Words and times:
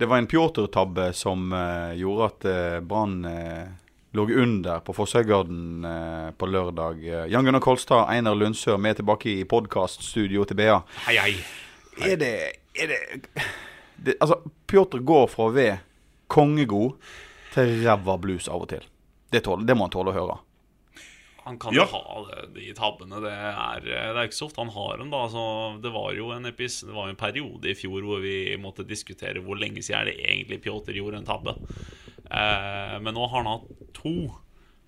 Det 0.00 0.06
var 0.06 0.16
en 0.18 0.26
Pjotr-tabbe 0.26 1.12
som 1.12 1.52
uh, 1.52 1.92
gjorde 1.92 2.26
at 2.30 2.44
uh, 2.48 2.80
Brann 2.80 3.24
uh, 3.24 3.66
lå 4.16 4.24
under 4.32 4.80
på 4.80 4.94
Fossøygarden 4.96 5.84
uh, 5.84 6.30
på 6.32 6.46
lørdag. 6.48 7.02
Jan 7.28 7.44
Gunnar 7.44 7.60
Kolstad, 7.60 8.06
Einar 8.08 8.34
Lundsør, 8.34 8.78
er 8.80 8.96
tilbake 8.96 9.28
i 9.28 9.44
podkaststudio 9.44 10.46
til 10.48 10.56
BA. 10.56 10.78
Hei, 11.04 11.18
hei. 11.20 11.34
Er 12.00 12.16
det, 12.16 12.32
er 12.72 12.94
det, 12.94 13.00
det 14.00 14.16
Altså, 14.24 14.40
Pjotr 14.72 15.04
går 15.04 15.28
fra 15.34 15.50
å 15.50 15.52
være 15.52 15.76
kongegod 16.32 16.96
til 17.52 17.76
ræva 17.84 18.16
blues 18.24 18.48
av 18.48 18.64
og 18.64 18.72
til. 18.72 18.88
Det, 19.28 19.44
tål, 19.44 19.68
det 19.68 19.76
må 19.76 19.84
han 19.84 19.92
tåle 19.98 20.14
å 20.14 20.16
høre. 20.16 20.40
Han 21.50 21.58
kan 21.58 21.74
Ja. 21.74 21.84
jo 21.84 21.98
ha 21.98 22.44
de 22.54 22.68
tabbene. 22.78 23.20
Det 23.24 23.30
er, 23.34 23.80
det 23.84 24.16
er 24.16 24.26
ikke 24.28 24.38
så 24.38 24.46
ofte 24.48 24.62
han 24.62 24.70
har 24.74 24.98
dem. 25.02 25.10
da 25.10 25.24
altså, 25.26 25.44
Det 25.82 25.90
var 25.92 26.12
jo 26.14 26.30
en 26.36 26.46
epis, 26.46 26.80
det 26.86 26.94
var 26.94 27.08
jo 27.10 27.14
en 27.16 27.22
periode 27.24 27.70
i 27.72 27.74
fjor 27.78 28.06
hvor 28.06 28.22
vi 28.22 28.36
måtte 28.62 28.86
diskutere 28.86 29.42
hvor 29.42 29.58
lenge 29.58 29.82
siden 29.82 30.00
er 30.04 30.12
det 30.12 30.20
egentlig 30.22 30.60
Pjotr 30.62 30.94
gjorde 30.94 31.18
en 31.20 31.26
tabbe. 31.26 31.56
Eh, 32.30 32.96
men 33.02 33.14
nå 33.16 33.26
har 33.28 33.42
han 33.42 33.50
hatt 33.58 33.92
to 33.96 34.14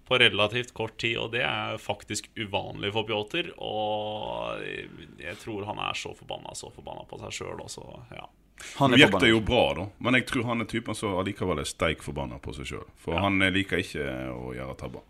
på 0.08 0.18
relativt 0.18 0.72
kort 0.74 0.96
tid, 1.00 1.16
og 1.16 1.30
det 1.32 1.40
er 1.46 1.78
faktisk 1.80 2.26
uvanlig 2.36 2.90
for 2.92 3.06
Pjotr. 3.08 3.52
Og 3.62 4.62
jeg 5.22 5.36
tror 5.42 5.64
han 5.68 5.78
er 5.82 5.94
så 5.98 6.12
forbanna, 6.18 6.54
så 6.58 6.70
forbanna 6.74 7.04
på 7.08 7.18
seg 7.22 7.32
sjøl 7.42 7.62
også. 7.64 7.84
Ja. 8.12 8.26
Han 8.78 8.92
Det 8.92 9.00
er 9.00 9.06
virker 9.06 9.12
forbanna. 9.18 9.30
jo 9.32 9.40
bra, 9.40 9.62
da. 9.74 9.86
Men 9.98 10.14
jeg 10.18 10.26
tror 10.28 10.44
han 10.50 10.60
er 10.60 10.68
typen 10.70 10.94
som 10.94 11.16
allikevel 11.18 11.58
er 11.62 11.66
steik 11.66 12.02
forbanna 12.04 12.38
på 12.42 12.54
seg 12.54 12.66
sjøl. 12.74 12.84
For 13.02 13.18
han 13.18 13.40
eh, 13.42 13.50
liker 13.54 13.80
ikke 13.82 14.06
å 14.34 14.52
gjøre 14.54 14.76
tabber. 14.78 15.02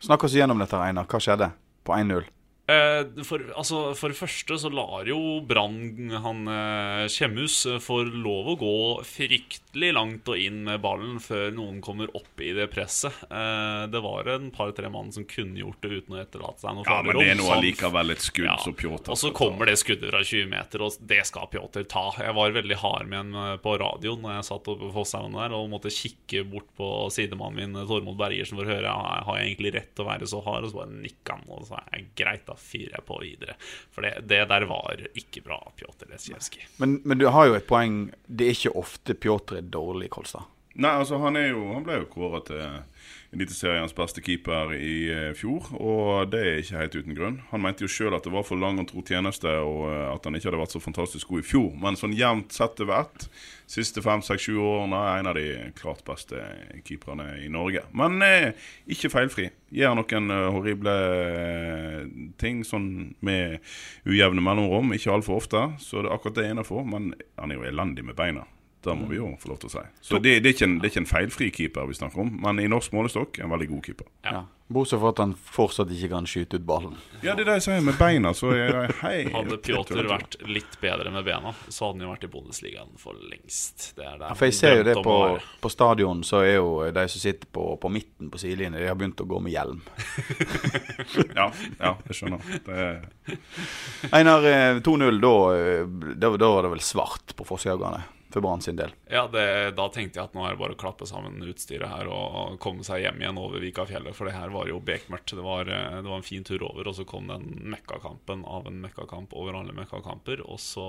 Snakk 0.00 0.24
oss 0.24 0.34
igjennom 0.34 0.60
dette, 0.62 0.78
Einar. 0.78 1.08
Hva 1.10 1.18
skjedde 1.22 1.50
på 1.84 1.94
1-0? 1.96 2.28
Eh, 2.68 3.24
for, 3.24 3.40
altså, 3.56 3.78
for 3.96 4.12
det 4.12 4.18
første 4.18 4.58
så 4.60 4.68
lar 4.68 5.08
jo 5.08 5.38
Brann 5.48 6.10
han 6.20 6.42
eh, 6.52 7.04
Kjemhus 7.08 7.62
eh, 7.64 7.78
få 7.80 8.02
lov 8.04 8.50
å 8.52 8.56
gå 8.60 8.72
fryktelig 9.08 9.94
langt 9.96 10.28
og 10.28 10.36
inn 10.36 10.58
med 10.66 10.82
ballen 10.84 11.16
før 11.24 11.48
noen 11.56 11.78
kommer 11.84 12.12
opp 12.12 12.42
i 12.44 12.50
det 12.52 12.66
presset. 12.74 13.14
Det 13.28 14.00
var 14.04 14.28
en 14.34 14.50
par-tre 14.52 14.90
mann 14.92 15.10
som 15.14 15.24
kunne 15.28 15.60
gjort 15.60 15.80
det 15.84 16.00
uten 16.02 16.16
å 16.16 16.20
etterlate 16.20 16.60
seg 16.60 16.76
noe 16.76 16.84
Ja, 16.84 16.98
men 17.06 17.16
det 17.16 17.30
er 17.30 17.38
noe 17.38 17.46
nå 17.46 17.54
allikevel 17.56 18.12
et 18.12 18.24
skudd 18.24 18.48
Ja, 18.48 18.56
som 18.60 18.76
Pjotr 18.76 19.12
Og 19.14 19.20
så 19.20 19.30
kommer 19.36 19.68
det 19.68 19.78
skuddet 19.80 20.10
fra 20.10 20.20
20 20.20 20.50
meter, 20.50 20.84
og 20.84 21.08
det 21.08 21.22
skal 21.28 21.48
Pjotr 21.52 21.86
ta. 21.88 22.04
Jeg 22.20 22.36
var 22.36 22.56
veldig 22.58 22.78
hard 22.82 23.08
med 23.12 23.38
eh, 23.38 23.54
på 23.64 23.76
radioen 23.80 24.20
når 24.24 24.38
jeg 24.38 24.48
satt 24.50 24.68
oppe 24.74 24.84
på 24.84 24.92
Fosshaugen 24.98 25.38
der 25.38 25.56
og 25.56 25.70
måtte 25.72 25.92
kikke 25.94 26.44
bort 26.52 26.68
på 26.76 26.90
sidemannen 27.14 27.72
min, 27.78 27.88
Tormod 27.88 28.18
Bergersen, 28.20 28.60
for 28.60 28.68
å 28.68 28.76
høre 28.76 28.92
har 28.92 29.40
jeg 29.40 29.52
egentlig 29.52 29.74
rett 29.78 29.94
til 29.94 30.04
å 30.04 30.10
være 30.10 30.28
så 30.28 30.42
hard. 30.44 30.68
Og 30.68 30.74
så 30.74 30.82
bare 30.82 31.00
nikka 31.06 31.38
han, 31.38 31.48
og 31.54 31.68
så 31.70 31.80
er 31.80 31.90
jeg 31.96 32.08
greit, 32.18 32.44
da 32.48 32.57
fyrer 32.60 32.98
jeg 32.98 33.06
på 33.08 33.18
videre. 33.22 33.56
For 33.94 34.06
det, 34.06 34.14
det 34.30 34.42
der 34.50 34.68
var 34.70 35.02
ikke 35.18 35.42
bra, 35.46 35.60
Pjotr 35.78 36.10
Lesjevskij. 36.12 36.68
Men, 36.82 37.00
men 37.04 37.20
du 37.20 37.28
har 37.32 37.48
jo 37.48 37.58
et 37.58 37.68
poeng. 37.68 38.08
Det 38.26 38.48
er 38.48 38.56
ikke 38.56 38.76
ofte 38.78 39.16
Pjotr 39.18 39.60
er 39.60 39.68
dårlig, 39.74 40.10
Kolstad. 40.14 40.46
Nei, 40.78 40.92
altså 40.94 41.18
han, 41.18 41.36
er 41.36 41.50
jo, 41.50 41.64
han 41.74 41.86
ble 41.86 42.02
jo 42.02 42.10
kåra 42.12 42.40
til 42.46 42.62
Eliteseriens 43.28 43.92
beste 43.92 44.22
keeper 44.24 44.70
i 44.72 45.10
eh, 45.12 45.34
fjor, 45.36 45.66
og 45.76 46.30
det 46.32 46.38
er 46.40 46.62
ikke 46.62 46.78
helt 46.80 46.94
uten 46.96 47.16
grunn. 47.16 47.34
Han 47.50 47.60
mente 47.60 47.84
jo 47.84 47.90
sjøl 47.92 48.16
at 48.16 48.24
det 48.24 48.32
var 48.32 48.46
for 48.48 48.56
lang 48.56 48.80
og 48.80 48.88
tro 48.88 49.02
tjeneste, 49.04 49.52
og 49.52 49.82
eh, 49.90 50.06
at 50.14 50.24
han 50.24 50.38
ikke 50.38 50.48
hadde 50.48 50.60
vært 50.62 50.72
så 50.72 50.80
fantastisk 50.80 51.28
god 51.28 51.44
i 51.44 51.48
fjor. 51.50 51.68
Men 51.76 52.00
sånn 52.00 52.16
jevnt 52.16 52.56
sett 52.56 52.80
over 52.80 53.02
ett, 53.02 53.28
siste 53.68 54.00
fem, 54.00 54.24
seks, 54.24 54.48
sju 54.48 54.56
årene, 54.56 55.02
er 55.10 55.20
en 55.20 55.28
av 55.28 55.36
de 55.36 55.46
klart 55.76 56.00
beste 56.08 56.40
keeperne 56.88 57.34
i 57.44 57.52
Norge. 57.52 57.84
Men 57.92 58.16
eh, 58.24 58.54
ikke 58.96 59.12
feilfri. 59.12 59.50
Gjør 59.76 60.00
noen 60.00 60.32
eh, 60.32 60.48
horrible 60.56 60.98
ting 62.40 62.64
sånn 62.64 63.12
med 63.20 63.60
ujevne 64.08 64.40
mellomrom, 64.40 64.96
ikke 64.96 65.18
altfor 65.18 65.42
ofte, 65.42 65.66
så 65.84 66.00
det 66.00 66.16
akkurat 66.16 66.40
det 66.40 66.48
er 66.48 66.56
innafor. 66.56 66.88
Men 66.88 67.12
han 67.36 67.52
er 67.52 67.60
jo 67.60 67.68
elendig 67.74 68.08
med 68.08 68.16
beina. 68.16 68.48
Det 68.84 68.94
må 68.94 69.08
vi 69.10 69.18
jo 69.18 69.32
få 69.42 69.50
lov 69.50 69.58
til 69.62 69.70
å 69.70 69.72
si. 69.72 69.86
Så 70.00 70.20
det, 70.22 70.36
det, 70.44 70.52
er 70.52 70.54
ikke 70.54 70.68
en, 70.68 70.76
det 70.78 70.86
er 70.86 70.92
ikke 70.92 71.02
en 71.02 71.10
feilfri 71.10 71.48
keeper 71.54 71.88
vi 71.90 71.96
snakker 71.98 72.22
om, 72.22 72.30
men 72.44 72.62
i 72.62 72.68
norsk 72.70 72.94
målestokk 72.94 73.40
en 73.42 73.50
veldig 73.50 73.66
god 73.72 73.88
keeper. 73.88 74.06
Ja. 74.26 74.44
Bortsett 74.68 75.00
fra 75.00 75.10
at 75.14 75.20
han 75.22 75.30
fortsatt 75.32 75.88
ikke 75.96 76.10
kan 76.12 76.26
skyte 76.28 76.58
ut 76.60 76.64
ballen. 76.68 76.96
Ja, 77.22 77.32
det 77.32 77.46
er 77.46 77.48
det 77.48 77.54
jeg 77.56 77.64
sier 77.64 77.84
med 77.86 77.96
beina, 77.96 78.34
så 78.36 78.50
er 78.52 78.74
det 78.74 78.96
helt 79.00 79.32
Hadde 79.32 79.56
Pjotr 79.64 80.02
vært 80.10 80.36
litt 80.44 80.76
bedre 80.82 81.08
med 81.14 81.24
bena, 81.24 81.54
så 81.72 81.88
hadde 81.88 81.96
han 81.96 82.04
jo 82.04 82.10
vært 82.12 82.26
i 82.28 82.30
Bundesligaen 82.34 82.92
for 83.00 83.16
lengst. 83.32 83.94
Det 83.96 84.04
er 84.04 84.20
det. 84.20 84.28
Ja, 84.28 84.36
for 84.36 84.50
jeg 84.50 84.58
ser 84.58 84.76
jo 84.76 84.84
det 84.90 84.96
på, 85.06 85.16
på 85.64 85.72
stadion, 85.72 86.20
så 86.28 86.42
er 86.44 86.58
jo 86.58 86.68
de 86.92 87.06
som 87.08 87.24
sitter 87.24 87.48
på, 87.58 87.64
på 87.80 87.92
midten 87.96 88.28
på 88.28 88.42
sidelinjen, 88.42 88.76
de 88.76 88.92
har 88.92 89.00
begynt 89.00 89.24
å 89.24 89.28
gå 89.28 89.40
med 89.42 89.56
hjelm. 89.56 89.82
Ja, 91.38 91.46
ja, 91.78 91.90
jeg 92.08 92.16
skjønner. 92.16 92.42
Det 92.66 92.74
er, 92.82 93.36
Einar, 94.14 94.44
eh, 94.44 94.80
2-0, 94.84 95.18
da, 95.22 95.32
eh, 95.54 96.14
da, 96.18 96.30
da 96.40 96.50
var 96.52 96.66
det 96.66 96.72
vel 96.72 96.82
svart 96.84 97.34
på 97.38 97.46
Fosshaugane 97.46 98.02
for 98.30 98.44
Brann 98.44 98.60
sin 98.60 98.76
del. 98.76 98.92
Ja, 99.10 99.24
det, 99.32 99.70
da 99.78 99.86
tenkte 99.92 100.20
jeg 100.20 100.28
at 100.28 100.34
nå 100.36 100.44
er 100.44 100.54
det 100.54 100.60
bare 100.60 100.76
å 100.76 100.80
klappe 100.80 101.06
sammen 101.08 101.40
utstyret 101.48 101.88
her 101.88 102.10
og 102.12 102.58
komme 102.62 102.84
seg 102.86 103.02
hjem 103.04 103.22
igjen 103.22 103.40
over 103.40 103.62
Vikafjellet, 103.64 104.16
for 104.16 104.28
det 104.28 104.36
her 104.36 104.52
var 104.52 104.68
jo 104.68 104.80
bekmørkt. 104.84 105.32
Det 105.38 105.44
var, 105.44 105.70
eh, 105.72 106.00
det 106.02 106.10
var 106.10 106.20
en 106.20 106.26
fin 106.26 106.44
tur 106.44 106.64
over, 106.68 106.90
og 106.90 106.98
så 106.98 107.06
kom 107.08 107.30
den 107.30 107.46
mekkakampen 107.72 108.44
av 108.48 108.68
en 108.68 108.82
mekkakamp 108.84 109.32
over 109.38 109.56
alle 109.56 109.76
mekkakamper, 109.76 110.44
og 110.44 110.60
så 110.60 110.88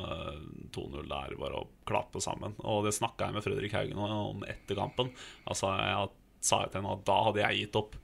eh, 0.00 0.40
2-0 0.76 1.04
der, 1.10 1.36
bare 1.40 1.60
å 1.60 1.68
klappe 1.88 2.22
sammen. 2.24 2.56
Og 2.64 2.88
det 2.88 2.96
snakka 2.96 3.28
jeg 3.28 3.36
med 3.36 3.44
Fredrik 3.44 3.76
Haugen 3.76 4.00
om 4.00 4.42
etter 4.48 4.78
kampen. 4.78 5.12
Altså, 5.44 5.74
sa 6.40 6.62
jeg 6.62 6.72
til 6.72 6.80
henne 6.82 6.96
at 6.96 7.06
da 7.08 7.20
hadde 7.28 7.44
jeg 7.44 7.64
gitt 7.64 7.78
opp. 7.80 7.96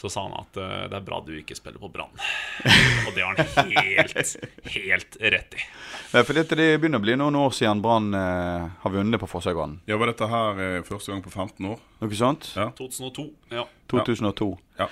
Så 0.00 0.08
sa 0.08 0.22
han 0.24 0.32
at 0.38 0.56
eh, 0.56 0.86
det 0.88 0.96
er 0.96 1.04
bra 1.04 1.18
du 1.20 1.34
ikke 1.36 1.52
spiller 1.58 1.80
på 1.82 1.90
Brann. 1.92 2.14
Og 3.06 3.12
det 3.12 3.20
har 3.20 3.36
han 3.36 3.72
helt, 3.76 4.36
helt 4.72 5.18
rett 5.20 5.56
i. 5.58 5.64
Eh, 6.14 6.22
For 6.24 6.32
dette, 6.32 6.56
det 6.56 6.70
begynner 6.80 7.02
å 7.02 7.04
bli 7.04 7.18
noen 7.20 7.36
år 7.36 7.52
siden 7.52 7.82
Brann 7.84 8.08
eh, 8.16 8.64
har 8.80 8.94
vunnet 8.94 9.20
på 9.20 9.28
Fosshaugane. 9.28 9.82
ja, 9.90 9.98
var 10.00 10.08
dette 10.14 10.30
her 10.30 10.62
eh, 10.64 10.78
første 10.88 11.12
gang 11.12 11.20
på 11.24 11.32
15 11.34 11.68
år? 11.68 11.82
Noe 12.00 12.16
sånt? 12.16 12.48
Ja. 12.56 12.70
2002. 12.78 13.26
Ja. 13.52 13.66
2002. 13.92 14.48
Ja. 14.80 14.86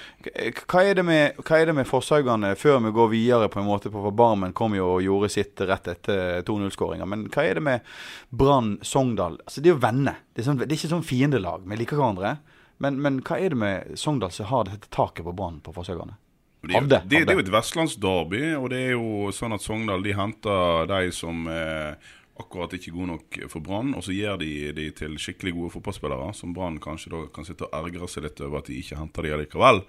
Hva 0.69 0.83
er 0.85 0.99
det 0.99 1.07
med, 1.09 1.41
er 1.41 1.65
det 1.71 1.75
med 1.79 1.89
Fosshaugane, 1.89 2.53
før 2.61 2.83
vi 2.85 2.93
går 2.99 3.09
videre 3.15 3.49
på 3.49 3.63
en 3.63 3.69
måte 3.71 3.89
på 3.89 4.03
for 4.05 4.13
Barmen 4.13 4.53
kom 4.53 4.77
jo 4.77 4.91
og 4.99 5.03
gjorde 5.07 5.33
sitt 5.33 5.65
rett 5.65 5.89
etter 5.89 6.43
2-0-skåringa, 6.45 7.09
men 7.09 7.25
hva 7.33 7.47
er 7.49 7.57
det 7.57 7.65
med 7.65 7.89
Brann 8.29 8.75
Sogndal? 8.85 9.41
Altså, 9.47 9.65
det 9.65 9.73
er 9.73 9.77
jo 9.79 9.83
venner. 9.89 10.21
Det 10.35 10.45
er, 10.45 10.51
sånn, 10.51 10.61
det 10.61 10.69
er 10.69 10.77
ikke 10.77 10.93
sånn 10.93 11.07
fiendelag. 11.07 11.65
Vi 11.65 11.81
liker 11.81 11.97
hverandre. 11.97 12.37
Men, 12.83 13.01
men 13.03 13.21
hva 13.27 13.39
er 13.43 13.55
det 13.55 13.59
med 13.59 13.99
Sogndal 13.99 14.33
som 14.35 14.51
har 14.53 14.69
dette 14.69 14.91
taket 14.95 15.27
på 15.27 15.35
Brann 15.35 15.61
på 15.65 15.75
forsøkene? 15.75 16.19
Det 16.63 16.75
Hadde, 16.75 17.03
det, 17.07 17.25
det 17.27 17.33
er 17.33 17.39
jo 17.39 17.45
et 17.45 17.55
vestlandsderby, 17.55 18.41
og 18.59 18.71
det 18.73 18.79
er 18.89 18.95
jo 18.97 19.29
sånn 19.35 19.55
at 19.55 19.63
Sogndal 19.63 20.03
de 20.03 20.15
henter 20.19 20.89
de 20.91 21.13
som 21.15 21.47
eh, 21.53 22.09
akkurat 22.39 22.75
ikke 22.75 22.93
gode 22.95 23.13
nok 23.13 23.39
for 23.51 23.63
Brann, 23.65 23.93
og 23.99 24.03
så 24.07 24.15
gir 24.15 24.39
de 24.41 24.51
de 24.75 24.89
til 24.95 25.15
skikkelig 25.23 25.55
gode 25.57 25.73
fotballspillere, 25.77 26.33
som 26.35 26.55
Brann 26.55 26.81
kanskje 26.83 27.13
da 27.15 27.23
kan 27.35 27.47
sitte 27.47 27.67
og 27.69 27.75
ergre 27.79 28.11
seg 28.11 28.27
litt 28.27 28.43
over 28.43 28.61
at 28.61 28.71
de 28.71 28.79
ikke 28.79 28.99
henter 28.99 29.27
de 29.27 29.35
allikevel. 29.37 29.83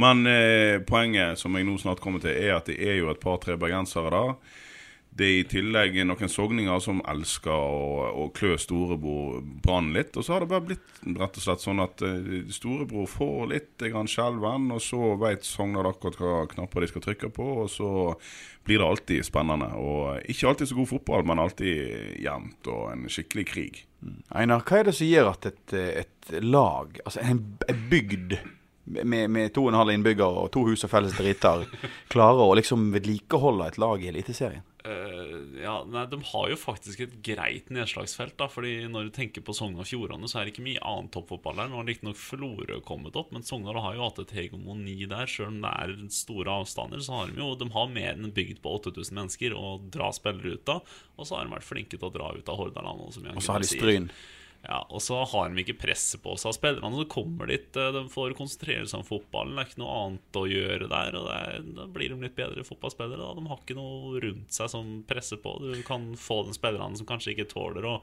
Men 0.00 0.24
eh, 0.30 0.80
poenget 0.84 1.40
som 1.40 1.56
jeg 1.56 1.68
nå 1.68 1.76
snart 1.80 2.02
kommer 2.04 2.24
til, 2.24 2.36
er 2.36 2.56
at 2.58 2.68
det 2.72 2.80
er 2.80 3.00
jo 3.00 3.12
et 3.12 3.20
par-tre 3.24 3.56
bergensere 3.60 4.12
der. 4.12 4.36
Det 5.14 5.26
er 5.26 5.36
i 5.38 5.46
tillegg 5.46 6.00
noen 6.08 6.30
sogninger 6.30 6.80
som 6.82 6.98
elsker 7.06 7.54
å, 7.54 8.24
klø 8.34 8.56
storebror 8.58 9.44
Brann 9.62 9.92
litt. 9.94 10.16
Og 10.18 10.26
så 10.26 10.34
har 10.34 10.42
det 10.42 10.50
bare 10.50 10.66
blitt 10.66 11.04
rett 11.06 11.38
og 11.38 11.44
slett 11.44 11.62
sånn 11.62 11.82
at 11.84 12.02
uh, 12.02 12.40
storebror 12.50 13.06
får 13.10 13.44
litt 13.52 13.84
skjelven, 14.10 14.72
og 14.74 14.82
så 14.82 15.12
vet 15.20 15.46
Sogndal 15.46 15.92
akkurat 15.92 16.18
hva 16.18 16.40
knapper 16.50 16.82
de 16.82 16.90
skal 16.90 17.06
trykke 17.06 17.30
på, 17.36 17.46
og 17.62 17.70
så 17.70 17.92
blir 18.66 18.82
det 18.82 18.88
alltid 18.88 19.28
spennende. 19.30 19.70
Og 19.78 20.18
ikke 20.34 20.50
alltid 20.50 20.72
så 20.72 20.80
god 20.80 20.90
fotball, 20.96 21.24
men 21.30 21.44
alltid 21.44 22.18
jevnt 22.24 22.72
og 22.74 22.90
en 22.96 23.06
skikkelig 23.06 23.46
krig. 23.52 23.80
Einar, 24.34 24.66
hva 24.66 24.82
er 24.82 24.90
det 24.90 24.98
som 24.98 25.08
gjør 25.08 25.30
at 25.30 25.48
et, 25.52 25.78
et 26.02 26.36
lag, 26.42 26.98
altså 27.06 27.22
en, 27.22 27.46
en 27.70 27.88
bygd 27.90 28.38
med, 28.84 29.30
med 29.30 29.54
to 29.54 29.64
og 29.64 29.72
en 29.72 29.78
halv 29.78 29.94
innbyggere 29.94 30.44
og 30.44 30.50
to 30.52 30.66
hus 30.66 30.84
og 30.84 30.92
felles 30.92 31.14
driter, 31.16 31.64
klarer 32.12 32.44
å 32.44 32.54
liksom 32.58 32.90
vedlikeholde 32.94 33.70
et 33.70 33.80
lag 33.80 34.02
i 34.02 34.10
Eliteserien? 34.10 34.64
Eh, 34.84 35.62
ja, 35.62 35.78
nei, 35.88 36.02
De 36.12 36.18
har 36.28 36.50
jo 36.50 36.56
faktisk 36.60 37.00
et 37.00 37.14
greit 37.24 37.70
nedslagsfelt. 37.72 38.36
da 38.36 38.48
Fordi 38.52 38.84
Når 38.90 39.08
du 39.08 39.10
tenker 39.16 39.40
på 39.44 39.54
Sogn 39.56 39.78
og 39.80 39.88
Fjordane, 39.88 40.28
så 40.28 40.40
er 40.40 40.44
det 40.44 40.54
ikke 40.54 40.66
mye 40.66 40.82
annen 40.84 41.08
toppfotball 41.14 41.56
der. 41.56 41.70
Nå 41.72 41.80
har 41.80 41.88
riktignok 41.88 42.20
Florø 42.20 42.80
kommet 42.84 43.16
opp, 43.16 43.32
men 43.32 43.46
Sogndal 43.46 43.80
har 43.80 43.96
jo 43.96 44.04
hatt 44.04 44.20
et 44.20 44.36
hegemoni 44.36 45.08
der. 45.08 45.26
Selv 45.30 45.48
om 45.54 45.62
det 45.64 45.72
er 45.72 45.96
store 46.12 46.58
avstander, 46.60 47.00
så 47.00 47.16
har 47.16 47.32
de 47.32 47.40
jo 47.40 47.54
De 47.56 47.70
har 47.72 47.88
mer 47.88 48.12
enn 48.12 48.34
bygd 48.36 48.60
på 48.60 48.76
8000 48.76 49.16
mennesker 49.16 49.56
å 49.56 49.78
dra 49.88 50.12
spillere 50.12 50.58
ut 50.58 50.68
av. 50.68 50.84
Og 51.16 51.26
så 51.26 51.38
har 51.38 51.48
de 51.48 51.56
vært 51.56 51.70
flinke 51.70 51.96
til 51.96 52.10
å 52.10 52.12
dra 52.12 52.34
ut 52.36 52.48
av 52.48 52.60
Hordaland. 52.60 53.08
Og 53.08 53.40
så 53.42 53.56
har 53.56 53.64
de 53.64 53.72
Stryn. 53.72 54.10
sier. 54.12 54.42
Ja, 54.64 54.80
og 54.88 55.02
så 55.04 55.18
har 55.28 55.50
de 55.50 55.60
ikke 55.60 55.76
presset 55.76 56.22
på 56.24 56.34
seg 56.40 56.48
av 56.50 56.56
spillerne. 56.56 56.96
Så 56.96 57.04
kommer 57.12 57.50
dit, 57.50 57.68
eh, 57.76 57.90
de 57.92 58.04
får 58.12 58.36
konsentrere 58.38 58.86
seg 58.88 59.02
om 59.02 59.06
fotballen. 59.06 59.52
Det 59.54 59.62
er 59.62 59.70
ikke 59.70 59.82
noe 59.82 59.96
annet 60.00 60.38
å 60.40 60.44
gjøre 60.48 60.88
der. 60.88 61.18
Og 61.20 61.28
er, 61.34 61.66
da 61.76 61.86
blir 61.92 62.14
de 62.14 62.20
litt 62.22 62.36
bedre 62.38 62.64
fotballspillere. 62.64 63.20
Da. 63.20 63.34
De 63.36 63.50
har 63.50 63.60
ikke 63.60 63.76
noe 63.76 64.22
rundt 64.24 64.56
seg 64.56 64.72
som 64.72 64.94
presser 65.08 65.42
på. 65.44 65.58
Du 65.60 65.82
kan 65.86 66.12
få 66.16 66.42
den 66.48 66.56
spillerne 66.56 66.96
som 66.96 67.08
kanskje 67.08 67.34
ikke 67.34 67.50
tåler 67.52 67.90
å 67.90 67.98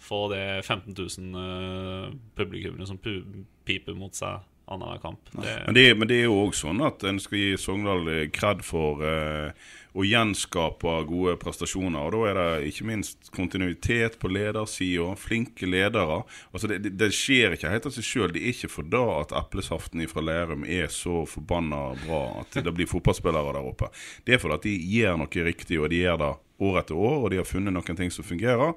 få 0.00 0.24
det 0.32 0.64
15 0.64 0.96
000 0.96 1.34
uh, 1.36 2.06
publikummere 2.38 2.88
som 2.88 2.98
piper 2.98 3.98
mot 3.98 4.16
seg 4.16 4.40
annenhver 4.70 5.02
kamp. 5.02 5.20
Det, 5.32 5.62
Men 5.66 5.74
det, 5.74 5.84
men 5.98 6.08
det 6.08 6.20
er 6.20 6.28
jo 6.28 6.38
òg 6.46 6.56
sånn 6.56 6.80
at 6.86 7.04
en 7.08 7.20
skal 7.22 7.38
gi 7.38 7.52
Sogndal 7.60 8.08
eh, 8.08 8.26
kred 8.34 8.62
for 8.66 9.02
eh, 9.06 9.52
å 9.92 10.04
gjenskape 10.06 10.92
gode 11.08 11.34
prestasjoner. 11.42 11.98
Og 12.06 12.14
da 12.14 12.20
er 12.30 12.38
det 12.38 12.70
ikke 12.70 12.86
minst 12.90 13.30
kontinuitet 13.34 14.18
på 14.22 14.30
ledersida, 14.30 15.08
flinke 15.18 15.66
ledere. 15.66 16.22
Altså 16.54 16.70
det, 16.70 16.80
det, 16.86 16.94
det 17.00 17.10
skjer 17.16 17.56
ikke 17.56 17.72
helt 17.72 17.90
av 17.90 17.96
seg 17.96 18.06
sjøl. 18.06 18.34
Det 18.34 18.44
er 18.44 18.54
ikke 18.54 18.70
for 18.70 18.90
da 18.90 19.04
at 19.18 19.34
eplesaften 19.42 20.06
fra 20.10 20.24
Lerum 20.24 20.66
er 20.68 20.90
så 20.94 21.24
forbanna 21.28 21.90
bra 22.04 22.22
at 22.44 22.60
det 22.62 22.74
blir 22.76 22.90
fotballspillere 22.90 23.56
der 23.56 23.72
oppe. 23.72 23.90
Det 24.24 24.36
er 24.36 24.42
fordi 24.42 24.60
at 24.60 24.68
de 24.68 24.76
gjør 24.94 25.18
noe 25.24 25.48
riktig, 25.50 25.80
og 25.80 25.90
de 25.90 26.04
gjør 26.04 26.22
det 26.22 26.34
år 26.60 26.82
etter 26.82 26.98
år, 27.00 27.16
og 27.24 27.32
de 27.32 27.40
har 27.40 27.48
funnet 27.48 27.74
noen 27.74 27.98
ting 27.98 28.12
som 28.14 28.26
fungerer. 28.26 28.76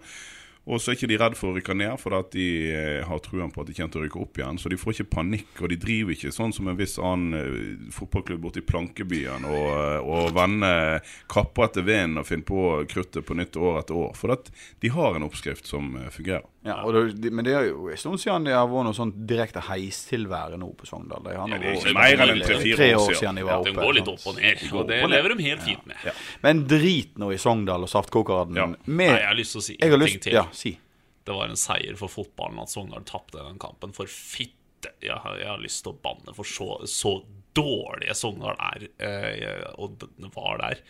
Og 0.63 0.80
så 0.80 0.92
er 0.92 0.95
ikke 0.95 1.10
de 1.12 1.18
redd 1.19 1.33
for 1.36 1.51
å 1.51 1.57
rykke 1.57 1.75
ned, 1.75 1.94
for 2.00 2.15
at 2.15 2.30
de 2.31 2.48
eh, 2.71 3.01
har 3.04 3.19
truen 3.25 3.51
på 3.51 3.63
at 3.63 3.68
de 3.68 3.75
kommer 3.75 3.92
til 3.92 4.00
å 4.00 4.04
rykke 4.06 4.21
opp 4.24 4.39
igjen. 4.39 4.60
Så 4.62 4.71
de 4.71 4.80
får 4.80 4.95
ikke 4.95 5.10
panikk, 5.18 5.51
og 5.60 5.74
de 5.74 5.80
driver 5.81 6.15
ikke 6.15 6.31
sånn 6.31 6.56
som 6.56 6.69
en 6.71 6.80
viss 6.80 6.95
annen 7.04 7.36
eh, 7.36 7.89
fotballklubb 7.92 8.45
borte 8.45 8.62
i 8.63 8.65
Plankebyen 8.68 9.44
og, 9.50 9.68
eh, 9.75 10.00
og 10.00 10.31
vender 10.38 11.04
kapper 11.31 11.68
etter 11.68 11.88
vinden 11.88 12.21
og 12.21 12.30
finner 12.30 12.48
på 12.48 12.63
kruttet 12.94 13.27
på 13.27 13.36
nytt 13.36 13.60
år 13.60 13.81
etter 13.81 14.00
år. 14.06 14.15
For 14.15 14.38
at 14.38 14.54
de 14.80 14.94
har 14.95 15.19
en 15.19 15.27
oppskrift 15.27 15.68
som 15.68 15.98
fungerer. 16.15 16.48
Ja, 16.63 16.77
og 16.88 16.95
det, 16.95 17.27
men 17.36 17.44
det 17.44 17.57
er 17.59 17.66
jo 17.68 17.89
en 17.92 18.00
stund 18.00 18.21
siden 18.24 18.45
det 18.48 18.54
har 18.56 18.69
vært 18.71 18.88
noe 18.88 18.95
sånn 18.95 19.12
direkte 19.27 19.59
heistilvære 19.68 20.56
nå 20.62 20.69
på 20.80 20.88
Sogndal. 20.88 21.25
Det, 21.25 21.33
Ja, 21.36 21.48
det 21.51 21.59
er 21.59 21.75
ikke 21.75 21.95
mer 21.98 22.24
enn 22.24 22.31
en 22.38 22.44
tre-fire 22.45 22.77
tre 22.80 22.88
år 22.95 23.04
år 23.04 23.18
siden. 23.19 23.36
de 23.36 23.44
var 23.44 23.66
den 23.66 23.75
oppe. 23.75 23.83
går 23.83 23.98
litt 23.98 24.12
opp 24.13 24.27
og 24.30 24.38
ned, 24.39 24.63
og 24.71 24.88
det 24.88 25.00
lever 25.12 25.33
de 25.33 25.48
helt 25.50 25.66
fint 25.66 25.86
med. 25.89 26.07
Men 26.45 26.63
drit 26.71 27.19
nå 27.19 27.33
i 27.36 27.39
Sogndal 27.42 27.83
og 27.83 27.92
Saftkokeraden. 27.92 28.56
Ja. 28.56 28.69
Med, 28.86 29.12
Nei, 29.12 29.19
jeg 29.19 29.27
har 29.27 29.39
lyst 29.42 29.57
til 29.57 29.59
å 29.59 29.66
si 29.66 29.75
en 29.75 30.06
ting 30.06 30.24
til. 30.24 30.38
Ja, 30.38 30.45
si. 30.57 30.75
Det 31.23 31.35
var 31.38 31.47
en 31.47 31.59
seier 31.59 31.95
for 32.00 32.11
fotballen 32.11 32.59
at 32.63 32.71
Sogndal 32.73 33.05
tapte 33.07 33.39
den 33.39 33.61
kampen. 33.61 33.95
For 33.95 34.09
fitte! 34.11 34.91
Jeg 35.03 35.15
har, 35.23 35.38
jeg 35.39 35.47
har 35.47 35.61
lyst 35.63 35.85
til 35.85 35.94
å 35.94 36.00
banne 36.03 36.35
for 36.35 36.47
så, 36.47 36.81
så 36.91 37.17
dårlige 37.55 38.15
Sogndal 38.17 38.59
er, 38.59 38.88
eh, 39.00 39.63
og 39.79 40.03
var 40.33 40.59
der. 40.65 40.83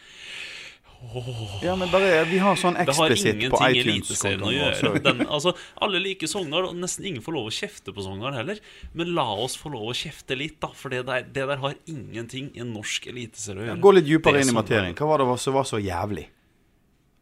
Ja, 1.61 1.75
men 1.75 1.89
bare 1.91 2.23
Vi 2.29 2.37
har 2.39 2.55
sånn 2.59 2.77
eksplisitt 2.79 3.41
på 3.51 3.59
iTunes-kontoen. 3.67 5.25
altså, 5.27 5.51
alle 5.83 5.99
liker 5.99 6.29
Sogndal, 6.31 6.69
og 6.69 6.77
nesten 6.79 7.07
ingen 7.09 7.23
får 7.25 7.35
lov 7.35 7.49
å 7.49 7.53
kjefte 7.53 7.93
på 7.95 8.05
Sogndal 8.05 8.37
heller. 8.37 8.61
Men 8.95 9.11
la 9.17 9.27
oss 9.35 9.57
få 9.59 9.73
lov 9.73 9.91
å 9.91 9.97
kjefte 9.97 10.37
litt, 10.39 10.61
da. 10.63 10.71
For 10.77 10.93
det 10.93 11.03
der, 11.09 11.27
det 11.27 11.47
der 11.51 11.59
har 11.59 11.75
ingenting 11.91 12.53
i 12.55 12.65
norsk 12.67 13.09
eliteserie 13.11 13.65
å 13.65 13.67
gjøre. 13.67 13.83
Gå 13.83 13.93
litt 13.97 14.07
dypere 14.07 14.43
inn 14.43 14.53
i 14.53 14.55
materien. 14.55 14.95
Hva 14.97 15.11
var 15.11 15.25
det 15.25 15.37
som 15.43 15.57
var 15.57 15.67
så 15.67 15.81
jævlig? 15.83 16.29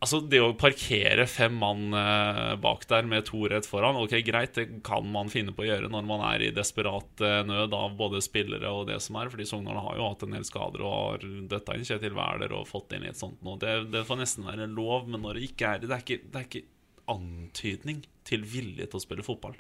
Altså, 0.02 0.18
det 0.26 0.40
å 0.42 0.56
parkere 0.58 1.28
fem 1.30 1.54
mann 1.62 1.94
eh, 1.94 2.56
bak 2.58 2.88
der 2.90 3.06
med 3.06 3.28
to 3.28 3.44
rett 3.52 3.68
foran, 3.70 4.00
ok, 4.02 4.16
greit, 4.26 4.56
det 4.58 4.80
kan 4.88 5.06
man 5.06 5.30
finne 5.30 5.54
på 5.54 5.62
å 5.62 5.68
gjøre 5.68 5.92
når 5.94 6.08
man 6.10 6.24
er 6.26 6.48
i 6.48 6.54
desperat 6.56 7.22
eh, 7.22 7.44
nød 7.46 7.76
av 7.78 7.94
både 8.00 8.18
spillere 8.26 8.72
og 8.74 8.88
det 8.90 8.98
som 9.06 9.20
er, 9.22 9.30
fordi 9.30 9.46
Sogndal 9.46 9.78
har 9.78 10.00
jo 10.00 10.08
hatt 10.08 10.26
en 10.26 10.34
del 10.34 10.48
skader 10.48 10.82
og 10.82 10.96
har 10.96 11.28
døtta 11.52 11.78
inn 11.78 11.86
Kjetil 11.86 12.18
Wæler 12.18 12.56
og 12.58 12.66
fått 12.72 12.96
inn 12.98 13.06
i 13.06 13.12
et 13.12 13.20
sånt 13.20 13.46
nå. 13.46 13.60
Det, 13.62 13.76
det 13.94 14.02
får 14.08 14.24
nesten 14.24 14.50
være 14.50 14.66
lov, 14.74 15.06
men 15.06 15.22
når 15.22 15.38
det 15.38 15.52
ikke 15.52 15.76
er 15.76 15.84
det, 15.84 15.92
er 15.94 16.02
ikke, 16.02 16.18
det 16.26 16.42
er 16.42 16.48
ikke 16.50 16.66
antydning 17.14 18.00
til 18.26 18.46
vilje 18.50 18.88
til 18.88 18.98
å 18.98 19.04
spille 19.04 19.26
fotball. 19.26 19.54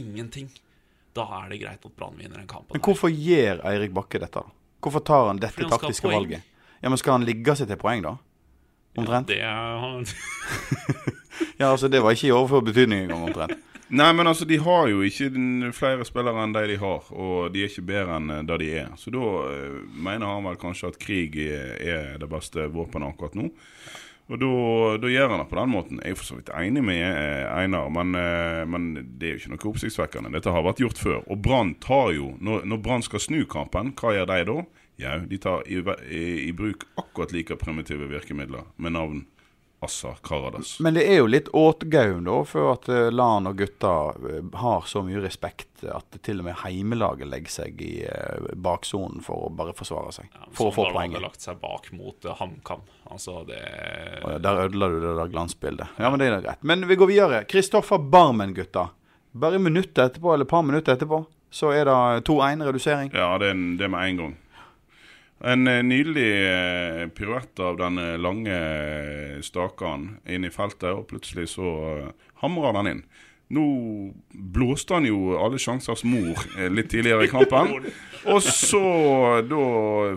Ingenting. 0.00 0.48
Da 1.16 1.26
er 1.42 1.52
det 1.52 1.60
greit 1.60 1.84
at 1.84 1.96
Brann 1.96 2.16
vinner 2.16 2.40
en 2.40 2.48
kamp. 2.48 2.72
Men 2.72 2.84
hvorfor 2.84 3.12
gjør 3.12 3.60
Eirik 3.68 3.92
Bakke 3.96 4.20
dette? 4.24 4.40
Hvorfor 4.84 5.04
tar 5.04 5.28
han 5.28 5.40
dette 5.40 5.68
taktiske 5.68 6.08
valget? 6.08 6.48
Ja, 6.80 6.88
men 6.88 7.00
Skal 7.00 7.18
han 7.18 7.28
ligge 7.28 7.56
seg 7.56 7.68
til 7.68 7.80
poeng, 7.80 8.04
da? 8.04 8.16
Omtrent? 8.96 9.28
Det 9.28 9.40
er, 9.44 10.14
Ja, 11.60 11.70
altså 11.70 11.88
Det 11.88 12.02
var 12.02 12.16
ikke 12.16 12.28
i 12.28 12.34
overført 12.34 12.68
betydning 12.70 13.06
engang, 13.06 13.26
omtrent. 13.28 13.58
Nei, 13.88 14.08
men 14.18 14.26
altså, 14.26 14.44
de 14.44 14.56
har 14.58 14.88
jo 14.90 15.04
ikke 15.06 15.28
flere 15.76 16.04
spillere 16.04 16.42
enn 16.42 16.54
de 16.56 16.64
de 16.72 16.78
har, 16.80 17.04
og 17.14 17.52
de 17.54 17.62
er 17.62 17.70
ikke 17.70 17.84
bedre 17.86 18.16
enn 18.18 18.32
eh, 18.34 18.42
det 18.48 18.56
de 18.64 18.70
er. 18.80 18.88
Så 18.98 19.12
da 19.14 19.28
eh, 19.52 19.76
mener 19.94 20.26
han 20.26 20.48
vel 20.48 20.58
kanskje 20.58 20.90
at 20.90 20.98
krig 20.98 21.38
er, 21.44 21.76
er 21.78 22.18
det 22.18 22.28
beste 22.32 22.66
våpenet 22.74 23.14
akkurat 23.14 23.38
nå. 23.38 23.52
Og 24.26 24.40
da, 24.42 24.48
da 24.98 25.10
gjør 25.10 25.30
han 25.30 25.38
det 25.38 25.50
på 25.52 25.58
den 25.60 25.70
måten. 25.70 26.00
Jeg 26.02 26.16
er 26.16 26.18
for 26.18 26.26
så 26.26 26.38
vidt 26.40 26.50
enig 26.50 26.82
med 26.82 26.98
eh, 26.98 27.44
Einar, 27.60 27.92
men, 27.94 28.16
eh, 28.18 28.64
men 28.66 28.88
det 29.20 29.28
er 29.28 29.36
jo 29.36 29.42
ikke 29.44 29.52
noe 29.54 29.70
oppsiktsvekkende. 29.70 30.32
Dette 30.34 30.54
har 30.56 30.66
vært 30.66 30.82
gjort 30.82 30.98
før. 30.98 31.20
Og 31.30 31.38
Brann 31.44 31.76
tar 31.82 32.10
jo 32.16 32.32
Når, 32.42 32.66
når 32.66 32.82
Brann 32.82 33.06
skal 33.06 33.22
snu 33.22 33.44
kampen, 33.50 33.94
hva 33.94 34.16
gjør 34.16 34.32
de 34.32 34.40
da? 34.50 34.58
Jau, 34.96 35.18
de 35.28 35.38
tar 35.38 35.62
i, 35.68 35.80
i, 36.08 36.24
i 36.48 36.52
bruk 36.56 36.86
akkurat 36.96 37.32
like 37.32 37.56
primitive 37.60 38.06
virkemidler 38.08 38.62
med 38.76 38.92
navn 38.96 39.24
Assa 39.80 40.14
Karadas. 40.24 40.80
Men 40.80 40.94
det 40.96 41.02
er 41.04 41.18
jo 41.20 41.26
litt 41.28 41.48
åtgaum, 41.52 42.22
da, 42.24 42.36
for 42.48 42.70
at 42.72 42.86
eh, 42.88 43.10
Lan 43.12 43.46
og 43.50 43.58
gutta 43.60 43.90
eh, 44.16 44.46
har 44.56 44.86
så 44.88 45.02
mye 45.04 45.20
respekt 45.20 45.84
at 45.84 46.16
til 46.24 46.40
og 46.40 46.46
med 46.48 46.56
heimelaget 46.62 47.28
legger 47.28 47.52
seg 47.58 47.82
i 47.84 47.90
eh, 48.08 48.48
baksonen 48.56 49.20
for 49.22 49.46
å 49.46 49.50
bare 49.52 49.74
forsvare 49.76 50.14
seg. 50.16 50.30
ja, 50.32 50.48
For 50.56 50.70
å 50.70 50.74
få 50.78 50.86
poenget. 50.96 51.20
lagt 51.22 51.44
seg 51.44 51.60
bak 51.60 51.90
mot 51.92 52.24
HamKam. 52.40 52.86
Altså, 53.12 53.42
det 53.46 53.60
oh, 54.24 54.32
ja, 54.32 54.38
Der 54.48 54.62
ødela 54.64 54.88
du 54.94 54.96
det 55.04 55.12
der 55.20 55.32
glansbildet. 55.36 55.92
Ja, 56.00 56.08
men 56.08 56.24
det 56.24 56.30
er 56.32 56.40
greit. 56.48 56.64
Men 56.64 56.88
vi 56.88 56.96
går 56.96 57.12
videre. 57.12 57.44
Kristoffer 57.44 58.00
Barmen, 58.00 58.56
gutta. 58.56 58.88
Bare 59.36 59.60
minutter 59.60 60.08
etterpå, 60.08 60.32
eller 60.32 60.48
et 60.48 60.54
par 60.56 60.64
minutter 60.64 60.96
etterpå, 60.96 61.20
så 61.52 61.76
er 61.76 61.84
det 61.84 62.00
2-1 62.32 62.64
redusering. 62.70 63.12
Ja, 63.12 63.28
det 63.38 63.52
er, 63.52 63.54
en, 63.54 63.68
det 63.76 63.84
er 63.90 63.92
med 63.92 64.08
en 64.08 64.24
gang. 64.24 64.36
En 65.44 65.68
eh, 65.68 65.82
nydelig 65.84 66.30
eh, 66.48 67.08
piruett 67.12 67.60
av 67.60 67.76
den 67.76 68.00
lange 68.22 68.56
eh, 68.56 69.40
stakan 69.44 70.14
inn 70.24 70.48
i 70.48 70.52
feltet, 70.52 70.92
og 70.94 71.08
plutselig 71.10 71.50
så 71.52 71.72
hamrer 72.40 72.76
den 72.78 72.92
inn. 72.94 73.02
Nå 73.52 73.64
blåste 74.32 74.96
han 74.96 75.06
jo 75.06 75.36
alle 75.38 75.60
sjansers 75.62 76.02
mor 76.08 76.40
litt 76.72 76.88
tidligere 76.90 77.28
i 77.28 77.30
kampen. 77.30 77.84
Og 78.32 78.40
så 78.42 78.80
da 79.46 79.66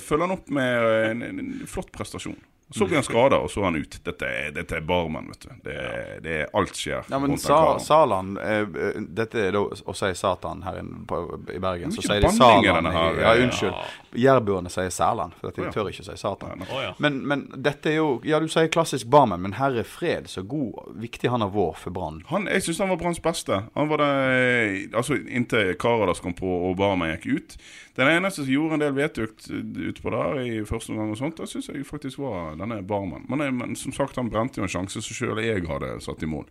følger 0.01 0.23
han 0.23 0.33
opp 0.33 0.47
med 0.49 0.87
en, 1.11 1.21
en, 1.27 1.43
en 1.43 1.67
flott 1.69 1.91
prestasjon. 1.93 2.39
Så 2.71 2.85
blir 2.85 2.95
han 2.95 3.03
skada, 3.03 3.37
og 3.37 3.49
så 3.51 3.63
er 3.63 3.65
han 3.65 3.75
ut. 3.75 3.95
Dette 4.05 4.27
dette 4.53 4.77
er 4.77 4.81
barmen, 4.85 5.29
vet 5.31 5.41
du. 5.41 5.49
Det, 5.63 5.77
det 6.21 6.33
er 6.43 6.51
alt 6.53 6.75
skjer. 6.77 7.07
Ja, 7.09 7.19
men 7.19 7.37
sa. 7.41 7.79
Salan 7.81 8.35
eh, 8.37 8.59
eh, 8.61 8.99
Dette 9.17 9.41
er 9.41 9.55
da 9.57 9.63
å 9.65 9.95
si 9.97 10.09
Satan 10.17 10.61
her 10.67 10.77
inne 10.83 11.01
på, 11.09 11.21
i 11.49 11.57
Bergen. 11.61 11.93
Så 11.95 12.03
sier 12.05 12.21
de 12.21 12.29
Salan. 12.35 12.85
her, 12.85 13.17
Ja, 13.23 13.33
eh, 13.33 13.43
unnskyld. 13.47 13.95
Jærbuene 14.21 14.69
sier 14.73 14.93
Sælan, 14.93 15.33
for 15.39 15.49
at 15.49 15.57
de 15.57 15.65
ja. 15.65 15.73
tør 15.73 15.89
ikke 15.89 16.05
å 16.05 16.09
si 16.11 16.17
Satan. 16.21 16.61
Men, 17.01 17.19
men 17.25 17.47
dette 17.57 17.89
er 17.93 17.99
jo 17.99 18.09
Ja, 18.27 18.37
du 18.41 18.47
sier 18.51 18.69
klassisk 18.69 19.09
Barmen, 19.09 19.41
men 19.41 19.57
herre 19.57 19.83
fred, 19.87 20.29
så 20.29 20.45
god 20.45 20.93
viktig 21.01 21.33
han 21.33 21.41
har 21.45 21.53
vært 21.53 21.81
for 21.81 21.95
Brann. 21.95 22.21
Jeg 22.53 22.67
syns 22.67 22.83
han 22.85 22.93
var 22.93 23.01
Branns 23.01 23.21
beste. 23.23 23.63
Han 23.73 23.89
var 23.89 24.03
det, 24.03 24.93
altså 24.93 25.17
Inntil 25.17 25.73
Karadas 25.81 26.21
kom 26.21 26.37
på 26.37 26.49
og 26.69 26.77
Barmen 26.77 27.15
gikk 27.15 27.29
ut. 27.33 27.57
Den 27.99 28.07
eneste 28.07 28.45
som 28.45 28.53
gjorde 28.53 28.77
en 28.77 28.83
del 28.83 28.93
vetukt 28.95 29.49
utpå 29.51 30.11
der 30.13 30.37
i 30.39 30.51
første 30.67 30.93
omgang, 30.93 31.11
og 31.11 31.19
sånt, 31.19 31.41
det 31.41 31.49
syns 31.51 31.67
jeg 31.67 31.87
faktisk 31.87 32.21
var 32.23 32.55
denne 32.59 32.79
Barmen. 32.87 33.25
Men, 33.27 33.43
men 33.57 33.75
som 33.75 33.91
sagt, 33.95 34.15
han 34.15 34.31
brente 34.31 34.61
jo 34.61 34.67
en 34.67 34.71
sjanse 34.71 35.03
som 35.03 35.17
sjøl 35.17 35.41
jeg 35.43 35.67
hadde 35.67 35.97
satt 36.05 36.23
i 36.23 36.29
mål. 36.29 36.47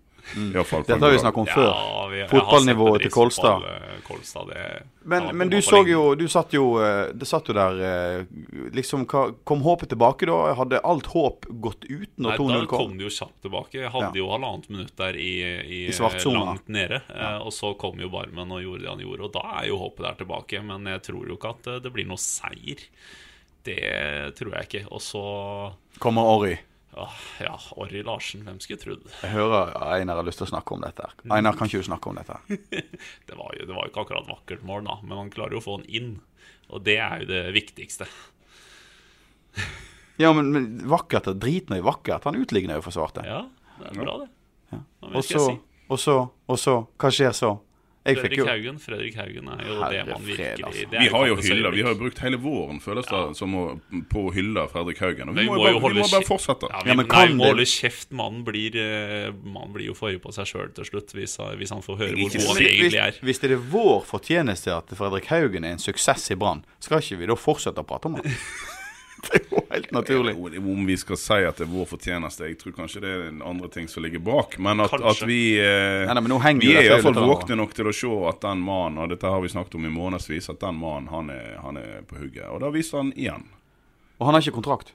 Fall 0.65 0.83
Dette 0.85 0.99
har 1.01 1.11
vi 1.15 1.19
snakket 1.19 1.39
om 1.39 1.47
før. 1.47 2.29
Fotballnivået 2.29 3.03
til 3.07 3.11
Kolstad. 3.11 3.63
eh, 3.65 4.01
Kolstad 4.07 4.49
det, 4.49 4.83
Men, 5.05 5.23
ja, 5.29 5.33
men 5.33 5.49
du 5.49 5.57
så 5.63 5.81
jo 5.89 6.15
Du 6.15 6.27
satt 6.29 6.53
jo 6.53 6.79
eh, 6.83 7.13
Det 7.17 7.27
satt 7.29 7.49
jo 7.49 7.55
der 7.57 7.81
eh, 7.81 8.25
Liksom 8.77 9.07
Kom 9.09 9.63
håpet 9.65 9.89
tilbake 9.89 10.27
da? 10.29 10.55
Hadde 10.59 10.81
alt 10.85 11.07
håp 11.15 11.47
gått 11.65 11.85
ut 11.89 12.11
når 12.19 12.31
da 12.31 12.37
2-0 12.37 12.67
kom? 12.67 12.79
kom 12.79 12.99
det 12.99 13.05
jo 13.09 13.13
kjapt 13.15 13.41
tilbake. 13.43 13.79
Jeg 13.81 13.91
hadde 13.95 14.11
Ja. 14.13 14.21
jo 14.21 14.29
halvannet 14.33 14.69
minutt 14.71 14.93
der 14.97 15.17
i, 15.17 15.33
i, 15.65 15.81
I 15.89 16.33
langt 16.35 16.69
nede. 16.69 17.01
Og 17.45 17.53
så 17.53 17.73
kom 17.79 17.99
jo 18.01 18.09
Barmen 18.13 18.53
og 18.53 18.61
gjorde 18.63 18.83
det 18.85 18.89
han 18.91 19.01
gjorde, 19.05 19.25
og 19.29 19.33
da 19.33 19.45
er 19.63 19.69
jo 19.71 19.79
håpet 19.81 20.05
der 20.05 20.19
tilbake. 20.25 20.63
Men 20.65 20.85
jeg 20.93 21.03
tror 21.09 21.29
jo 21.29 21.37
ikke 21.39 21.55
at 21.57 21.71
det 21.85 21.93
blir 21.95 22.09
noe 22.09 22.21
seier. 22.21 22.85
Det 23.65 23.81
tror 24.39 24.55
jeg 24.59 24.69
ikke. 24.69 24.85
Og 24.93 25.01
så 25.05 25.23
Kommer 25.99 26.23
Orry. 26.23 26.57
Ah, 27.05 27.19
Ja, 27.43 27.55
Orry 27.81 28.03
Larsen, 28.07 28.45
hvem 28.47 28.61
skulle 28.63 28.81
trodd? 28.83 29.05
Jeg 29.23 29.35
hører 29.35 29.75
Einar 29.95 30.21
har 30.21 30.27
lyst 30.27 30.43
til 30.43 30.49
å 30.49 30.53
snakke 30.53 30.77
om 30.77 30.85
dette. 30.85 31.11
Einar, 31.29 31.59
kan 31.59 31.71
ikke 31.71 31.83
du 31.83 31.89
snakke 31.89 32.11
om 32.11 32.19
dette? 32.19 32.39
Det 33.29 33.37
var 33.39 33.55
jo, 33.59 33.67
det 33.69 33.75
var 33.75 33.87
jo 33.87 33.93
ikke 33.93 34.07
akkurat 34.07 34.31
vakkert 34.31 34.65
mål, 34.67 34.87
da, 34.89 34.99
men 35.05 35.21
han 35.23 35.31
klarer 35.35 35.57
jo 35.57 35.63
å 35.63 35.67
få 35.67 35.77
den 35.83 35.93
inn. 36.01 36.11
Og 36.69 36.83
det 36.85 36.99
er 37.01 37.23
jo 37.23 37.31
det 37.31 37.45
viktigste. 37.57 38.09
Ja, 40.19 40.33
men, 40.35 40.49
men 40.51 40.65
vakkert 40.91 41.29
er 41.31 41.37
drit 41.39 41.69
i 41.71 41.77
vakkert. 41.79 42.25
Han 42.27 42.41
utligner 42.41 42.81
jo 42.81 42.83
for 42.83 42.91
Svarte. 42.91 43.23
Ja, 43.23 43.45
det 43.79 43.93
er 43.93 44.01
bra, 44.01 44.17
det. 44.25 44.27
Ja. 44.75 44.81
Og 45.13 45.23
så, 45.23 45.43
si? 45.45 45.53
og 45.87 46.01
så, 46.03 46.15
og 46.51 46.59
så 46.59 46.75
Hva 46.99 47.11
skjer 47.15 47.37
så? 47.39 47.53
Fredrik 48.09 48.39
jo 48.39 48.47
Haugen 48.49 48.79
Fredrik 48.81 49.17
Haugen 49.19 49.49
er 49.53 49.63
jo 49.67 49.75
det 49.75 49.89
Herre 49.99 50.05
man 50.09 50.23
fred, 50.23 50.37
virkelig 50.39 50.65
altså. 50.69 50.85
det 50.93 51.01
Vi 51.03 51.09
har 51.13 51.27
jo 51.29 51.37
hylla, 51.43 51.73
vi 51.75 51.83
har 51.85 51.93
jo 51.93 51.99
brukt 52.01 52.23
hele 52.25 52.39
våren 52.41 52.79
føles 52.81 53.09
det 53.11 53.23
som 53.37 53.57
å, 53.59 53.65
på 54.09 54.23
å 54.29 54.33
hylle 54.33 54.65
Fredrik 54.73 55.03
Haugen. 55.05 55.33
Og 55.33 55.37
vi, 55.37 55.45
vi, 55.45 55.51
må, 55.51 55.59
må 55.59 55.67
jo 55.69 55.83
bare, 55.83 55.95
vi 55.99 56.05
må 56.05 56.09
bare 56.15 56.29
fortsette. 56.29 56.71
Ja, 56.73 56.79
Ja, 56.79 56.85
vi, 56.87 56.97
men 57.03 57.11
nei, 57.11 57.27
må 57.35 57.51
holde 57.51 57.67
kjeft. 57.69 58.09
Mannen 58.15 58.45
blir, 58.47 58.79
man 59.45 59.75
blir 59.75 59.91
jo 59.91 59.99
forrige 59.99 60.23
på 60.25 60.33
seg 60.37 60.49
sjøl 60.49 60.73
til 60.77 60.89
slutt, 60.89 61.13
hvis, 61.19 61.37
hvis 61.61 61.75
han 61.75 61.85
får 61.85 62.01
høre 62.05 62.17
hvor 62.17 62.33
god 62.33 62.49
han 62.49 62.63
egentlig 62.63 62.89
hvis, 62.89 62.99
er. 63.05 63.21
hvis 63.29 63.43
det 63.45 63.53
er 63.53 63.69
vår 63.75 64.01
fortjeneste 64.09 64.75
at 64.79 64.97
Fredrik 64.97 65.29
Haugen 65.33 65.67
er 65.69 65.77
en 65.77 65.83
suksess 65.83 66.31
i 66.33 66.39
Brann, 66.39 66.65
skal 66.85 67.03
ikke 67.03 67.21
vi 67.21 67.31
da 67.31 67.39
fortsette 67.39 67.83
å 67.83 67.89
prate 67.89 68.13
om 68.13 68.21
han? 68.21 68.35
Det 69.29 69.39
er 69.39 69.51
jo 69.51 69.63
helt 69.71 69.91
naturlig. 69.93 70.35
Om 70.59 70.87
vi 70.87 70.97
skal 70.97 71.19
si 71.21 71.39
at 71.45 71.59
det 71.61 71.67
er 71.67 71.71
vår 71.73 71.89
fortjeneste, 71.91 72.47
jeg 72.49 72.59
tror 72.61 72.75
kanskje 72.77 73.03
det 73.03 73.11
er 73.11 73.25
den 73.27 73.43
andre 73.45 73.69
ting 73.73 73.89
som 73.91 74.05
ligger 74.05 74.23
bak. 74.25 74.57
Men 74.63 74.81
at, 74.85 74.95
at 74.95 75.23
vi 75.29 75.59
eh, 75.61 76.07
Nei, 76.07 76.15
nei, 76.15 76.23
men 76.25 76.33
nå 76.33 76.39
Vi 76.63 76.73
er 76.75 76.89
iallfall 76.89 77.19
våkne 77.19 77.59
nok 77.61 77.75
til 77.77 77.91
å 77.91 77.95
se 77.95 78.13
at 78.31 78.41
den 78.47 78.63
mannen, 78.65 79.03
og 79.05 79.13
dette 79.13 79.29
har 79.29 79.43
vi 79.45 79.51
snakket 79.53 79.77
om 79.79 79.89
i 79.89 79.93
månedsvis, 79.93 80.51
at 80.55 80.63
den 80.63 80.79
mannen 80.81 81.11
han 81.13 81.31
er, 81.35 81.59
han 81.65 81.81
er 81.81 82.07
på 82.09 82.21
hugget. 82.23 82.47
Og 82.49 82.63
da 82.65 82.73
viser 82.75 83.03
han 83.03 83.13
igjen. 83.17 83.45
Og 84.19 84.29
han 84.29 84.39
har 84.39 84.47
ikke 84.47 84.59
kontrakt. 84.61 84.95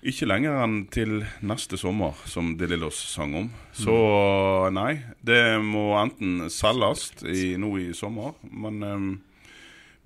Ikke 0.00 0.24
lenger 0.30 0.62
enn 0.62 0.76
til 0.88 1.18
neste 1.44 1.76
sommer, 1.76 2.16
som 2.24 2.54
De 2.56 2.68
Lillos 2.70 2.96
sang 3.12 3.34
om. 3.36 3.48
Så 3.76 3.96
nei, 4.72 5.02
det 5.20 5.60
må 5.60 5.90
enten 6.00 6.46
selges 6.52 7.10
nå 7.20 7.74
i 7.82 7.90
sommer, 7.96 8.32
men 8.48 8.80
eh, 8.86 9.10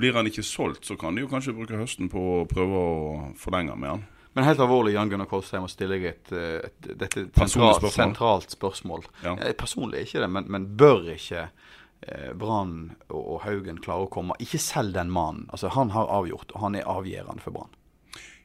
blir 0.01 0.17
han 0.17 0.27
ikke 0.27 0.43
solgt, 0.47 0.87
så 0.89 0.97
kan 0.99 1.15
de 1.15 1.25
jo 1.25 1.31
kanskje 1.31 1.55
bruke 1.57 1.79
høsten 1.79 2.11
på 2.13 2.21
å 2.41 2.43
prøve 2.51 2.81
å 2.81 3.15
forlenge 3.41 3.77
med 3.79 3.93
han. 3.93 4.05
Men 4.35 4.49
helt 4.49 4.59
alvorlig, 4.59 4.97
Jan 4.97 5.13
Gunnar 5.13 5.29
Kolstein, 5.31 5.63
må 5.63 5.71
stille 5.71 5.95
deg 5.95 6.09
et, 6.11 6.33
et, 6.35 6.89
et, 6.91 7.05
er 7.07 7.07
et 7.07 7.39
sentralt, 7.39 7.79
spørsmål. 7.79 7.93
sentralt 7.95 8.57
spørsmål. 8.57 9.07
Ja. 9.23 9.37
Eh, 9.39 9.55
Personlig 9.55 10.01
er 10.01 10.09
ikke 10.09 10.25
det, 10.25 10.31
men, 10.35 10.49
men 10.51 10.67
bør 10.81 11.07
ikke 11.15 11.45
eh, 11.45 12.33
Brann 12.35 12.75
og, 13.13 13.21
og 13.21 13.39
Haugen 13.45 13.79
klare 13.85 14.09
å 14.09 14.11
komme 14.11 14.35
Ikke 14.43 14.59
selv 14.59 14.97
den 14.99 15.15
mannen. 15.15 15.47
Altså, 15.55 15.71
han 15.77 15.95
har 15.95 16.11
avgjort, 16.11 16.51
og 16.51 16.67
han 16.67 16.81
er 16.81 16.91
avgjørende 16.91 17.47
for 17.47 17.55
Brann. 17.55 17.79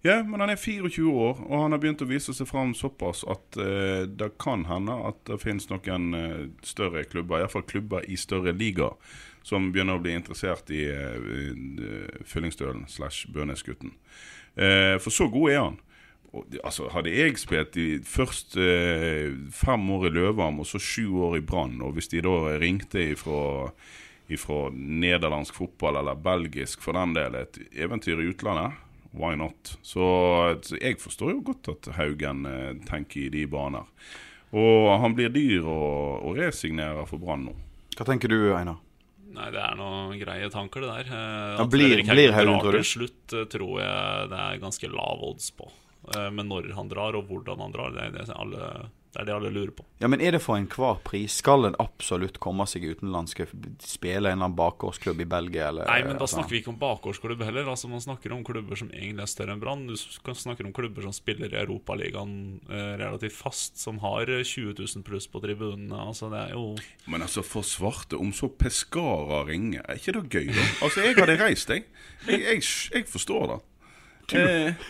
Ja, 0.06 0.22
men 0.24 0.40
han 0.40 0.54
er 0.54 0.56
24 0.56 1.10
år, 1.12 1.42
og 1.50 1.64
han 1.66 1.74
har 1.76 1.82
begynt 1.82 2.06
å 2.06 2.08
vise 2.08 2.32
seg 2.38 2.48
fram 2.48 2.72
såpass 2.78 3.26
at 3.28 3.58
eh, 3.60 4.06
det 4.08 4.30
kan 4.40 4.64
hende 4.70 4.96
at 5.10 5.20
det 5.28 5.42
finnes 5.42 5.68
noen 5.74 6.14
eh, 6.16 6.46
større 6.64 7.04
klubber, 7.10 7.42
iallfall 7.42 7.66
klubber 7.68 8.06
i 8.08 8.16
større 8.16 8.54
liga, 8.56 8.94
som 9.50 9.72
begynner 9.74 9.98
å 9.98 10.04
bli 10.04 10.16
interessert 10.18 10.70
i 10.74 10.86
uh, 10.94 12.26
Fyllingstølen 12.30 12.86
slash 12.92 13.30
Bønesgutten. 13.34 13.96
Uh, 14.54 14.96
for 15.02 15.14
så 15.14 15.30
god 15.32 15.52
er 15.52 15.64
han. 15.64 15.80
Og, 16.30 16.60
altså, 16.62 16.92
hadde 16.94 17.14
jeg 17.16 17.40
spilt 17.42 17.78
i 17.82 17.88
først 18.06 18.60
uh, 18.62 19.34
fem 19.56 19.90
år 19.96 20.10
i 20.12 20.14
Løvam 20.20 20.62
og 20.62 20.70
så 20.70 20.82
sju 20.82 21.08
år 21.26 21.40
i 21.40 21.46
Brann, 21.46 21.80
og 21.82 21.98
hvis 21.98 22.12
de 22.14 22.22
da 22.26 22.38
ringte 22.62 23.10
ifra 23.16 23.50
ifra 24.30 24.70
nederlandsk 24.74 25.56
fotball 25.58 25.98
eller 26.00 26.16
belgisk 26.16 26.84
for 26.86 26.98
den 26.98 27.16
del, 27.18 27.36
et 27.36 27.58
eventyr 27.74 28.22
i 28.22 28.30
utlandet, 28.30 28.78
why 29.12 29.36
not? 29.36 29.78
Så, 29.82 30.04
så 30.62 30.78
jeg 30.78 31.00
forstår 31.02 31.34
jo 31.34 31.46
godt 31.50 31.72
at 31.74 31.90
Haugen 31.98 32.46
eh, 32.46 32.76
tenker 32.90 33.26
i 33.26 33.32
de 33.34 33.48
baner. 33.50 33.90
Og 34.54 34.92
han 35.02 35.16
blir 35.18 35.34
dyr 35.34 35.66
og, 35.66 36.30
å 36.30 36.36
resignere 36.38 37.08
for 37.10 37.22
Brann 37.22 37.48
nå. 37.50 37.56
Hva 37.98 38.06
tenker 38.08 38.32
du, 38.32 38.54
Einar? 38.54 38.78
Nei, 39.30 39.50
det 39.54 39.60
er 39.62 39.76
noen 39.78 40.16
greie 40.20 40.50
tanker, 40.50 40.82
det 40.82 40.90
der. 40.90 41.10
Eh, 41.14 41.58
Ja, 41.60 41.66
blir- 41.70 42.02
blir 42.04 42.32
Haugen, 42.34 42.60
tror 42.64 42.72
du? 42.74 42.82
Til 42.82 42.90
slutt 42.98 43.34
eh, 43.38 43.46
tror 43.46 43.76
jeg 43.80 44.30
det 44.32 44.40
er 44.40 44.58
ganske 44.64 44.90
lav 44.90 45.22
odds 45.30 45.52
på. 45.52 45.70
Eh, 46.16 46.30
Men 46.32 46.48
når 46.50 46.72
han 46.74 46.90
drar, 46.90 47.16
og 47.16 47.28
hvordan 47.30 47.60
han 47.60 47.72
drar, 47.76 47.92
det 47.94 48.02
er 48.08 48.12
det 48.18 48.30
alle, 48.36 48.90
det, 49.10 49.22
er 49.22 49.26
det 49.26 49.34
alle 49.34 49.50
lurer 49.50 49.72
på. 49.74 49.84
Ja, 49.98 50.08
men 50.08 50.22
Er 50.22 50.36
det 50.36 50.42
for 50.44 50.56
enhver 50.60 51.00
pris? 51.04 51.40
Skal 51.42 51.66
en 51.66 51.76
absolutt 51.82 52.38
komme 52.40 52.68
seg 52.70 52.84
utenlands? 52.86 53.34
Spille 53.34 54.20
en 54.20 54.22
eller 54.22 54.36
annen 54.36 54.56
bakgårdsklubb 54.58 55.24
i 55.24 55.26
Belgia? 55.30 55.70
Eller, 55.72 55.88
Nei, 55.90 56.04
men 56.06 56.18
da 56.20 56.26
altså- 56.28 56.38
snakker 56.38 56.54
vi 56.54 56.62
ikke 56.62 56.74
om 56.76 56.80
bakgårdsklubb 56.80 57.42
heller. 57.44 57.66
Altså 57.70 57.90
Man 57.90 58.02
snakker 58.02 58.32
om 58.36 58.44
klubber 58.46 58.78
som 58.78 58.92
egentlig 58.94 59.26
er 59.26 59.32
større 59.34 59.56
enn 59.56 59.64
Brann. 59.64 59.88
Du 59.88 59.96
snakker 59.98 60.66
om 60.66 60.74
klubber 60.74 61.02
som 61.02 61.14
spiller 61.14 61.50
i 61.50 61.58
Europaligaen 61.64 62.62
eh, 62.70 62.94
relativt 63.02 63.34
fast, 63.34 63.78
som 63.82 63.98
har 64.00 64.30
eh, 64.30 64.44
20 64.44 64.78
000 64.78 65.04
pluss 65.04 65.28
på 65.28 65.42
tribunene. 65.42 65.98
Altså 65.98 66.30
Det 66.30 66.40
er 66.46 66.54
jo 66.54 66.78
Men 67.08 67.22
altså, 67.26 67.42
for 67.44 67.66
svarte, 67.66 68.14
om 68.20 68.32
så 68.32 68.48
Pescara 68.48 69.44
ringer, 69.46 69.82
er 69.90 69.98
ikke 69.98 70.14
det 70.22 70.30
gøy, 70.30 70.54
da? 70.54 70.68
Altså, 70.86 71.02
jeg 71.02 71.16
hadde 71.18 71.40
reist, 71.42 71.70
jeg. 71.70 71.84
Jeg, 72.28 72.42
jeg, 72.42 72.64
jeg 72.94 73.08
forstår 73.08 73.48
det. 73.48 73.60
Eh, 74.34 74.74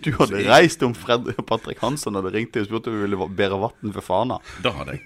Du 0.00 0.14
hadde 0.16 0.40
reist 0.48 0.82
om 0.82 0.94
Fred 0.96 1.26
Patrick 1.46 1.80
Hansson 1.82 2.16
hadde 2.16 2.32
ringt 2.32 2.54
deg 2.54 2.64
og 2.64 2.70
spurt 2.70 2.86
om 2.88 2.94
du 2.96 3.02
ville 3.02 3.28
bære 3.36 3.58
vann 3.60 3.92
for 3.92 4.04
Fana. 4.04 4.38
det 4.64 4.72
hadde 4.72 4.96
jeg. 4.96 5.02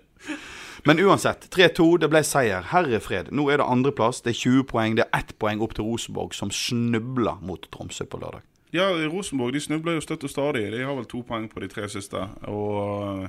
Men 0.88 1.00
uansett, 1.04 1.44
3-2, 1.52 1.86
det 2.00 2.08
ble 2.10 2.22
seier. 2.24 2.64
Herre 2.72 2.98
fred. 3.04 3.28
Nå 3.36 3.44
er 3.52 3.60
det 3.60 3.66
andreplass. 3.68 4.22
Det 4.24 4.32
er 4.32 4.38
20 4.40 4.64
poeng. 4.70 4.96
Det 4.96 5.04
er 5.06 5.18
ett 5.20 5.34
poeng 5.38 5.60
opp 5.62 5.74
til 5.76 5.84
Rosenborg, 5.86 6.32
som 6.34 6.50
snubler 6.50 7.42
mot 7.44 7.68
Tromsø 7.70 8.06
på 8.08 8.20
lørdag. 8.22 8.46
Ja, 8.72 8.88
Rosenborg 9.10 9.52
de 9.54 9.60
snubler 9.60 9.98
jo 9.98 10.04
støtt 10.04 10.24
og 10.24 10.32
stadig. 10.32 10.64
De 10.72 10.80
har 10.80 10.96
vel 10.96 11.08
to 11.10 11.20
poeng 11.26 11.50
på 11.52 11.60
de 11.62 11.68
tre 11.70 11.84
siste. 11.92 12.22
Og 12.48 13.28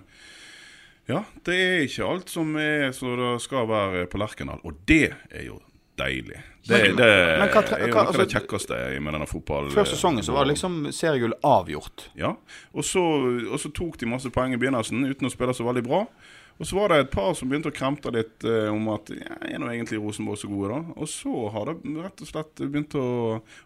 ja, 1.11 1.25
det 1.43 1.57
er 1.57 1.83
ikke 1.89 2.07
alt 2.07 2.31
som 2.31 2.55
er 2.61 2.93
så 2.95 3.17
det 3.19 3.33
skal 3.43 3.67
være 3.69 4.07
på 4.07 4.21
Lerkendal. 4.21 4.63
Og 4.63 4.79
det 4.87 5.11
er 5.11 5.49
jo 5.49 5.59
deilig. 6.01 6.41
Det, 6.61 6.77
Men- 6.77 6.97
det 6.99 7.07
men 7.41 7.49
hva 7.49 7.61
hva, 7.63 7.77
er 7.77 7.87
jo 7.87 7.93
noe 7.93 8.01
av 8.03 8.11
det 8.13 8.19
altså, 8.21 8.27
kjekkeste 8.35 8.81
med 9.01 9.15
denne 9.17 9.29
fotballen. 9.29 9.71
Før 9.73 9.87
sesongen 9.89 10.25
så 10.25 10.35
var 10.35 10.45
det 10.45 10.53
liksom 10.55 10.75
seriegull 10.93 11.33
avgjort. 11.47 12.09
Ja, 12.19 12.35
og 12.75 12.85
så, 12.85 13.01
og 13.47 13.57
så 13.63 13.71
tok 13.73 13.97
de 14.01 14.09
masse 14.11 14.29
poeng 14.33 14.53
i 14.53 14.61
begynnelsen 14.61 15.01
uten 15.09 15.29
å 15.29 15.33
spille 15.33 15.55
så 15.57 15.65
veldig 15.65 15.83
bra. 15.87 16.05
Og 16.61 16.67
så 16.69 16.75
var 16.77 16.91
det 16.91 16.97
et 17.01 17.09
par 17.15 17.31
som 17.33 17.49
begynte 17.49 17.71
å 17.71 17.73
kremte 17.73 18.11
litt 18.13 18.43
eh, 18.45 18.67
om 18.69 18.83
at 18.93 19.09
ja, 19.15 19.33
er 19.49 19.57
nå 19.57 19.71
egentlig 19.71 19.97
Rosenborg 19.97 20.37
så 20.37 20.49
gode, 20.51 20.75
da? 20.75 20.93
Og 21.01 21.09
så 21.09 21.31
har 21.55 21.71
det 21.71 21.95
rett 22.03 22.21
og 22.21 22.29
slett 22.29 22.61
begynt 22.61 22.93
å 22.99 23.05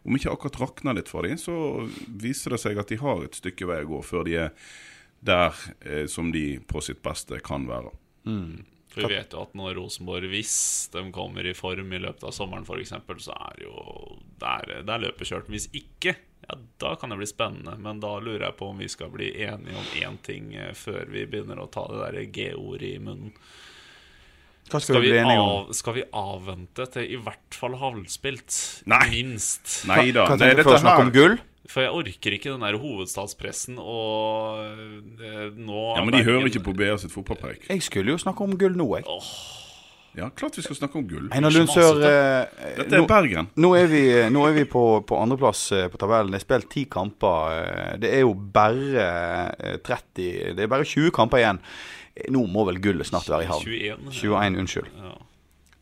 Om 0.06 0.16
ikke 0.16 0.32
akkurat 0.32 0.60
rakne 0.62 0.94
litt 0.96 1.12
for 1.12 1.28
dem, 1.28 1.36
så 1.42 1.58
viser 2.08 2.56
det 2.56 2.62
seg 2.64 2.80
at 2.80 2.94
de 2.94 3.00
har 3.02 3.26
et 3.26 3.36
stykke 3.36 3.68
vei 3.68 3.82
å 3.84 3.90
gå 3.90 4.00
før 4.06 4.24
de 4.30 4.38
er 4.46 4.56
der 5.26 5.60
eh, 5.84 6.06
som 6.08 6.32
de 6.32 6.46
på 6.70 6.80
sitt 6.86 7.02
beste 7.04 7.42
kan 7.44 7.68
være. 7.68 7.92
For 8.96 9.10
vi 9.12 9.18
vet 9.18 9.34
jo 9.36 9.42
at 9.44 9.54
når 9.60 9.76
Rosenborg, 9.76 10.26
hvis 10.32 10.54
de 10.94 11.02
kommer 11.16 11.46
i 11.46 11.54
form 11.58 11.92
i 11.94 12.00
løpet 12.00 12.24
av 12.24 12.32
sommeren 12.36 12.64
f.eks., 12.64 12.94
så 13.26 13.36
er 13.36 13.58
det 13.60 13.66
jo 13.68 14.16
der, 14.40 14.70
der 14.72 14.86
det 14.88 14.94
er 14.96 15.04
løpet 15.10 15.28
kjørt. 15.30 15.50
Hvis 15.52 15.68
ikke, 15.76 16.16
ja, 16.46 16.58
da 16.80 16.94
kan 17.02 17.12
det 17.12 17.20
bli 17.20 17.28
spennende. 17.30 17.76
Men 17.82 18.00
da 18.04 18.14
lurer 18.24 18.48
jeg 18.48 18.58
på 18.60 18.70
om 18.72 18.80
vi 18.80 18.88
skal 18.92 19.12
bli 19.14 19.34
enige 19.44 19.76
om 19.82 19.94
én 20.02 20.18
ting 20.24 20.54
eh, 20.56 20.72
før 20.78 21.06
vi 21.12 21.26
begynner 21.28 21.60
å 21.60 21.68
ta 21.74 21.84
det 21.92 22.04
der 22.06 22.30
G-ordet 22.40 22.94
i 22.96 23.00
munnen. 23.04 23.36
Hva 24.66 24.80
skal, 24.82 24.96
Skal 24.96 25.02
vi 25.04 25.10
vi, 25.12 25.12
bli 25.14 25.20
enige 25.22 25.42
om? 25.44 25.50
av, 25.60 25.74
skal 25.78 25.94
vi 26.00 26.04
avvente 26.18 26.86
til 26.96 27.12
i 27.14 27.18
hvert 27.22 27.54
fall 27.60 27.76
halvspilt? 27.78 28.56
Nei. 28.90 29.04
Minst. 29.12 29.76
Nei 29.92 30.08
da. 30.16 30.24
Hva 30.26 30.40
det- 30.40 30.48
tenker 30.48 30.64
du 30.64 30.64
for 30.70 30.78
å 30.80 30.82
snakke 30.82 31.04
om 31.06 31.12
gull? 31.14 31.36
For 31.72 31.82
jeg 31.82 31.92
orker 31.98 32.36
ikke 32.38 32.52
den 32.54 32.62
der 32.62 32.76
hovedstadspressen 32.78 33.80
og 33.82 34.60
eh, 35.18 35.52
nå 35.58 35.80
Ja, 35.98 36.04
Men 36.06 36.14
de 36.14 36.24
hører 36.28 36.46
ikke 36.52 36.62
på 36.68 36.76
BA 36.78 36.92
sitt 37.02 37.12
fotballpreik. 37.16 37.66
Jeg 37.72 37.82
skulle 37.82 38.14
jo 38.14 38.18
snakke 38.22 38.44
om 38.46 38.54
gull 38.60 38.76
nå, 38.78 38.86
jeg. 39.00 39.08
Ja, 40.16 40.30
klart 40.32 40.56
vi 40.56 40.62
skal 40.64 40.78
snakke 40.78 40.96
om 41.02 41.08
gull. 41.10 41.26
Einar 41.36 41.52
Lundsør 41.52 41.98
eh, 42.08 42.76
Dette 42.78 42.96
er 43.02 43.08
Bergen. 43.10 43.50
nå 43.60 43.74
er 43.76 43.90
vi, 43.92 44.04
nå 44.32 44.46
er 44.48 44.54
vi 44.56 44.64
på, 44.72 44.84
på 45.10 45.18
andreplass 45.20 45.66
eh, 45.76 45.90
på 45.92 46.00
tabellen. 46.00 46.32
Det 46.32 46.40
er 46.40 46.46
spilt 46.46 46.70
ti 46.72 46.86
kamper. 46.88 47.52
eh, 47.58 47.98
Det 48.00 48.14
er 48.14 48.24
jo 48.24 48.32
bare 48.32 49.10
eh, 49.60 49.76
30 49.84 50.54
Det 50.56 50.64
er 50.64 50.72
bare 50.72 50.88
20 50.88 51.12
kamper 51.18 51.42
igjen. 51.44 51.60
Eh, 52.16 52.30
Nå 52.32 52.46
må 52.48 52.64
vel 52.70 52.80
gullet 52.80 53.10
snart 53.10 53.28
være 53.28 53.44
i 53.44 53.50
havn. 53.50 53.66
21. 53.68 54.14
21, 54.22 54.62
unnskyld. 54.64 54.94
Ja. 55.04 55.18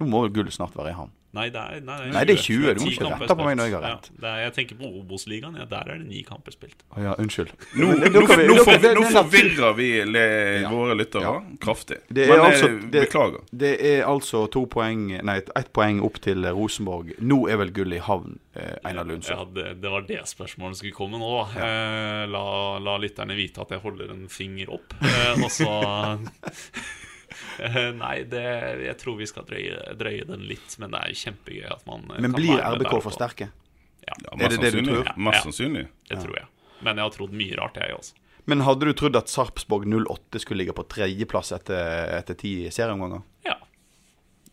Nå 0.01 0.09
må 0.09 0.23
vel 0.25 0.33
gullet 0.39 0.55
snart 0.57 0.73
være 0.79 0.95
i 0.95 0.97
havn. 0.97 1.11
Nei, 1.33 1.47
det 1.49 1.57
er, 1.57 1.79
nei, 1.81 1.95
Nei, 2.13 2.21
det 2.29 2.35
er 2.37 2.41
20. 2.43 2.73
Du 2.77 2.81
må 2.83 2.89
ikke 2.91 3.07
rette 3.09 3.35
på 3.39 3.45
meg 3.47 3.55
når 3.57 3.65
jeg 3.65 3.73
har 3.73 3.81
Ja, 3.87 3.93
rett. 3.95 4.09
det 4.21 4.27
er, 4.29 4.41
jeg 4.43 4.53
tenker 4.53 4.75
på 4.77 4.89
Obos-ligaen. 4.99 5.55
Ja, 5.57 5.65
der 5.65 5.87
er 5.89 5.97
det 5.97 6.05
ni 6.05 6.19
kamper 6.27 6.53
spilt. 6.53 6.83
Ja, 6.95 7.15
unnskyld. 7.17 7.49
Nå, 7.73 7.87
nå, 7.87 7.95
nå 8.13 8.21
vi- 8.21 8.45
nå, 8.45 8.53
nå- 8.53 8.65
for, 8.67 8.85
nå 8.99 9.03
forvirrer 9.15 9.73
vi 9.79 9.87
le, 10.05 10.25
Ja. 10.61 10.69
våre 10.69 10.93
lyttere 10.99 11.23
Ja. 11.23 11.41
kraftig. 11.59 11.97
Det 12.13 12.27
er 12.29 12.35
Men 12.37 12.45
altså- 12.51 12.69
eh, 12.69 12.89
det- 12.91 13.01
beklager. 13.09 13.41
Det 13.57 13.73
er 13.81 14.05
altså 14.05 14.43
to 14.51 14.65
poeng 14.67 15.23
Nei, 15.23 15.37
ett 15.55 15.73
poeng 15.73 16.03
opp 16.05 16.21
til 16.21 16.45
Rosenborg. 16.53 17.15
Nå 17.19 17.49
er 17.49 17.57
vel 17.57 17.71
gullet 17.71 17.95
i 17.97 17.99
havn, 18.05 18.37
eh, 18.55 18.75
Einar 18.85 19.03
Lundsø? 19.05 19.31
Ja, 19.33 19.43
det, 19.45 19.81
det 19.81 19.89
var 19.89 20.01
det 20.01 20.21
spørsmålet 20.25 20.75
som 20.77 20.85
skulle 20.85 20.93
komme 20.93 21.17
nå. 21.17 21.47
Eh, 21.57 22.27
la, 22.29 22.77
la 22.77 22.97
lytterne 22.99 23.35
vite 23.35 23.57
at 23.59 23.69
jeg 23.69 23.79
holder 23.79 24.11
en 24.11 24.27
finger 24.29 24.69
opp. 24.69 24.93
Eh, 25.01 25.33
og 25.43 25.49
så 25.49 26.19
Nei, 27.99 28.23
det, 28.29 28.43
jeg 28.87 28.95
tror 29.01 29.17
vi 29.19 29.27
skal 29.29 29.45
drøye, 29.49 29.77
drøye 29.99 30.25
den 30.29 30.45
litt. 30.49 30.75
Men 30.81 30.91
det 30.95 31.01
er 31.03 31.13
kjempegøy 31.21 31.67
at 31.71 31.85
man 31.89 32.03
eh, 32.09 32.19
Men 32.23 32.31
kan 32.33 32.39
blir 32.41 32.63
RBK 32.77 32.95
for 33.05 33.15
sterke? 33.15 33.49
Ja, 34.03 34.17
Ja, 34.19 34.33
Er 34.45 34.49
det 34.51 34.59
det 34.61 34.71
du 34.75 34.81
tror? 34.89 35.13
Mest 35.15 35.39
Ja. 35.39 35.43
sannsynlig. 35.45 35.85
det 36.09 36.19
tror 36.19 36.35
jeg. 36.35 36.47
Men 36.83 36.97
jeg 36.99 37.03
har 37.05 37.13
trodd 37.15 37.31
mye 37.39 37.55
rart, 37.59 37.77
jeg 37.79 37.95
også. 37.95 38.13
Men 38.45 38.59
hadde 38.67 38.83
du 38.89 38.91
trodd 38.99 39.15
at 39.15 39.29
Sarpsborg 39.31 39.85
08 39.87 40.41
skulle 40.43 40.59
ligge 40.65 40.73
på 40.75 40.83
tredjeplass 40.91 41.53
etter, 41.55 42.09
etter 42.17 42.35
ti 42.35 42.67
serieomganger? 42.69 43.21
Ja, 43.45 43.55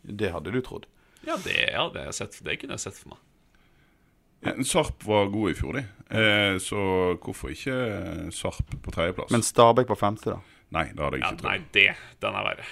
Det 0.06 0.30
hadde 0.32 0.52
du 0.54 0.61
trodd. 0.62 0.87
ja 1.26 1.35
det, 1.42 1.56
ja, 1.73 1.88
det, 1.92 2.04
jeg 2.06 2.14
sett, 2.14 2.38
det 2.47 2.61
kunne 2.61 2.76
jeg 2.78 2.85
sett 2.87 2.94
for 3.00 3.09
meg. 3.16 3.18
Ja, 4.47 4.54
Sarp 4.64 5.02
var 5.04 5.26
god 5.28 5.50
i 5.50 5.54
fjor, 5.59 5.75
de. 5.76 5.82
Eh, 6.16 6.54
så 6.62 6.78
hvorfor 7.20 7.50
ikke 7.52 7.75
Sarp 8.32 8.70
på 8.80 8.94
tredjeplass? 8.94 9.30
Men 9.35 9.42
Stabæk 9.44 9.90
på 9.90 9.99
femte, 10.00 10.37
da? 10.38 10.38
Nei, 10.71 10.87
det 10.95 11.03
hadde 11.03 11.19
jeg 11.19 11.27
Ja, 11.27 11.35
ikke 11.35 11.43
trodd. 11.43 11.50
nei, 11.50 11.59
det, 11.75 11.89
den 12.23 12.35
er 12.41 12.50
verre. 12.53 12.65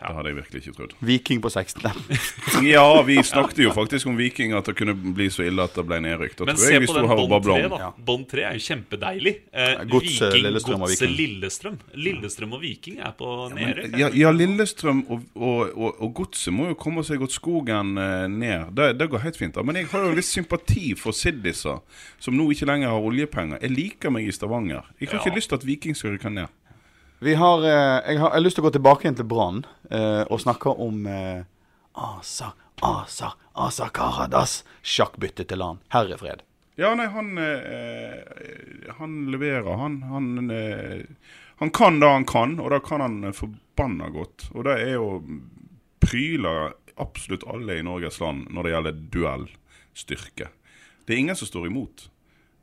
Det 0.00 0.14
hadde 0.16 0.30
jeg 0.30 0.36
virkelig 0.38 0.60
ikke 0.62 0.72
trodd. 0.78 0.92
Viking 1.04 1.40
på 1.44 1.50
16. 1.52 1.82
Ja, 2.64 3.02
vi 3.04 3.18
snakket 3.20 3.58
jo 3.60 3.70
faktisk 3.76 4.06
om 4.08 4.14
Viking, 4.16 4.54
at 4.56 4.64
det 4.64 4.72
kunne 4.78 4.94
bli 4.96 5.26
så 5.28 5.44
ille 5.44 5.60
at 5.66 5.74
det 5.76 5.82
ble 5.84 5.98
nedrykk. 6.00 6.38
Men 6.46 6.56
tror 6.56 6.62
se 6.70 6.78
vi 6.80 6.86
på 6.88 6.94
den 6.96 7.10
bånd 7.10 7.44
3, 7.44 7.56
da. 7.68 7.80
Ja. 7.82 7.88
Bånd 8.08 8.24
3 8.30 8.46
er 8.48 8.56
jo 8.56 8.62
kjempedeilig. 8.64 9.34
Eh, 9.52 9.82
Godset, 9.92 10.32
Viking, 10.32 10.46
Lillestrøm 10.46 10.84
Viking. 10.88 11.12
Lillestrøm. 11.18 11.76
Lillestrøm 12.06 12.54
og 12.56 12.62
Viking 12.64 13.02
er 13.04 13.12
på 13.18 13.28
nedrykk. 13.52 13.98
Ja, 14.00 14.08
ja, 14.22 14.30
Lillestrøm 14.32 15.02
og, 15.12 15.26
og, 15.36 15.60
og, 15.76 16.00
og 16.06 16.14
Godset 16.22 16.56
må 16.56 16.70
jo 16.70 16.78
komme 16.80 17.04
seg 17.04 17.20
godt 17.20 17.36
skogen 17.36 17.92
eh, 18.00 18.24
ned. 18.32 18.72
Det, 18.80 18.88
det 19.02 19.10
går 19.12 19.20
helt 19.26 19.36
fint. 19.42 19.52
da 19.58 19.66
Men 19.68 19.82
jeg 19.82 19.90
har 19.92 20.06
jo 20.08 20.14
litt 20.16 20.30
sympati 20.30 20.94
for 20.96 21.12
Siddisa, 21.12 21.76
som 22.18 22.40
nå 22.40 22.48
ikke 22.56 22.70
lenger 22.72 22.88
har 22.96 23.10
oljepenger. 23.12 23.60
Jeg 23.68 23.76
liker 23.76 24.16
meg 24.16 24.24
i 24.24 24.32
Stavanger. 24.32 24.88
Jeg 24.96 25.12
har 25.12 25.20
Ja. 25.20 25.26
ikke 25.26 25.36
lyst 25.36 25.52
til 25.52 25.60
at 25.60 25.68
Viking 25.68 25.92
skal 25.98 26.16
rykke 26.16 26.32
ned. 26.40 26.48
Har, 27.20 27.64
eh, 27.64 28.12
jeg 28.12 28.18
har 28.18 28.30
jeg 28.32 28.38
har 28.38 28.40
lyst 28.40 28.56
til 28.56 28.64
å 28.64 28.68
gå 28.70 28.76
tilbake 28.78 29.04
igjen 29.04 29.18
til 29.18 29.28
Brann 29.28 29.64
eh, 29.92 30.22
og 30.24 30.40
snakke 30.40 30.72
om 30.72 31.02
eh, 31.06 31.42
Asa, 31.92 32.54
Asa, 32.80 33.34
Asa 33.52 33.88
Karadas 33.92 34.62
sjakkbytte 34.80 35.44
til 35.44 35.60
LAN. 35.60 35.82
Herre 35.92 36.16
fred. 36.16 36.46
Ja, 36.80 36.94
nei, 36.96 37.10
han 37.12 37.36
eh, 37.36 38.94
Han 38.96 39.26
leverer, 39.32 39.68
han. 39.76 40.00
Han, 40.08 40.50
eh, 40.50 41.04
han 41.60 41.70
kan 41.76 42.00
det 42.00 42.08
han 42.08 42.24
kan, 42.24 42.56
og 42.60 42.70
det 42.72 42.80
kan 42.88 43.04
han 43.04 43.34
forbanna 43.36 44.08
godt. 44.14 44.48
Og 44.54 44.64
det 44.64 44.78
er 44.80 44.94
jo 44.94 45.10
pryler 46.00 46.72
absolutt 47.00 47.44
alle 47.44 47.76
i 47.76 47.84
Norges 47.84 48.16
land 48.20 48.48
når 48.48 48.64
det 48.64 48.72
gjelder 48.72 49.04
duellstyrke. 49.12 50.48
Det 51.04 51.14
er 51.14 51.20
ingen 51.20 51.36
som 51.36 51.50
står 51.50 51.68
imot. 51.68 52.08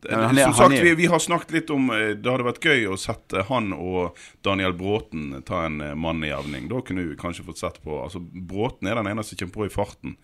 Er- 0.06 0.44
som 0.44 0.54
sagt, 0.54 0.78
vi, 0.84 0.94
vi 0.96 1.08
har 1.10 1.20
snakket 1.20 1.52
litt 1.52 1.72
om 1.74 1.90
eh, 1.90 2.12
Det 2.14 2.30
hadde 2.30 2.46
vært 2.46 2.62
gøy 2.64 2.86
å 2.94 2.98
sette 3.02 3.42
han 3.50 3.72
og 3.74 4.18
Daniel 4.46 4.76
Bråten 4.78 5.42
ta 5.48 5.64
en 5.66 5.82
mann 5.98 6.22
i 6.24 6.30
jevning. 6.30 6.68
Da 6.70 6.84
kunne 6.86 7.08
vi 7.08 7.18
kanskje 7.18 7.48
fått 7.48 7.64
sett 7.64 7.82
på 7.84 7.98
Altså, 8.04 8.22
Bråten 8.22 8.88
er 8.88 9.00
den 9.00 9.10
eneste 9.10 9.36
som 9.36 9.48
kommer 9.48 9.58
på 9.58 9.66
i 9.72 9.74
farten, 9.74 10.18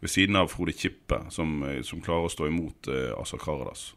ved 0.00 0.10
siden 0.10 0.38
av 0.40 0.48
Frode 0.48 0.72
Kippe, 0.72 1.20
som, 1.34 1.62
eh, 1.68 1.82
som 1.82 2.00
klarer 2.00 2.28
å 2.28 2.32
stå 2.32 2.48
imot 2.48 2.88
eh, 2.88 3.12
Asa 3.20 3.36
Karadas. 3.40 3.90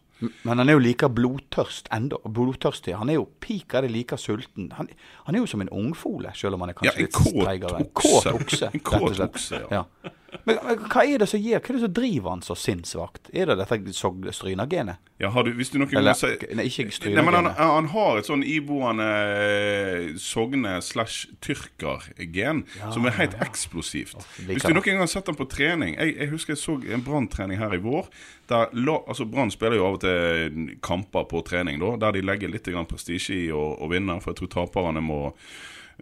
Men 0.44 0.60
han 0.62 0.70
er 0.70 0.78
jo 0.78 0.82
like 0.84 1.08
blodtørst 1.10 1.88
enda. 1.96 2.20
Blodtørstig. 2.30 2.94
Han 2.98 3.10
er 3.10 3.18
jo 3.18 3.28
pika 3.42 3.82
det 3.82 3.90
like 3.90 4.18
sulten. 4.22 4.68
Han, 4.78 4.90
han 5.26 5.36
er 5.38 5.42
jo 5.42 5.50
som 5.50 5.64
en 5.64 5.72
ungfole, 5.74 6.34
selv 6.38 6.58
om 6.58 6.66
han 6.66 6.74
er 6.74 6.78
kanskje 6.78 6.94
ja, 6.94 7.08
litt 7.08 7.18
treigere. 7.18 7.80
En. 7.82 7.90
Kåt 7.98 8.30
okse. 8.36 8.70
En 8.76 8.84
kåt 8.86 9.24
okse, 9.26 9.64
ja. 9.72 9.82
ja. 9.82 10.12
Men, 10.46 10.58
men 10.64 10.84
hva 10.88 11.04
er 11.06 11.22
det 11.22 11.28
som 11.30 11.42
gir, 11.44 11.60
hva 11.60 11.70
er 11.74 11.78
det 11.78 11.84
som 11.84 11.94
driver 11.94 12.30
han 12.34 12.42
så 12.46 12.56
sinnssvakt? 12.58 13.30
Er 13.36 13.50
det 13.52 13.58
dette 13.60 13.94
Sogn- 13.96 14.32
Stryna-genet? 14.34 15.02
Ja, 15.22 15.30
har 15.36 15.44
du, 15.46 15.52
hvis 15.58 15.70
du 15.70 15.78
noen 15.78 15.92
Eller, 16.00 16.16
si 16.18 16.30
nei, 16.58 16.66
ikke 16.70 16.86
men 17.28 17.36
han, 17.38 17.50
han 17.60 17.90
har 17.92 18.18
et 18.22 18.30
sånn 18.30 18.46
iboende 18.48 19.08
eh, 19.46 20.08
Sogne 20.22 20.78
slash 20.82 21.28
tyrker-gen 21.46 22.64
som 22.94 23.06
er 23.06 23.18
helt 23.20 23.36
eksplosivt. 23.44 24.16
liker 24.40 24.54
Hvis 24.56 24.66
du 24.66 24.74
noen 24.74 24.88
gang 24.88 25.04
har 25.04 25.12
sett 25.12 25.30
han 25.30 25.38
på 25.38 25.48
trening 25.52 25.94
Jeg, 25.98 26.16
jeg 26.18 26.32
husker 26.32 26.56
jeg 26.56 26.64
så 26.64 26.78
en 26.96 27.06
Brann-trening 27.06 27.60
her 27.62 27.76
i 27.76 27.82
vår. 27.84 28.08
Der 28.52 28.72
altså 29.08 29.28
Brann 29.30 29.52
spiller 29.54 29.78
jo 29.78 29.90
av 29.90 30.00
og 30.00 30.04
til 30.06 30.72
kamper 30.84 31.28
på 31.30 31.44
trening, 31.48 31.80
da, 31.84 31.94
der 32.08 32.18
de 32.18 32.26
legger 32.26 32.52
litt 32.52 32.68
prestisje 32.90 33.36
i 33.36 33.50
å, 33.54 33.62
å 33.80 33.92
vinne. 33.92 34.18
For 34.24 34.34
jeg 34.34 34.42
tror 34.42 34.56
taperne 34.58 35.04
må 35.06 35.22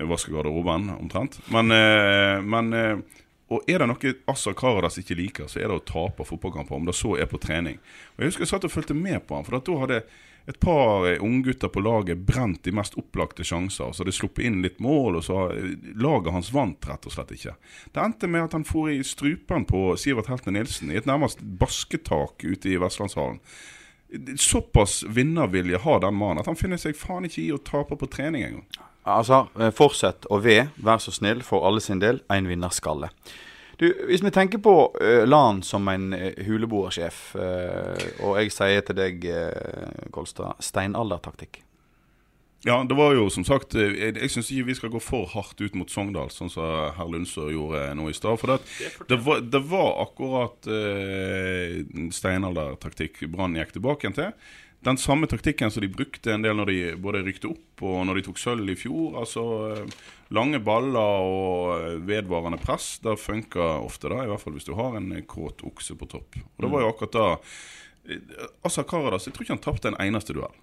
vaske 0.10 0.32
garderoben, 0.32 0.90
omtrent. 0.96 1.40
Men, 1.52 1.72
eh, 1.76 2.40
men 2.46 2.74
eh, 2.74 3.02
og 3.50 3.70
er 3.70 3.82
det 3.82 3.90
noe 3.90 4.16
Assa 4.30 4.54
Karadas 4.54 5.00
ikke 5.02 5.18
liker, 5.18 5.48
så 5.50 5.62
er 5.62 5.72
det 5.72 5.80
å 5.80 5.86
tape 5.86 6.26
fotballkamper, 6.28 6.78
om 6.78 6.86
det 6.86 6.98
så 6.98 7.16
er 7.18 7.30
på 7.30 7.42
trening. 7.42 7.80
Og 8.16 8.24
Jeg 8.24 8.32
husker 8.32 8.46
jeg 8.46 8.52
satt 8.52 8.68
og 8.68 8.74
fulgte 8.74 8.98
med 8.98 9.24
på 9.26 9.38
han, 9.38 9.48
for 9.48 9.58
da 9.58 9.78
hadde 9.82 10.04
et 10.50 10.60
par 10.60 11.06
eh, 11.06 11.22
unggutter 11.22 11.70
på 11.70 11.82
laget 11.82 12.22
brent 12.26 12.64
de 12.64 12.72
mest 12.74 12.96
opplagte 12.98 13.46
sjanser. 13.46 13.92
Så 13.94 14.04
hadde 14.04 14.14
sluppet 14.16 14.48
inn 14.48 14.64
litt 14.66 14.80
mål, 14.82 15.20
og 15.20 15.26
så 15.28 15.42
eh, 15.54 15.76
laget 16.02 16.34
hans 16.34 16.52
vant 16.56 16.88
rett 16.90 17.06
og 17.06 17.14
slett 17.14 17.34
ikke. 17.36 17.54
Det 17.94 18.02
endte 18.02 18.30
med 18.32 18.48
at 18.48 18.56
han 18.58 18.66
for 18.66 18.90
i 18.90 19.02
strupen 19.06 19.68
på 19.70 19.84
Sivert 20.02 20.32
Heltne 20.32 20.56
Nilsen, 20.58 20.94
i 20.94 20.98
et 20.98 21.10
nærmest 21.10 21.44
basketak 21.62 22.46
ute 22.46 22.72
i 22.72 22.80
Vestlandshallen. 22.82 23.42
Såpass 24.42 25.04
vinnervilje 25.06 25.78
har 25.84 26.02
den 26.02 26.18
mannen 26.18 26.42
at 26.42 26.50
han 26.50 26.58
finner 26.58 26.82
seg 26.82 26.98
faen 26.98 27.28
ikke 27.30 27.44
i 27.44 27.52
å 27.54 27.62
tape 27.62 27.98
på 28.00 28.10
trening 28.10 28.48
engang. 28.48 28.66
Altså, 29.10 29.46
eh, 29.60 29.72
fortsett 29.76 30.28
å 30.30 30.40
ved, 30.44 30.74
vær 30.78 31.02
så 31.04 31.14
snill, 31.16 31.44
for 31.46 31.66
alle 31.68 31.82
sin 31.84 32.02
del, 32.02 32.22
en 32.30 32.50
vinnerskalle. 32.50 33.12
Du, 33.80 33.88
Hvis 34.10 34.24
vi 34.24 34.32
tenker 34.36 34.60
på 34.60 34.74
uh, 34.92 35.24
LAN 35.24 35.62
som 35.64 35.88
en 35.88 36.12
uh, 36.12 36.34
huleboersjef, 36.44 37.20
uh, 37.40 37.96
og 38.28 38.36
jeg 38.42 38.52
sier 38.52 38.84
til 38.84 38.98
deg, 38.98 39.24
uh, 39.32 40.10
Kolstad, 40.12 40.60
steinaldertaktikk. 40.60 41.62
Ja, 42.68 42.84
det 42.84 42.96
var 42.96 43.14
jo 43.16 43.30
som 43.32 43.46
sagt 43.48 43.76
eh, 43.80 43.94
Jeg, 43.96 44.16
jeg 44.20 44.32
syns 44.34 44.50
ikke 44.52 44.68
vi 44.68 44.74
skal 44.76 44.92
gå 44.92 45.00
for 45.00 45.30
hardt 45.32 45.62
ut 45.62 45.76
mot 45.80 45.92
Sogndal, 45.92 46.32
sånn 46.34 46.52
som 46.52 46.92
herr 46.98 47.08
Lundsør 47.08 47.54
gjorde 47.54 47.86
nå 47.96 48.10
i 48.12 48.16
stad. 48.18 48.36
For 48.42 48.52
det, 48.52 48.58
det, 49.08 49.20
var, 49.24 49.46
det 49.48 49.62
var 49.70 49.94
akkurat 50.04 50.68
uh, 50.68 52.10
steinaldertaktikk 52.16 53.24
Brann 53.32 53.56
gikk 53.56 53.78
tilbake 53.78 54.06
igjen 54.06 54.18
til. 54.18 54.52
Den 54.80 54.98
samme 54.98 55.28
taktikken 55.28 55.72
som 55.72 55.82
de 55.84 55.90
brukte 55.92 56.32
en 56.32 56.44
del 56.46 56.56
når 56.56 56.70
de 56.72 56.78
både 57.04 57.24
rykte 57.26 57.50
opp 57.52 57.84
og 57.84 57.98
når 58.08 58.20
de 58.20 58.24
tok 58.30 58.38
sølv 58.40 58.72
i 58.72 58.78
fjor. 58.80 59.18
Altså 59.20 59.44
eh, 59.74 59.98
lange 60.36 60.62
baller 60.64 61.26
og 61.26 61.74
eh, 61.76 61.98
vedvarende 62.08 62.62
press. 62.64 62.94
Det 63.04 63.18
funker 63.20 63.84
ofte, 63.84 64.08
da, 64.12 64.24
i 64.24 64.32
hvert 64.32 64.44
fall 64.44 64.56
hvis 64.56 64.70
du 64.70 64.76
har 64.80 64.96
en 64.96 65.12
eh, 65.18 65.26
kåt 65.28 65.66
okse 65.68 65.98
på 66.00 66.08
topp. 66.16 66.40
Og 66.56 66.64
det 66.64 66.72
var 66.72 66.86
jo 66.86 66.94
akkurat 66.94 67.18
da 67.20 67.28
Asa 68.66 68.86
Karadas, 68.88 69.28
jeg 69.28 69.36
tror 69.36 69.46
ikke 69.46 69.54
han 69.58 69.62
tapte 69.62 69.92
en 69.92 70.00
eneste 70.02 70.34
duell. 70.34 70.56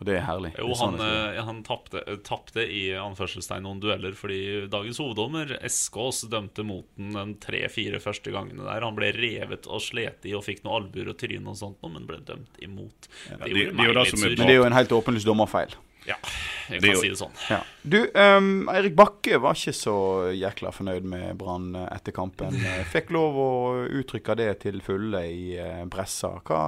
Og 0.00 0.06
det 0.08 0.14
er 0.16 0.22
herlig. 0.24 0.50
Jo, 0.56 0.70
sånn 0.72 0.94
han, 0.96 1.02
være. 1.02 1.34
eh, 1.36 1.42
han 1.44 1.58
tapte, 1.66 2.00
eh, 2.08 2.16
tapte 2.24 2.62
i 2.64 2.86
anførselstegn 2.96 3.66
noen 3.66 3.82
dueller 3.82 4.14
fordi 4.16 4.38
dagens 4.72 4.96
hoveddommer, 5.02 5.52
Eskås, 5.68 6.22
dømte 6.32 6.64
mot 6.64 6.86
den 6.96 7.12
de 7.34 7.34
tre-fire 7.44 8.00
første 8.00 8.32
gangene 8.32 8.64
der. 8.64 8.80
Han 8.86 8.96
ble 8.96 9.10
revet 9.12 9.68
og 9.68 9.82
slet 9.84 10.24
i 10.24 10.32
og 10.38 10.46
fikk 10.46 10.64
noen 10.64 10.86
albuer 10.86 11.12
og 11.12 11.18
tryn 11.20 11.46
og 11.52 11.58
sånt, 11.60 11.84
men 11.84 12.08
ble 12.08 12.16
dømt 12.24 12.56
imot. 12.64 13.10
Ja, 13.28 13.36
det- 13.44 13.52
de, 13.52 13.66
de, 13.68 13.76
de 13.76 13.84
er. 13.84 14.16
Men 14.16 14.46
det 14.46 14.48
er 14.54 14.58
jo 14.62 14.64
en 14.70 14.78
helt 14.78 14.96
åpenlyst 14.96 15.28
dommerfeil. 15.28 15.76
Ja, 16.08 16.14
jeg 16.72 16.80
kan 16.80 16.96
si 16.96 17.10
det 17.12 17.18
sånn. 17.20 17.34
Ja. 17.52 17.58
Du, 17.84 17.98
um, 18.16 18.68
Eirik 18.72 18.94
Bakke 18.96 19.36
var 19.38 19.52
ikke 19.52 19.74
så 19.76 19.94
jækla 20.32 20.72
fornøyd 20.72 21.04
med 21.04 21.36
Brann 21.38 21.74
eh, 21.76 21.84
etter 21.92 22.14
kampen. 22.16 22.56
Fikk 22.94 23.12
lov 23.12 23.36
å 23.36 23.50
uttrykke 24.00 24.34
det 24.40 24.48
til 24.64 24.80
fulle 24.80 25.20
i 25.28 25.44
bressa. 25.92 25.92
pressa. 25.92 26.32
Hva, 26.48 26.62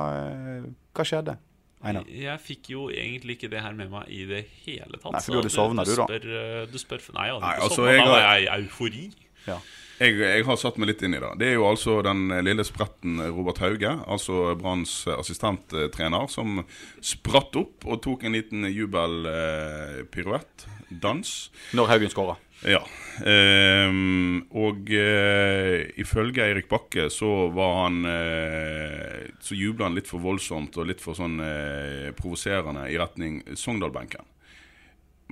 hva 0.92 1.06
skjedde? 1.08 1.38
Jeg 1.82 2.38
fikk 2.44 2.70
jo 2.70 2.88
egentlig 2.94 3.38
ikke 3.38 3.50
det 3.50 3.62
her 3.64 3.74
med 3.74 3.90
meg 3.90 4.10
i 4.12 4.24
det 4.28 4.44
hele 4.64 4.98
tatt. 4.98 5.12
Nei, 5.16 5.22
for 5.24 5.34
du 5.34 5.40
hadde 5.40 5.50
sovna, 5.54 5.84
du, 5.86 5.94
da. 5.98 6.06
Spør, 6.06 6.26
eh, 6.38 6.64
du 6.70 6.78
spør 6.78 7.06
Nei, 7.16 7.28
jeg 7.28 7.34
hadde 7.36 7.46
Nei, 7.46 7.54
ikke 7.56 7.68
altså, 7.68 7.80
sovna. 7.80 7.92
jeg 7.92 8.02
Da 8.04 8.10
var 8.12 8.26
jeg 8.26 8.42
i 8.42 8.50
eufori. 8.60 9.06
Ja. 9.48 9.56
Jeg, 10.02 10.16
jeg 10.18 10.44
har 10.48 10.56
satt 10.58 10.78
meg 10.82 10.88
litt 10.90 11.02
inn 11.06 11.14
i 11.14 11.20
det. 11.22 11.30
Det 11.38 11.48
er 11.50 11.56
jo 11.58 11.66
altså 11.68 11.98
den 12.02 12.24
lille 12.42 12.64
spretten 12.66 13.20
Robert 13.34 13.60
Hauge, 13.62 13.92
altså 14.10 14.54
Branns 14.58 14.94
assistenttrener, 15.10 16.26
som 16.32 16.62
spratt 17.04 17.58
opp 17.60 17.86
og 17.86 18.00
tok 18.02 18.24
en 18.26 18.34
liten 18.34 18.66
jubelpiruett. 18.70 20.66
dans. 21.02 21.28
Når 21.72 21.86
Haugen 21.88 22.10
skåra. 22.12 22.36
Ja. 22.68 22.82
Um, 23.22 24.38
og 24.56 24.88
uh, 24.88 25.82
ifølge 26.00 26.46
Eirik 26.46 26.68
Bakke 26.70 27.10
så 27.12 27.28
var 27.52 27.74
han 27.82 27.98
uh, 28.08 29.18
Så 29.44 29.52
jubla 29.58 29.90
han 29.90 29.98
litt 29.98 30.08
for 30.08 30.22
voldsomt 30.24 30.78
og 30.80 30.88
litt 30.88 31.02
for 31.02 31.18
sånn 31.18 31.36
uh, 31.42 32.08
provoserende 32.16 32.86
i 32.88 32.96
retning 33.00 33.42
Sogndal-benken. 33.58 34.24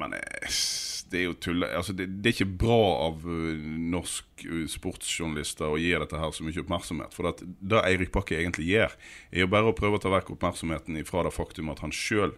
Men 0.01 0.12
det 0.12 1.19
er 1.19 1.25
jo 1.27 1.35
tull... 1.40 1.64
Altså, 1.66 1.95
det, 1.97 2.07
det 2.21 2.31
er 2.31 2.37
ikke 2.38 2.61
bra 2.62 2.83
av 3.09 3.25
norsk 3.27 4.45
sportsjournalister 4.73 5.69
å 5.69 5.81
gi 5.81 5.90
dette 5.93 6.21
her 6.21 6.33
så 6.33 6.47
mye 6.47 6.62
oppmerksomhet. 6.62 7.16
For 7.16 7.29
at 7.33 7.43
det 7.45 7.83
Eirik 7.85 8.12
Bakke 8.14 8.38
egentlig 8.38 8.71
gjør, 8.71 8.95
er 9.29 9.45
jo 9.45 9.51
bare 9.53 9.73
å 9.73 9.77
prøve 9.77 9.99
å 9.99 10.03
ta 10.05 10.12
vekk 10.14 10.33
oppmerksomheten 10.37 10.97
ifra 11.03 11.27
det 11.27 11.35
faktum 11.37 11.73
at 11.73 11.83
han 11.85 11.93
sjøl 11.93 12.33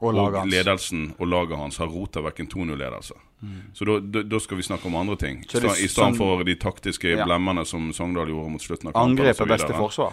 Og 0.00 0.14
og, 0.14 0.38
ledelsen 0.48 1.10
og 1.18 1.28
laget 1.28 1.60
hans 1.60 1.80
har 1.82 1.90
rota 1.92 2.22
vekk 2.24 2.46
en 2.46 2.54
2-0-ledelse. 2.54 3.18
Så 3.72 3.84
da- 4.00 4.40
skal 4.40 4.56
vi 4.56 4.62
snakke 4.62 4.86
om 4.86 4.96
andre 4.96 5.16
ting. 5.16 5.40
Det 5.40 5.64
I 5.64 5.88
stedet 5.88 5.94
sånn- 5.94 6.16
for 6.16 6.44
de 6.44 6.54
taktiske 6.54 7.08
Ja. 7.16 7.24
blemmene 7.24 7.64
som 7.66 7.92
Sogndal 7.92 8.28
gjorde 8.28 8.50
mot 8.50 8.60
slutten 8.60 8.88
av 8.88 8.92
kampen. 8.92 9.18
Angrep 9.18 9.40
er 9.40 9.46
beste 9.46 9.72
forsvar. 9.74 10.12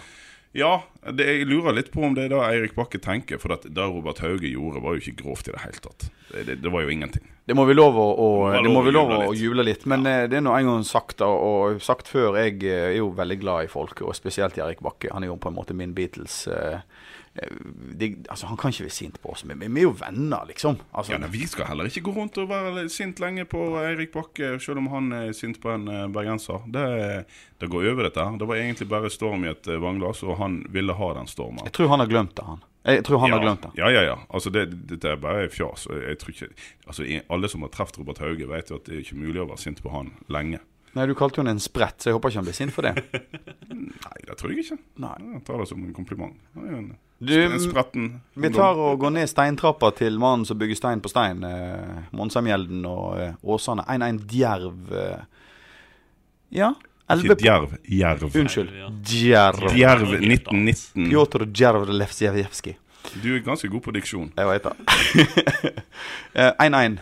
Ja, 0.56 0.82
det, 1.12 1.26
jeg 1.26 1.46
lurer 1.46 1.74
litt 1.76 1.90
på 1.92 2.02
om 2.06 2.14
det 2.14 2.24
er 2.24 2.28
det 2.32 2.38
Eirik 2.40 2.74
Bakke 2.74 2.98
tenker. 2.98 3.38
For 3.38 3.48
det 3.52 3.76
Robert 3.76 4.18
Hauge 4.24 4.48
gjorde, 4.48 4.80
var 4.80 4.96
jo 4.96 5.00
ikke 5.02 5.22
grovt 5.22 5.48
i 5.48 5.52
det 5.52 5.60
hele 5.60 5.82
tatt. 5.84 6.10
Det, 6.32 6.46
det, 6.46 6.62
det 6.62 6.72
var 6.72 6.82
jo 6.86 6.88
ingenting. 6.88 7.26
Det 7.46 7.56
må 7.56 7.66
vi 7.68 7.74
lov 7.74 7.94
å, 7.96 8.06
må 8.68 8.82
vi 8.84 8.92
love 8.92 9.28
å 9.28 9.34
juble 9.36 9.64
litt. 9.64 9.84
Men 9.88 10.04
ja. 10.04 10.26
det 10.26 10.40
er 10.40 10.44
nå 10.44 10.54
en 10.56 10.66
gang 10.66 10.84
sagt, 10.84 11.20
og 11.24 11.80
sagt 11.84 12.08
før, 12.08 12.36
jeg 12.40 12.62
eh, 12.64 12.94
er 12.94 12.96
jo 12.98 13.10
veldig 13.16 13.38
glad 13.40 13.64
i 13.68 13.70
folk, 13.72 14.02
og 14.02 14.16
spesielt 14.16 14.56
i 14.58 14.64
Erik 14.64 14.80
Bakke. 14.84 15.12
Han 15.12 15.24
er 15.24 15.32
jo 15.32 15.36
på 15.40 15.48
en 15.52 15.56
måte 15.56 15.76
min 15.76 15.94
Beatles. 15.96 16.46
eh, 16.48 16.80
det, 17.98 18.26
altså, 18.28 18.46
Han 18.46 18.56
kan 18.56 18.72
ikke 18.72 18.86
være 18.86 18.94
sint 18.94 19.18
på 19.22 19.32
oss, 19.32 19.44
men 19.44 19.60
vi 19.60 19.82
er 19.82 19.86
jo 19.86 19.94
venner, 19.98 20.46
liksom. 20.48 20.78
Altså, 20.92 21.12
Ja, 21.12 21.18
nei, 21.22 21.30
Vi 21.32 21.46
skal 21.46 21.68
heller 21.70 21.90
ikke 21.90 22.02
gå 22.06 22.14
rundt 22.16 22.38
og 22.38 22.48
være 22.50 22.88
sint 22.92 23.20
lenge 23.22 23.44
på 23.48 23.60
Eirik 23.82 24.12
Bakke, 24.14 24.56
selv 24.62 24.82
om 24.82 24.88
han 24.92 25.12
er 25.12 25.32
sint 25.36 25.60
på 25.62 25.70
en 25.74 25.88
eh, 25.88 26.06
bergenser. 26.12 26.64
Det, 26.66 26.86
det 27.60 27.70
går 27.70 27.90
over, 27.92 28.08
dette. 28.08 28.24
Det 28.38 28.48
var 28.48 28.56
egentlig 28.56 28.88
bare 28.88 29.10
storm 29.10 29.44
i 29.44 29.52
et 29.52 29.68
eh, 29.68 29.80
vannglass, 29.82 30.22
og 30.26 30.38
han 30.42 30.62
ville 30.74 30.96
ha 30.98 31.12
den 31.20 31.30
stormen. 31.30 31.64
Jeg 31.68 31.76
tror 31.78 31.92
han 31.94 32.04
har 32.04 32.10
glemt 32.10 32.34
det, 32.38 32.46
han. 32.46 32.64
Jeg 32.88 33.04
tror 33.04 33.20
han 33.20 33.28
ja, 33.30 33.36
har 33.36 33.44
glemt 33.44 33.62
det. 33.66 33.70
Ja, 33.76 33.90
ja, 33.92 34.02
ja. 34.06 34.16
Altså, 34.30 34.50
det, 34.54 34.64
dette 34.88 35.12
er 35.12 35.20
bare 35.20 35.48
fjas. 35.52 35.86
Jeg 35.92 36.18
tror 36.22 36.34
ikke, 36.34 36.50
altså, 36.86 37.06
Alle 37.28 37.50
som 37.52 37.66
har 37.66 37.72
truffet 37.74 38.00
Robert 38.00 38.22
Hauge, 38.24 38.48
vet 38.48 38.70
jo 38.72 38.78
at 38.80 38.88
det 38.88 38.96
er 38.96 39.04
ikke 39.04 39.20
mulig 39.20 39.42
å 39.42 39.48
være 39.50 39.60
sint 39.60 39.82
på 39.84 39.92
han 39.92 40.14
lenge. 40.32 40.62
Nei, 40.96 41.04
Du 41.06 41.14
kalte 41.18 41.38
jo 41.38 41.44
han 41.44 41.52
en 41.52 41.60
sprett, 41.62 42.00
så 42.00 42.10
jeg 42.10 42.16
håper 42.16 42.32
ikke 42.32 42.40
han 42.40 42.48
blir 42.48 42.56
sint 42.56 42.74
for 42.74 42.88
det. 42.88 42.94
Nei, 43.68 44.16
det 44.24 44.38
tror 44.40 44.54
jeg 44.54 44.64
ikke. 44.64 44.78
Nei. 45.04 45.16
Jeg 45.34 45.44
tar 45.46 45.60
det 45.60 45.68
som 45.70 45.84
en 45.84 45.94
kompliment. 45.96 46.38
Nei, 46.56 46.80
Du, 47.18 47.34
Vi 48.34 48.50
tar 48.54 48.78
og 48.78 49.00
går 49.02 49.10
ned 49.10 49.26
steintrappa 49.26 49.90
til 49.98 50.20
mannen 50.22 50.46
som 50.46 50.58
bygger 50.58 50.78
stein 50.78 51.00
på 51.02 51.10
stein. 51.10 51.42
Eh, 51.42 52.04
Monsamjelden 52.14 52.84
og 52.86 53.18
eh, 53.18 53.32
Åsane. 53.42 53.82
1-1 53.90 54.20
Djerv. 54.30 54.92
Eh. 54.94 55.24
Ja. 56.60 56.72
Ikke 57.10 57.38
djerv. 57.40 57.74
Jerv. 57.88 58.28
Unnskyld. 58.28 58.70
Djerv. 59.02 59.66
Djerv 59.72 59.72
Det 59.72 59.82
er 59.82 60.04
noe 60.04 60.20
helt 60.20 60.52
1919. 60.52 61.08
Pjotr 61.08 61.46
Djervlevsjevskij. 61.48 62.78
Du 63.22 63.28
er 63.34 63.42
ganske 63.42 63.70
god 63.72 63.82
på 63.82 63.94
diksjon. 63.96 64.30
Jeg 64.36 64.50
veit 64.52 64.68
det. 64.68 64.74
Eh, 66.38 66.52
1-1 66.60 67.00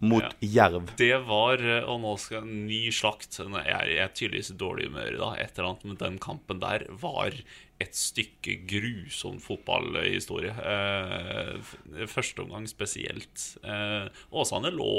mot 0.00 0.24
Ja. 0.24 0.30
Jerv. 0.40 0.92
Det 0.96 1.12
var 1.28 1.60
eh, 1.60 1.84
Og 1.84 2.00
nå 2.00 2.14
skal 2.20 2.42
en 2.46 2.66
ny 2.66 2.88
slakt. 2.94 3.36
Nå 3.44 3.60
er 3.60 3.90
Jeg 3.90 3.98
er 4.04 4.14
tydeligvis 4.16 4.52
i 4.54 4.56
dårlig 4.60 4.88
humør 4.88 5.12
i 5.12 5.20
dag. 5.20 5.34
Et 5.40 5.58
eller 5.58 5.68
annet 5.70 5.84
men 5.84 6.00
den 6.00 6.18
kampen 6.22 6.62
der 6.62 6.86
var 6.88 7.36
et 7.80 7.96
stykke 7.96 8.58
grusom 8.68 9.38
fotballhistorie. 9.40 10.52
Eh, 10.52 12.06
første 12.06 12.44
omgang 12.44 12.66
spesielt. 12.68 13.44
Eh, 13.64 14.08
Åsane 14.32 14.72
lå, 14.72 14.90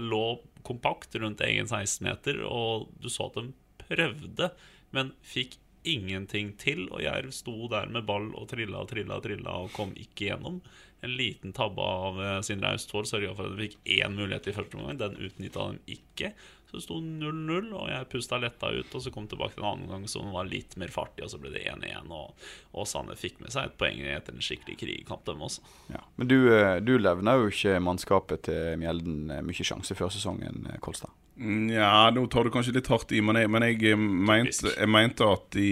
lå 0.00 0.22
kompakt 0.64 1.16
rundt 1.20 1.42
egen 1.44 1.66
16-meter, 1.66 2.40
og 2.46 2.88
du 3.02 3.08
så 3.12 3.26
at 3.28 3.40
de 3.40 3.52
prøvde, 3.82 4.48
men 4.94 5.12
fikk 5.26 5.58
ingenting 5.84 6.54
til. 6.60 6.86
Og 6.92 7.02
Jerv 7.04 7.32
sto 7.34 7.68
der 7.72 7.90
med 7.92 8.06
ball 8.08 8.30
og 8.38 8.48
trilla 8.52 8.80
og 8.84 8.88
trilla 8.92 9.18
og 9.18 9.26
trilla 9.26 9.58
og 9.64 9.72
kom 9.76 9.92
ikke 9.98 10.30
gjennom. 10.30 10.60
En 11.02 11.14
liten 11.18 11.52
tabbe 11.52 11.82
av 11.82 12.18
eh, 12.22 12.40
Sindre 12.46 12.72
Austvold 12.76 13.08
sørga 13.10 13.32
for 13.34 13.48
at 13.48 13.56
de 13.56 13.66
fikk 13.66 13.78
én 13.98 14.14
mulighet 14.14 14.46
i 14.46 14.54
første 14.54 14.78
omgang. 14.78 15.00
Den 15.00 15.16
utnytta 15.18 15.72
de 15.72 15.96
ikke. 15.96 16.30
Så 16.70 16.78
det 16.78 16.84
sto 16.86 16.98
0-0, 17.04 17.66
og 17.76 17.88
jeg 17.90 18.06
pusta 18.08 18.38
letta 18.40 18.70
ut. 18.72 18.94
Og 18.94 19.02
så 19.04 19.10
kom 19.12 19.26
tilbake 19.28 19.56
til 19.56 19.64
en 19.64 19.72
annen 19.74 19.90
gang 19.90 20.06
som 20.08 20.30
var 20.32 20.46
litt 20.48 20.72
mer 20.80 20.92
fartig, 20.94 21.26
og 21.26 21.32
så 21.32 21.40
ble 21.42 21.50
det 21.52 21.66
1-1. 21.68 22.06
Og 22.14 22.78
Åsane 22.80 23.18
fikk 23.18 23.42
med 23.42 23.52
seg 23.52 23.68
et 23.68 23.74
poeng 23.82 23.98
etter 24.08 24.32
en 24.32 24.46
skikkelig 24.46 24.78
krigkamp, 24.80 25.26
dem 25.26 25.42
også. 25.44 25.66
Ja. 25.92 26.00
Men 26.16 26.30
du, 26.30 26.38
eh, 26.54 26.78
du 26.80 26.94
levner 26.96 27.42
jo 27.42 27.50
ikke 27.50 27.76
mannskapet 27.82 28.46
til 28.48 28.78
Mjelden 28.80 29.26
eh, 29.34 29.42
mye 29.44 29.66
sjanse 29.68 29.98
før 29.98 30.14
sesongen, 30.14 30.70
Kolstad. 30.80 31.12
Ja, 31.42 32.08
nå 32.14 32.24
tar 32.30 32.46
du 32.46 32.54
kanskje 32.54 32.76
litt 32.78 32.88
hardt 32.92 33.12
i, 33.12 33.20
men 33.24 33.42
jeg, 33.42 33.50
men 33.50 33.66
jeg, 33.66 33.98
mente, 33.98 34.72
jeg 34.72 34.88
mente 34.88 35.28
at 35.28 35.46
de 35.56 35.70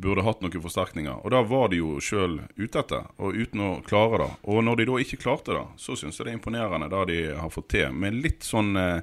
burde 0.00 0.24
hatt 0.26 0.42
noen 0.42 0.62
forsterkninger. 0.64 1.22
Og 1.24 1.32
da 1.34 1.42
var 1.46 1.70
de 1.70 1.80
jo 1.80 1.96
sjøl 2.02 2.40
ute 2.56 2.82
etter, 2.82 3.08
og 3.20 3.36
uten 3.36 3.64
å 3.64 3.70
klare 3.86 4.22
det. 4.24 4.30
Og 4.50 4.62
når 4.64 4.80
de 4.80 4.88
da 4.90 5.00
ikke 5.04 5.20
klarte 5.24 5.56
det, 5.56 5.64
så 5.80 5.96
syns 5.98 6.18
jeg 6.18 6.26
det 6.28 6.34
er 6.34 6.38
imponerende 6.40 6.90
det 6.92 7.06
de 7.12 7.18
har 7.38 7.52
fått 7.52 7.70
til. 7.76 7.90
Med 7.92 8.20
litt 8.20 8.46
sånn 8.46 8.76
eh, 8.80 9.02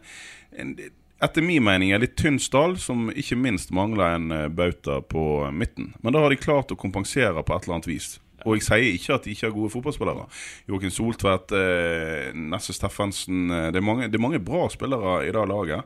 Etter 1.17 1.41
min 1.41 1.63
mening 1.65 1.89
en 1.95 2.01
litt 2.03 2.13
tynn 2.19 2.35
stall, 2.37 2.75
som 2.77 3.07
ikke 3.09 3.39
minst 3.41 3.71
mangler 3.73 4.19
en 4.19 4.33
eh, 4.33 4.47
bauta 4.53 4.99
på 5.01 5.47
midten. 5.49 5.95
Men 6.05 6.13
da 6.13 6.21
har 6.21 6.33
de 6.33 6.37
klart 6.37 6.73
å 6.73 6.77
kompensere 6.77 7.41
på 7.41 7.55
et 7.55 7.65
eller 7.65 7.79
annet 7.79 7.89
vis. 7.89 8.09
Og 8.45 8.55
jeg 8.57 8.63
sier 8.67 8.93
ikke 8.93 9.13
at 9.15 9.23
de 9.25 9.31
ikke 9.33 9.47
har 9.47 9.55
gode 9.55 9.71
fotballspillere. 9.73 10.25
Joakim 10.69 10.91
Soltvedt, 10.93 11.51
eh, 11.57 12.33
Nesse 12.37 12.73
Steffensen 12.75 13.49
eh, 13.49 13.69
det, 13.73 13.79
er 13.81 13.85
mange, 13.87 14.07
det 14.11 14.19
er 14.19 14.23
mange 14.23 14.39
bra 14.39 14.67
spillere 14.69 15.23
i 15.25 15.31
det 15.33 15.45
laget. 15.49 15.83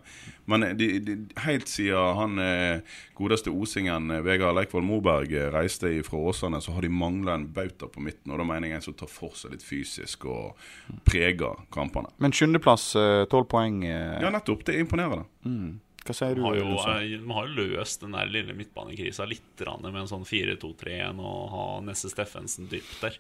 Men 0.52 0.66
de, 0.76 0.88
de, 1.00 1.16
helt 1.46 1.70
siden 1.72 2.18
han 2.18 2.40
eh, 2.44 2.82
godeste 3.16 3.54
osingen 3.54 4.12
eh, 4.12 4.24
Vegard 4.26 4.58
Leikvoll 4.58 4.84
Moberg 4.84 5.32
eh, 5.32 5.48
reiste 5.54 5.94
fra 6.04 6.18
Åsane, 6.18 6.60
så 6.62 6.74
har 6.76 6.82
de 6.84 6.90
mangla 6.92 7.38
en 7.40 7.48
bauta 7.56 7.88
på 7.88 8.04
midten. 8.04 8.34
Og 8.34 8.42
da 8.42 8.48
mener 8.50 8.68
jeg 8.68 8.82
en 8.82 8.86
som 8.90 8.98
tar 9.00 9.08
for 9.12 9.38
seg 9.40 9.56
litt 9.56 9.64
fysisk 9.64 10.26
og 10.28 10.60
preger 11.08 11.64
kampene. 11.72 12.12
Men 12.20 12.36
sjuendeplass, 12.36 12.90
eh, 13.00 13.24
tolv 13.32 13.48
poeng. 13.54 13.84
eh, 13.86 14.20
Ja, 14.22 14.30
nettopp. 14.34 14.66
Det 14.68 14.76
er 14.76 14.84
imponerende. 14.84 15.26
mm. 15.46 15.80
Hva 16.02 16.14
sier 16.18 16.34
du? 16.34 16.42
De 16.42 16.48
har 16.48 16.56
jo, 16.58 16.64
Lundsson? 16.66 17.04
eh, 17.14 17.34
har 17.36 17.48
jo 17.48 17.56
løst 17.60 18.02
den 18.02 18.16
der 18.18 18.26
lille 18.34 18.56
midtbanekrisa 18.58 19.28
litt 19.30 19.52
grann 19.60 19.84
med 19.86 20.00
en 20.02 20.10
sånn 20.10 20.24
4-2-3-1 20.26 21.20
og 21.22 21.44
ha 21.54 21.66
Nesse 21.86 22.10
Steffensen 22.10 22.66
dypt 22.72 22.96
der 23.04 23.20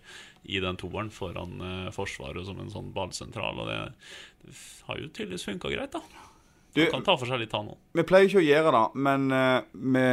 i 0.49 0.57
den 0.63 0.79
toeren 0.81 1.11
foran 1.13 1.59
eh, 1.61 1.91
Forsvaret 1.93 2.45
som 2.47 2.57
en 2.63 2.71
sånn 2.73 2.89
ballsentral. 2.95 3.59
Og 3.61 3.69
det, 3.69 3.77
det 4.47 4.55
har 4.87 4.97
jo 4.97 5.11
tydeligvis 5.13 5.45
funka 5.45 5.69
greit, 5.75 5.93
da. 5.93 6.01
Du- 6.73 6.85
kan 6.89 7.03
ta 7.03 7.17
for 7.19 7.27
seg 7.27 7.41
litt, 7.43 7.51
han 7.53 7.67
òg. 7.73 7.77
Vi 7.99 8.03
pleier 8.07 8.29
ikke 8.29 8.39
å 8.41 8.45
gjøre 8.47 8.71
det, 8.77 8.83
men 9.03 9.25
eh, 9.35 9.61
vi 9.75 10.05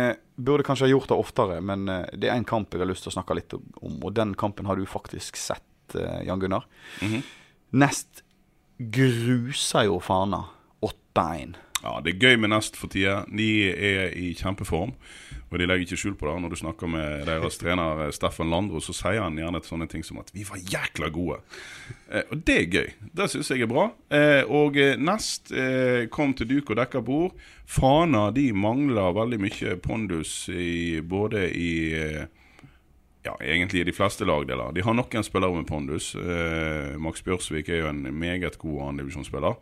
burde 0.43 0.67
kanskje 0.67 0.89
ha 0.89 0.93
gjort 0.93 1.09
det 1.13 1.19
oftere. 1.23 1.61
Men 1.65 1.87
det 1.89 2.29
er 2.29 2.35
en 2.37 2.45
kamp 2.49 2.75
jeg 2.75 2.83
har 2.83 2.91
lyst 2.91 3.07
til 3.07 3.13
å 3.15 3.17
snakke 3.17 3.37
litt 3.39 3.55
om, 3.57 3.97
og 4.03 4.13
den 4.19 4.35
kampen 4.39 4.67
har 4.69 4.77
du 4.77 4.85
faktisk 4.91 5.39
sett, 5.41 5.65
Jan 6.27 6.41
Gunnar. 6.43 6.67
Mhm. 7.01 7.23
Nest 7.81 8.23
gruser 8.79 9.87
jo 9.89 9.99
Fana 10.05 10.45
8-1. 10.85 11.55
Ja, 11.83 12.01
Det 12.05 12.15
er 12.15 12.19
gøy 12.19 12.37
med 12.41 12.51
Nest 12.51 12.77
for 12.77 12.91
tida. 12.91 13.23
De 13.31 13.71
er 13.71 14.15
i 14.19 14.33
kjempeform. 14.35 14.95
Og 15.49 15.57
de 15.57 15.65
legger 15.65 15.87
ikke 15.87 15.97
skjul 15.97 16.17
på 16.19 16.29
det. 16.29 16.35
Når 16.43 16.53
du 16.53 16.59
snakker 16.61 16.91
med 16.91 17.25
deres 17.29 17.59
trener 17.61 18.05
eh, 18.05 18.13
Steffen 18.13 18.51
Landro, 18.53 18.83
så 18.85 18.93
sier 18.97 19.23
han 19.23 19.39
gjerne 19.39 19.63
sånne 19.65 19.89
ting 19.89 20.05
som 20.05 20.21
at 20.21 20.33
'vi 20.35 20.45
var 20.45 20.59
jækla 20.61 21.09
gode'. 21.15 21.41
Eh, 22.11 22.25
og 22.31 22.43
det 22.45 22.57
er 22.57 22.73
gøy. 22.73 22.89
Det 23.17 23.31
syns 23.31 23.51
jeg 23.51 23.65
er 23.65 23.71
bra. 23.71 23.89
Eh, 24.11 24.43
og 24.45 24.77
eh, 24.77 24.99
Nest 24.99 25.53
eh, 25.53 26.09
kom 26.13 26.35
til 26.35 26.51
duk 26.51 26.71
og 26.71 26.77
dekka 26.77 27.01
bord. 27.01 27.33
Fana 27.65 28.31
de 28.31 28.53
mangler 28.53 29.15
veldig 29.15 29.41
mye 29.41 29.77
pondus 29.81 30.49
i, 30.49 31.01
både 31.01 31.49
i 31.53 31.73
eh, 31.95 32.27
ja, 33.25 33.35
egentlig 33.41 33.81
i 33.81 33.89
de 33.89 33.93
fleste 33.93 34.25
lagdeler. 34.25 34.73
De 34.73 34.85
har 34.85 34.95
noen 34.95 35.25
spillere 35.25 35.55
med 35.57 35.67
pondus. 35.69 36.15
Max 36.97 37.21
Bjørsvik 37.23 37.69
er 37.69 37.83
jo 37.83 37.89
en 37.91 38.07
meget 38.15 38.57
god 38.59 38.89
annendivisjonsspiller. 38.89 39.59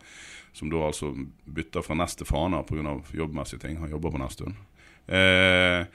Som 0.57 0.71
da 0.73 0.87
altså 0.87 1.13
bytter 1.45 1.85
fra 1.85 1.97
Nest 1.99 2.17
til 2.17 2.29
Fana 2.29 2.63
pga. 2.65 2.97
jobbmessige 3.13 3.61
ting. 3.61 3.77
Han 3.77 3.93
jobber 3.93 4.15
på 4.15 4.21
Nesttun. 4.23 4.57
Eh, 5.07 5.85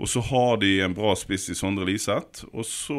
og 0.00 0.08
så 0.08 0.20
har 0.24 0.56
de 0.56 0.68
en 0.80 0.94
bra 0.96 1.10
spiss 1.18 1.50
i 1.52 1.54
Sondre 1.54 1.84
Liseth. 1.84 2.46
Og 2.56 2.64
så 2.64 2.96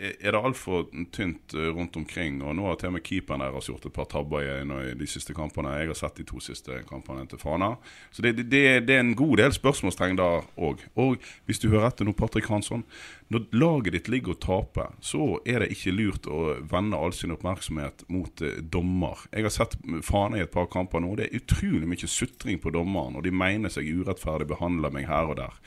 er 0.00 0.32
det 0.32 0.40
altfor 0.40 0.86
tynt 1.12 1.52
eh, 1.52 1.68
rundt 1.76 1.98
omkring. 2.00 2.38
Og 2.40 2.56
nå 2.56 2.64
har 2.70 2.78
til 2.80 2.88
og 2.88 2.94
med 2.96 3.04
keeperen 3.04 3.44
deres 3.44 3.68
gjort 3.68 3.84
et 3.84 3.92
par 3.92 4.08
tabber 4.08 4.46
i, 4.48 4.94
de 4.96 5.08
siste 5.10 5.36
kampene. 5.36 5.74
Jeg 5.76 5.92
har 5.92 5.98
sett 5.98 6.22
de 6.22 6.24
to 6.30 6.40
siste 6.40 6.80
kampene 6.88 7.26
til 7.28 7.42
Fana. 7.42 7.74
Så 8.08 8.24
det, 8.24 8.38
det, 8.48 8.64
det 8.88 8.96
er 8.96 9.04
en 9.04 9.12
god 9.18 9.36
del 9.42 9.52
spørsmålstegn 9.52 10.16
der 10.22 10.48
òg. 10.56 10.86
Og 10.96 11.20
hvis 11.44 11.60
du 11.60 11.68
hører 11.68 11.90
etter 11.90 12.08
nå, 12.08 12.16
Patrick 12.16 12.48
Hansson. 12.48 12.86
Når 13.34 13.46
laget 13.58 13.92
ditt 13.96 14.08
ligger 14.12 14.36
og 14.36 14.40
taper, 14.44 14.92
så 15.02 15.24
er 15.44 15.64
det 15.64 15.72
ikke 15.74 15.92
lurt 15.96 16.28
å 16.30 16.42
vende 16.70 16.98
all 17.00 17.12
sin 17.16 17.32
oppmerksomhet 17.34 18.04
mot 18.14 18.42
eh, 18.46 18.60
dommer. 18.62 19.24
Jeg 19.34 19.46
har 19.48 19.54
sett 19.54 19.74
Fana 20.06 20.38
i 20.38 20.44
et 20.44 20.52
par 20.54 20.68
kamper 20.70 21.02
nå. 21.02 21.16
Det 21.18 21.26
er 21.26 21.40
utrolig 21.40 21.88
mye 21.90 22.10
sutring 22.10 22.60
på 22.62 22.70
dommeren, 22.74 23.16
og 23.18 23.26
de 23.26 23.32
mener 23.34 23.72
seg 23.74 23.90
urettferdig 23.90 24.46
behandler 24.52 24.94
meg 24.94 25.08
her 25.10 25.32
og 25.32 25.40
der. 25.42 25.58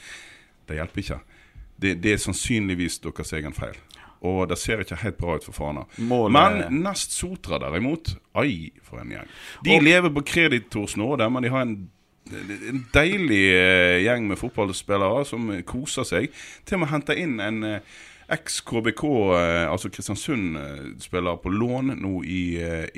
Det 0.69 0.80
hjelper 0.80 1.03
ikke. 1.03 1.19
Det, 1.77 1.91
det 2.01 2.15
er 2.15 2.23
sannsynligvis 2.23 3.01
deres 3.03 3.36
egen 3.38 3.53
feil. 3.53 3.75
Og 4.25 4.47
det 4.49 4.56
ser 4.58 4.80
ikke 4.82 4.97
helt 5.03 5.19
bra 5.19 5.36
ut 5.38 5.43
for 5.45 5.53
Fana. 5.53 5.84
Målet- 6.01 6.34
Men 6.34 6.82
Nest 6.88 7.12
Sotra 7.13 7.60
derimot, 7.62 8.15
ai 8.34 8.71
for 8.82 9.03
en 9.03 9.12
gjeng. 9.13 9.27
De 9.67 9.75
lever 9.84 10.10
på 10.15 10.23
kreditors 10.25 10.95
nåde, 10.97 11.27
men 11.30 11.43
de 11.45 11.51
har 11.53 11.62
en 11.67 11.75
en 12.33 12.83
deilig 12.93 13.43
eh, 13.55 14.01
gjeng 14.05 14.27
med 14.29 14.39
fotballspillere 14.41 15.23
som 15.29 15.49
koser 15.69 16.07
seg. 16.07 16.29
Til 16.67 16.79
og 16.79 16.85
med 16.85 16.93
henta 16.93 17.15
inn 17.17 17.39
en 17.43 17.63
eh, 17.63 17.97
eks-KBK, 18.35 19.03
eh, 19.37 19.65
altså 19.71 19.87
Kristiansund-spiller, 19.93 21.37
på 21.39 21.49
lån 21.53 21.93
nå 22.01 22.09
i, 22.27 22.41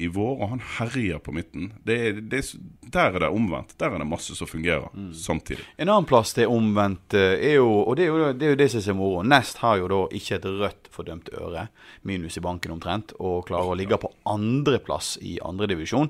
i 0.01 0.07
vår, 0.09 0.39
og 0.41 0.49
han 0.55 0.63
herjer 0.79 1.19
på 1.21 1.33
midten. 1.35 1.67
Det, 1.85 1.97
det, 2.31 2.39
er- 2.41 2.89
der 2.89 3.13
er 3.13 3.19
det 3.27 3.29
omvendt. 3.29 3.75
Der 3.77 3.93
er 3.93 4.01
det 4.01 4.07
masse 4.09 4.33
som 4.35 4.49
fungerer 4.49 4.89
samtidig. 5.13 5.61
En 5.77 5.91
annen 5.93 6.07
plass 6.09 6.33
det 6.33 6.47
er 6.47 6.53
omvendt, 6.53 7.13
er 7.13 7.59
jo, 7.59 7.67
og 7.83 7.99
det 7.99 8.07
er 8.07 8.09
jo 8.09 8.31
det, 8.33 8.47
er 8.47 8.55
jo 8.55 8.61
det 8.63 8.69
som 8.73 8.81
er 8.95 8.97
moro. 8.97 9.21
Nest 9.21 9.61
har 9.61 9.77
jo 9.77 9.89
da 9.91 10.01
ikke 10.17 10.39
et 10.39 10.47
rødt 10.49 10.89
fordømt 10.97 11.29
øre, 11.37 11.67
minus 12.09 12.39
i 12.41 12.45
banken 12.49 12.73
omtrent, 12.79 13.13
og 13.21 13.45
klarer 13.51 13.75
å 13.75 13.77
ligge 13.77 14.01
på 14.01 14.09
andreplass 14.33 15.17
i 15.21 15.37
andredivisjon. 15.45 16.09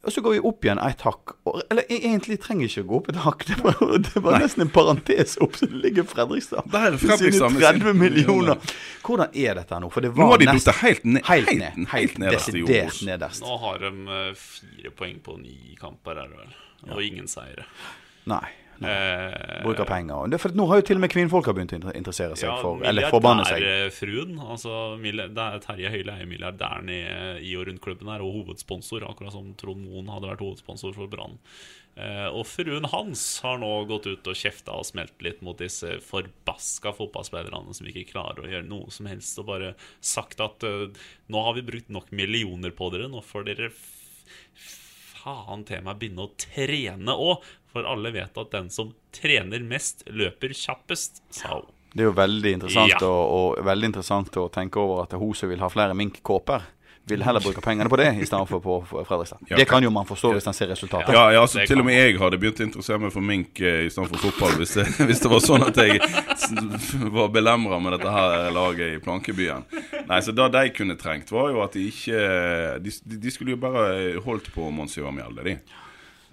Og 0.00 0.12
så 0.14 0.22
går 0.24 0.32
vi 0.32 0.38
opp 0.48 0.64
igjen 0.64 0.78
ett 0.80 1.02
hakk. 1.04 1.34
Og, 1.44 1.58
eller 1.70 1.84
egentlig 1.92 2.38
trenger 2.40 2.64
jeg 2.64 2.70
ikke 2.72 2.84
å 2.86 2.88
gå 2.88 2.98
opp 3.02 3.08
et 3.12 3.18
hakk. 3.20 3.42
Det 3.50 3.56
var, 3.60 3.76
det 4.06 4.22
var 4.24 4.38
nesten 4.40 4.62
en 4.64 4.70
parentes 4.72 5.34
opp, 5.44 5.58
så 5.60 5.66
det 5.68 5.76
ligger 5.82 6.06
Fredrikstad. 6.08 6.70
Med 6.72 6.96
sine 7.20 7.50
30 7.60 7.92
millioner. 8.00 8.56
Hvordan 9.04 9.28
er 9.36 9.60
dette 9.60 9.80
nå? 9.84 9.90
For 9.92 10.00
det 10.06 10.14
Nå 10.14 10.22
var 10.22 10.32
har 10.32 10.40
de 10.40 10.48
nest- 10.54 10.72
helt 10.80 11.04
ned- 11.04 11.26
Helt 11.28 11.50
helt- 11.52 11.60
ned. 11.76 11.88
helt 11.92 12.16
nederst 12.22 12.48
i 12.54 12.62
Obos. 12.64 13.02
nederst. 13.10 13.44
Nå 13.44 13.58
har 13.66 13.78
de 13.84 13.92
eh, 14.16 14.32
fire 14.40 14.94
poeng 14.96 15.20
på 15.26 15.36
ni 15.42 15.76
kamper, 15.80 16.16
er 16.24 16.32
det 16.32 16.40
vel. 16.46 16.56
Og 16.96 17.02
ingen 17.04 17.28
seire. 17.28 17.66
Nei. 18.30 18.46
Eh, 18.80 19.62
Bruker 19.64 19.84
penger. 19.84 20.32
Er 20.32 20.40
for 20.40 20.54
nå 20.56 20.64
har 20.70 20.80
jo 20.80 20.86
til 20.88 20.96
og 20.96 21.02
med 21.04 21.12
kvinnfolk 21.12 21.50
begynt 21.52 21.74
å 21.84 21.92
interessere 21.94 22.36
seg 22.38 22.62
for 22.62 22.80
Eller 22.86 23.10
forbanne 23.12 23.44
seg. 23.44 23.60
Milliardærfruen. 23.60 24.38
Altså, 24.54 24.76
milli- 25.02 25.28
det 25.34 25.44
er 25.44 25.58
Terje 25.66 25.90
Høile 25.92 26.14
er 26.20 26.30
milliardæren 26.30 26.88
i, 26.88 27.00
i 27.44 27.52
og 27.60 27.66
rundt 27.68 27.82
klubben 27.84 28.08
her, 28.08 28.24
og 28.24 28.32
hovedsponsor, 28.40 29.04
akkurat 29.10 29.32
som 29.36 29.52
Trond 29.60 29.84
Moen 29.84 30.08
hadde 30.08 30.30
vært 30.32 30.44
hovedsponsor 30.46 30.94
for 30.96 31.12
Brann. 31.12 31.36
Eh, 32.00 32.28
og 32.30 32.46
fruen 32.46 32.86
hans 32.88 33.24
har 33.44 33.58
nå 33.60 33.68
gått 33.90 34.06
ut 34.06 34.28
og 34.30 34.38
kjefta 34.38 34.72
og 34.78 34.86
smelt 34.86 35.20
litt 35.26 35.42
mot 35.42 35.58
disse 35.58 35.98
forbaska 36.06 36.94
fotballspillerne 36.96 37.74
som 37.76 37.88
ikke 37.90 38.06
klarer 38.12 38.46
å 38.46 38.48
gjøre 38.52 38.68
noe 38.70 38.88
som 38.94 39.08
helst, 39.10 39.36
og 39.42 39.50
bare 39.50 39.74
sagt 40.00 40.40
at 40.40 40.62
eh, 40.64 40.86
nå 41.28 41.42
har 41.44 41.58
vi 41.58 41.66
brukt 41.66 41.90
nok 41.92 42.12
millioner 42.16 42.70
på 42.72 42.88
dere, 42.94 43.10
nå 43.10 43.20
får 43.26 43.44
dere 43.50 43.72
faen 45.20 45.64
til 45.68 45.82
meg 45.84 45.98
begynne 46.00 46.24
å 46.24 46.32
trene 46.40 47.12
òg. 47.20 47.42
For 47.72 47.86
alle 47.86 48.10
vet 48.14 48.38
at 48.42 48.50
den 48.50 48.70
som 48.74 48.92
trener 49.14 49.62
mest, 49.62 50.02
løper 50.10 50.54
kjappest, 50.56 51.22
sa 51.30 51.60
hun. 51.60 51.68
Det 51.90 52.04
er 52.04 52.10
jo 52.10 52.14
veldig 52.14 52.52
interessant, 52.54 52.92
Ja. 52.92 53.06
å, 53.06 53.14
og 53.56 53.64
veldig 53.66 53.88
interessant 53.90 54.36
å 54.38 54.48
tenke 54.50 54.78
over 54.78 55.02
at 55.02 55.16
hun 55.18 55.34
som 55.34 55.50
vil 55.50 55.58
ha 55.58 55.68
flere 55.70 55.94
minkkåper, 55.98 56.62
vil 57.10 57.22
heller 57.24 57.42
bruke 57.42 57.62
pengene 57.64 57.90
på 57.90 57.96
det 57.98 58.08
i 58.22 58.26
stedet 58.28 58.46
for 58.46 58.62
på 58.62 58.76
på 58.86 59.02
Fredrikstad. 59.08 59.40
Ja, 59.48 59.56
Det 59.56 59.66
kan 59.66 59.82
jo 59.82 59.90
man 59.90 60.06
forstå 60.06 60.32
hvis 60.36 60.46
man 60.46 60.54
ser 60.54 60.68
resultatet. 60.70 61.14
Ja, 61.14 61.32
ja 61.32 61.40
altså, 61.42 61.64
til 61.66 61.80
og 61.80 61.86
med 61.88 61.96
jeg 61.96 62.18
hadde 62.20 62.38
begynt 62.38 62.60
å 62.60 62.66
interessere 62.68 63.00
meg 63.02 63.12
for 63.14 63.24
mink 63.24 63.60
eh, 63.60 63.86
istedenfor 63.88 64.22
fotball, 64.28 64.54
hvis 64.60 64.76
det, 64.78 64.86
hvis 65.08 65.22
det 65.24 65.30
var 65.32 65.42
sånn 65.42 65.66
at 65.66 65.76
jeg 65.82 65.98
var 67.18 67.32
belemra 67.34 67.80
med 67.82 67.96
dette 67.96 68.14
her 68.14 68.50
laget 68.54 68.94
i 68.94 69.02
Plankebyen. 69.02 69.66
Nei, 70.06 70.20
så 70.22 70.32
Det 70.36 70.50
de 70.54 70.64
kunne 70.76 70.96
trengt, 71.00 71.32
var 71.32 71.50
jo 71.50 71.62
at 71.64 71.72
de 71.74 71.88
ikke 71.90 72.20
De, 72.84 72.90
de 73.24 73.30
skulle 73.34 73.56
jo 73.56 73.60
bare 73.60 74.20
holdt 74.22 74.52
på 74.54 74.70
Monsieur 74.70 75.10
Mjelde, 75.10 75.42
de. 75.42 75.58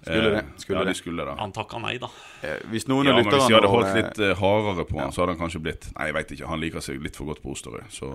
Skulle 0.08 0.30
det, 0.32 0.38
Eh, 0.42 0.50
skulle 0.62 0.78
ja, 0.78 0.84
det. 0.84 0.90
de 0.94 0.98
skulle 0.98 1.24
det. 1.28 1.34
Han 1.38 1.52
takka 1.52 1.78
nei, 1.82 1.94
da. 2.02 2.08
Eh, 2.42 2.56
Hvis 2.72 2.86
noen 2.88 3.06
Ja, 3.06 3.14
men 3.16 3.24
Hvis 3.28 3.46
de 3.48 3.54
hadde 3.54 3.68
holdt 3.70 3.94
litt 3.96 4.18
eh, 4.24 4.34
hardere 4.40 4.84
på 4.88 4.98
han, 5.00 5.12
så 5.12 5.22
hadde 5.22 5.34
han 5.36 5.40
kanskje 5.42 5.60
blitt 5.64 5.88
Nei, 5.96 6.06
jeg 6.08 6.14
veit 6.16 6.32
ikke. 6.36 6.46
Han 6.50 6.60
liker 6.62 6.84
seg 6.84 7.02
litt 7.04 7.16
for 7.18 7.28
godt 7.30 7.42
på 7.44 7.52
Osterøy, 7.54 7.84
så 7.92 8.10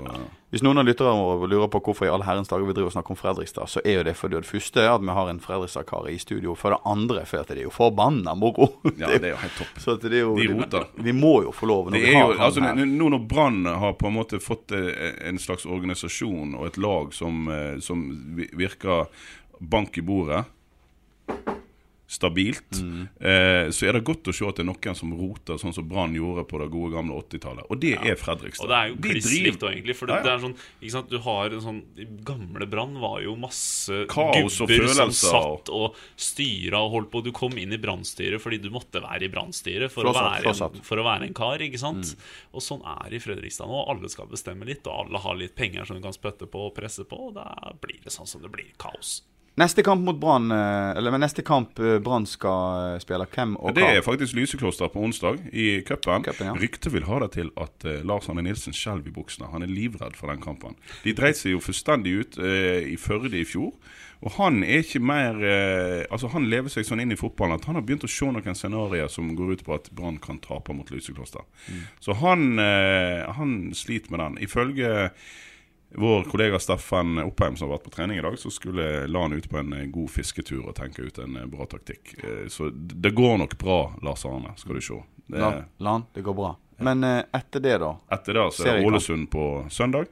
Hvis 0.52 0.64
noen 0.66 0.82
av 0.82 0.88
lytterne 0.90 1.14
våre 1.22 1.50
lurer 1.52 1.70
på 1.74 1.82
hvorfor 1.86 2.08
i 2.08 2.12
alle 2.14 2.26
herrens 2.28 2.50
dager 2.52 2.66
vi 2.68 2.74
driver 2.78 2.90
og 2.92 2.96
snakker 2.98 3.16
om 3.16 3.20
Fredrikstad, 3.20 3.70
så 3.70 3.82
er 3.86 4.00
jo 4.00 4.04
det 4.10 4.16
fordi 4.20 4.40
det 4.42 4.50
første 4.50 4.82
er 4.84 4.92
at 4.96 5.02
vi 5.06 5.16
har 5.20 5.30
en 5.32 5.40
Fredrikstad-kar 5.44 6.10
i 6.10 6.18
studio. 6.22 6.56
For 6.60 6.76
det 6.76 6.80
andre 6.86 7.26
fordi 7.30 7.42
at 7.42 7.54
det 7.54 7.58
er 7.64 7.68
jo 7.70 7.74
forbanna 7.76 8.34
moro. 8.36 8.70
Ja, 8.98 9.08
det 9.18 9.24
er 9.24 9.36
jo 9.36 9.42
helt 9.44 9.58
topp. 9.62 9.78
Så 9.84 9.96
at 9.98 10.02
det 10.08 10.14
er 10.18 10.26
jo, 10.26 10.36
De 10.38 10.48
roter. 10.54 10.88
Vi 11.04 11.12
må 11.14 11.36
jo 11.44 11.52
få 11.56 11.70
lov. 11.70 11.92
Når 11.92 11.98
Det 12.00 12.02
vi 12.08 12.14
har 12.16 12.28
jo, 12.32 12.38
han 12.38 12.48
altså, 12.48 12.62
her. 12.66 12.86
Nå 12.86 13.10
når 13.14 13.28
Brann 13.30 13.66
har 13.66 13.94
på 14.00 14.08
en 14.10 14.18
måte 14.18 14.40
fått 14.44 14.72
en 14.74 15.40
slags 15.40 15.66
organisasjon 15.66 16.56
og 16.56 16.68
et 16.68 16.78
lag 16.78 17.14
som, 17.14 17.48
som 17.82 18.04
virker 18.58 19.08
bank 19.60 19.98
i 19.98 20.02
bordet 20.02 20.44
Stabilt. 22.06 22.78
Mm. 22.78 23.08
Eh, 23.16 23.70
så 23.74 23.88
er 23.88 23.96
det 23.96 24.04
godt 24.06 24.28
å 24.28 24.34
se 24.36 24.46
at 24.46 24.58
det 24.60 24.66
er 24.66 24.68
noen 24.68 24.98
som 24.98 25.14
roter, 25.18 25.58
sånn 25.58 25.74
som 25.74 25.86
Brann 25.88 26.14
gjorde 26.14 26.44
på 26.50 26.60
det 26.62 26.68
gode 26.74 26.92
gamle 26.94 27.16
80-tallet. 27.24 27.66
Og 27.72 27.80
det 27.82 27.94
er 27.96 28.20
Fredrikstad. 28.20 28.68
Og 28.68 28.70
det 28.74 28.78
er 28.80 28.92
jo 28.92 28.98
kliss 29.08 29.30
likt, 29.32 29.64
egentlig. 29.64 29.96
For 29.98 30.12
det, 30.12 30.14
Ja, 30.14 30.20
ja. 30.20 30.26
det 30.28 30.34
er 30.34 30.44
sånn, 30.44 30.56
ikke 30.82 30.94
sant? 30.98 31.10
Du 31.10 31.18
har 31.24 31.56
en 31.56 31.64
sånn 31.64 31.80
gamle 32.28 32.68
Brann 32.70 33.00
var 33.02 33.24
jo 33.24 33.34
masse 33.40 34.04
Kaos 34.12 34.60
gubber 34.60 34.88
som 34.94 35.16
satt 35.16 35.72
og 35.74 35.98
styra 36.20 36.84
og 36.86 36.92
holdt 36.98 37.12
på. 37.16 37.24
Du 37.26 37.32
kom 37.36 37.58
inn 37.58 37.74
i 37.74 37.82
brannstyret 37.82 38.44
fordi 38.44 38.60
du 38.62 38.70
måtte 38.74 39.02
være 39.04 39.26
i 39.26 39.32
brannstyret 39.34 39.92
for, 39.94 40.06
for 40.12 41.02
å 41.02 41.08
være 41.08 41.32
en 41.32 41.34
kar. 41.38 41.64
ikke 41.66 41.82
sant? 41.82 42.14
Og 42.54 42.62
sånn 42.62 42.84
er 42.86 43.10
det 43.10 43.22
i 43.22 43.26
Fredrikstad 43.26 43.72
nå. 43.72 43.84
Alle 43.90 44.12
skal 44.12 44.30
bestemme 44.30 44.68
litt, 44.70 44.86
og 44.86 45.08
alle 45.08 45.24
har 45.24 45.40
litt 45.40 45.56
penger 45.58 45.88
som 45.88 45.98
du 45.98 46.04
kan 46.06 46.14
spytte 46.16 46.46
på 46.52 46.68
og 46.68 46.76
presse 46.78 47.08
på. 47.10 47.30
Og 47.32 47.38
da 47.40 47.48
blir 47.82 48.04
det 48.04 48.14
sånn 48.14 48.30
som 48.30 48.44
det 48.44 48.52
blir. 48.54 48.70
Kaos. 48.78 49.22
Neste 49.56 49.84
kamp 49.86 50.02
mot 50.02 50.18
Brann 50.18 50.52
eh, 50.52 50.98
Eller 50.98 51.14
neste 51.22 51.44
kamp 51.46 51.78
eh, 51.80 52.00
Brann 52.02 52.26
skal 52.26 52.94
eh, 52.96 53.02
spille, 53.04 53.28
hvem 53.36 53.54
og 53.60 53.70
hva? 53.70 53.74
Det 53.78 53.90
er 54.00 54.06
faktisk 54.06 54.38
Lysekloster 54.38 54.90
på 54.90 55.04
onsdag 55.06 55.44
i 55.54 55.68
cupen. 55.86 56.26
Ja. 56.26 56.56
Ryktet 56.58 56.94
vil 56.94 57.06
ha 57.06 57.20
det 57.22 57.34
til 57.36 57.52
at 57.62 57.86
Lars 58.08 58.30
Arne 58.32 58.46
Nilsen 58.46 58.74
skjelver 58.74 59.12
i 59.12 59.14
buksene. 59.14 59.52
Han 59.54 59.66
er 59.66 59.70
livredd 59.70 60.18
for 60.18 60.34
den 60.34 60.42
kampen. 60.42 60.74
De 61.04 61.14
dreit 61.14 61.38
seg 61.38 61.54
jo 61.54 61.62
fullstendig 61.62 62.16
ut 62.18 62.40
eh, 62.42 62.82
i 62.96 62.98
Førde 62.98 63.38
i 63.38 63.46
fjor. 63.46 63.76
Og 64.24 64.34
han 64.40 64.62
er 64.64 64.86
ikke 64.86 65.02
mer 65.04 65.36
eh, 65.44 66.06
Altså 66.08 66.30
Han 66.32 66.46
lever 66.48 66.72
seg 66.72 66.86
sånn 66.88 67.02
inn 67.04 67.12
i 67.12 67.20
fotballen 67.20 67.60
at 67.60 67.66
han 67.68 67.76
har 67.76 67.84
begynt 67.86 68.06
å 68.08 68.10
se 68.10 68.30
noen 68.32 68.58
scenarioer 68.58 69.12
som 69.12 69.34
går 69.38 69.58
ut 69.58 69.66
på 69.68 69.78
at 69.78 69.92
Brann 69.94 70.18
kan 70.24 70.42
tape 70.42 70.74
mot 70.74 70.90
Lysekloster. 70.90 71.46
Så 72.02 72.16
han, 72.24 72.56
han 72.58 73.58
sliter 73.78 74.14
med 74.14 74.24
den. 74.24 74.38
Ifølge 74.48 75.12
vår 75.96 76.24
kollega 76.24 76.60
Steffen 76.60 77.18
Oppheim 77.24 77.56
som 77.58 77.68
har 77.70 77.78
vært 77.78 77.86
på 77.88 77.94
trening 77.96 78.18
i 78.18 78.22
dag, 78.22 78.38
så 78.40 78.50
skulle 78.52 79.08
la 79.08 79.22
han 79.22 79.34
ut 79.34 79.50
på 79.50 79.58
en 79.58 79.74
eh, 79.74 79.86
god 79.94 80.10
fisketur 80.10 80.66
og 80.68 80.76
tenke 80.76 81.02
ut 81.06 81.18
en 81.22 81.38
eh, 81.38 81.46
bra 81.46 81.66
taktikk. 81.70 82.16
Eh, 82.24 82.48
Så 82.48 82.70
det 82.74 83.12
går 83.14 83.38
nok 83.38 83.58
bra, 83.58 83.94
Lars 84.02 84.26
Arne, 84.26 84.54
skal 84.58 84.76
du 84.76 84.82
se. 84.82 85.00
Det, 85.28 85.40
Lan, 85.40 85.64
han, 85.80 86.06
det 86.14 86.22
går 86.22 86.34
bra. 86.34 86.56
Men 86.84 87.04
etter 87.04 87.62
det, 87.64 87.78
da? 87.80 87.94
etter 88.12 88.34
det 88.34 88.48
så 88.52 88.66
er 88.68 88.80
det 88.80 88.88
Ålesund 88.90 89.30
på 89.32 89.44
søndag. 89.72 90.10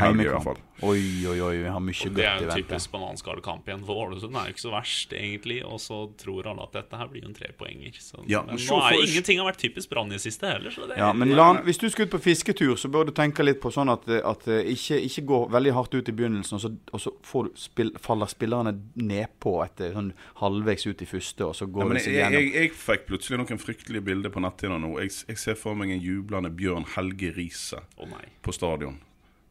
Heimekamp. 0.00 0.44
fall. 0.44 0.58
Oi, 0.82 1.00
oi, 1.30 1.40
oi, 1.40 1.56
vi 1.62 1.68
har 1.70 1.80
mye 1.80 1.94
Og 1.94 2.10
vente. 2.10 2.14
det 2.18 2.24
er 2.26 2.40
jo 2.42 2.50
typisk 2.62 2.90
bananskallkamp 2.90 3.64
igjen 3.68 3.84
for 3.86 3.94
Ålesund. 4.08 4.34
er 4.34 4.48
jo 4.50 4.52
ikke 4.54 4.64
så 4.64 4.72
verst, 4.74 5.12
egentlig. 5.12 5.64
Og 5.64 5.78
så 5.80 5.98
tror 6.18 6.46
alle 6.50 6.62
at 6.62 6.72
dette 6.72 6.96
her 6.98 7.06
blir 7.08 7.22
jo 7.22 7.28
en 7.28 7.34
trepoenger. 7.34 7.92
Så, 8.00 8.24
Ja, 8.28 8.40
men 8.42 8.56
men 8.56 8.64
nå 8.66 8.76
er 8.82 8.90
for- 8.90 9.06
ingenting 9.06 9.38
har 9.38 9.46
vært 9.52 9.60
typisk 9.62 9.88
Brann 9.90 10.10
i 10.12 10.18
siste 10.18 10.46
heller. 10.50 10.70
Så 10.70 10.88
det 10.88 10.96
Ja, 10.98 11.12
men 11.12 11.30
Lan, 11.30 11.58
hvis 11.64 11.78
du 11.78 11.88
skal 11.88 12.06
ut 12.06 12.10
på 12.10 12.18
fisketur, 12.20 12.74
så 12.76 12.90
bør 12.90 13.06
du 13.06 13.12
tenke 13.12 13.44
litt 13.44 13.60
på 13.60 13.70
sånn 13.70 13.88
at, 13.92 14.08
at 14.08 14.48
eh, 14.48 14.64
ikke, 14.74 14.98
ikke 15.00 15.24
gå 15.26 15.50
veldig 15.50 15.72
hardt 15.72 15.94
ut 15.94 16.08
i 16.08 16.12
begynnelsen, 16.12 16.54
og 16.54 16.60
så, 16.60 16.76
og 16.92 17.00
så 17.00 17.10
får 17.22 17.44
du 17.44 17.50
spill, 17.54 17.92
faller 17.98 18.26
spillerne 18.26 18.74
nedpå 18.96 19.64
etter 19.64 19.92
sånn 19.94 20.12
halvveis 20.42 20.86
ut 20.86 21.00
i 21.02 21.06
første, 21.06 21.40
og 21.46 21.54
så 21.54 21.66
går 21.70 21.80
Ja, 21.82 21.86
men 21.86 21.94
det 21.96 22.04
seg 22.04 22.14
gjennom. 22.14 22.32
jeg, 22.32 22.52
jeg 22.54 22.72
fikk 22.72 23.06
plutselig 23.06 23.38
noen 23.38 23.58
fryktelige 23.62 24.04
bilder 24.04 24.30
på 24.30 24.40
netthinna 24.42 24.78
nå. 24.78 24.98
Jeg, 25.00 25.10
jeg 25.28 25.38
ser 25.38 25.54
for 25.54 25.74
meg 25.74 25.90
en 25.90 26.00
jublende 26.00 26.50
Bjørn 26.50 26.84
Helge 26.96 27.32
Riise 27.36 27.80
oh, 27.98 28.06
på 28.42 28.52
stadion. 28.52 28.98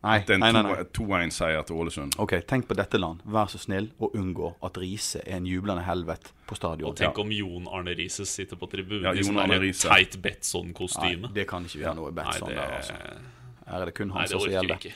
Nei, 0.03 0.17
Det 0.27 0.35
er 0.35 0.57
en 0.59 0.67
2-1-seier 0.91 1.63
til 1.63 1.77
Ålesund. 1.79 2.15
Ok, 2.19 2.33
tenk 2.47 2.67
på 2.67 2.75
dette 2.75 2.99
land. 2.99 3.21
Vær 3.23 3.47
så 3.47 3.59
snill 3.61 3.87
og 4.03 4.15
unngå 4.19 4.49
at 4.67 4.77
Riise 4.81 5.21
er 5.23 5.37
en 5.37 5.45
jublende 5.47 5.85
helvete 5.87 6.33
på 6.49 6.57
stadion. 6.59 6.89
Og 6.91 6.97
tenk 6.99 7.19
om 7.23 7.31
Jon 7.31 7.69
Arne 7.71 7.93
Riise 7.95 8.25
sitter 8.27 8.59
på 8.59 8.67
tribunen 8.71 9.05
Ja, 9.07 9.13
i 9.15 9.23
Jon 9.23 9.39
sånn 9.39 9.93
teit 9.93 10.17
Betson-kostyme. 10.21 11.31
det 11.33 11.45
kan 11.47 11.63
ikke 11.63 11.79
vi 11.79 11.85
ha 11.87 11.93
noe 11.95 12.11
bedt 12.11 12.33
Nei, 12.33 12.49
det, 12.49 12.57
der, 12.57 12.73
altså. 12.81 12.97
Her 13.69 13.79
er 13.79 13.85
det 13.85 13.93
kun 13.95 14.11
han 14.11 14.27
som 14.27 14.43
gjelder. 14.43 14.75
ikke. 14.75 14.91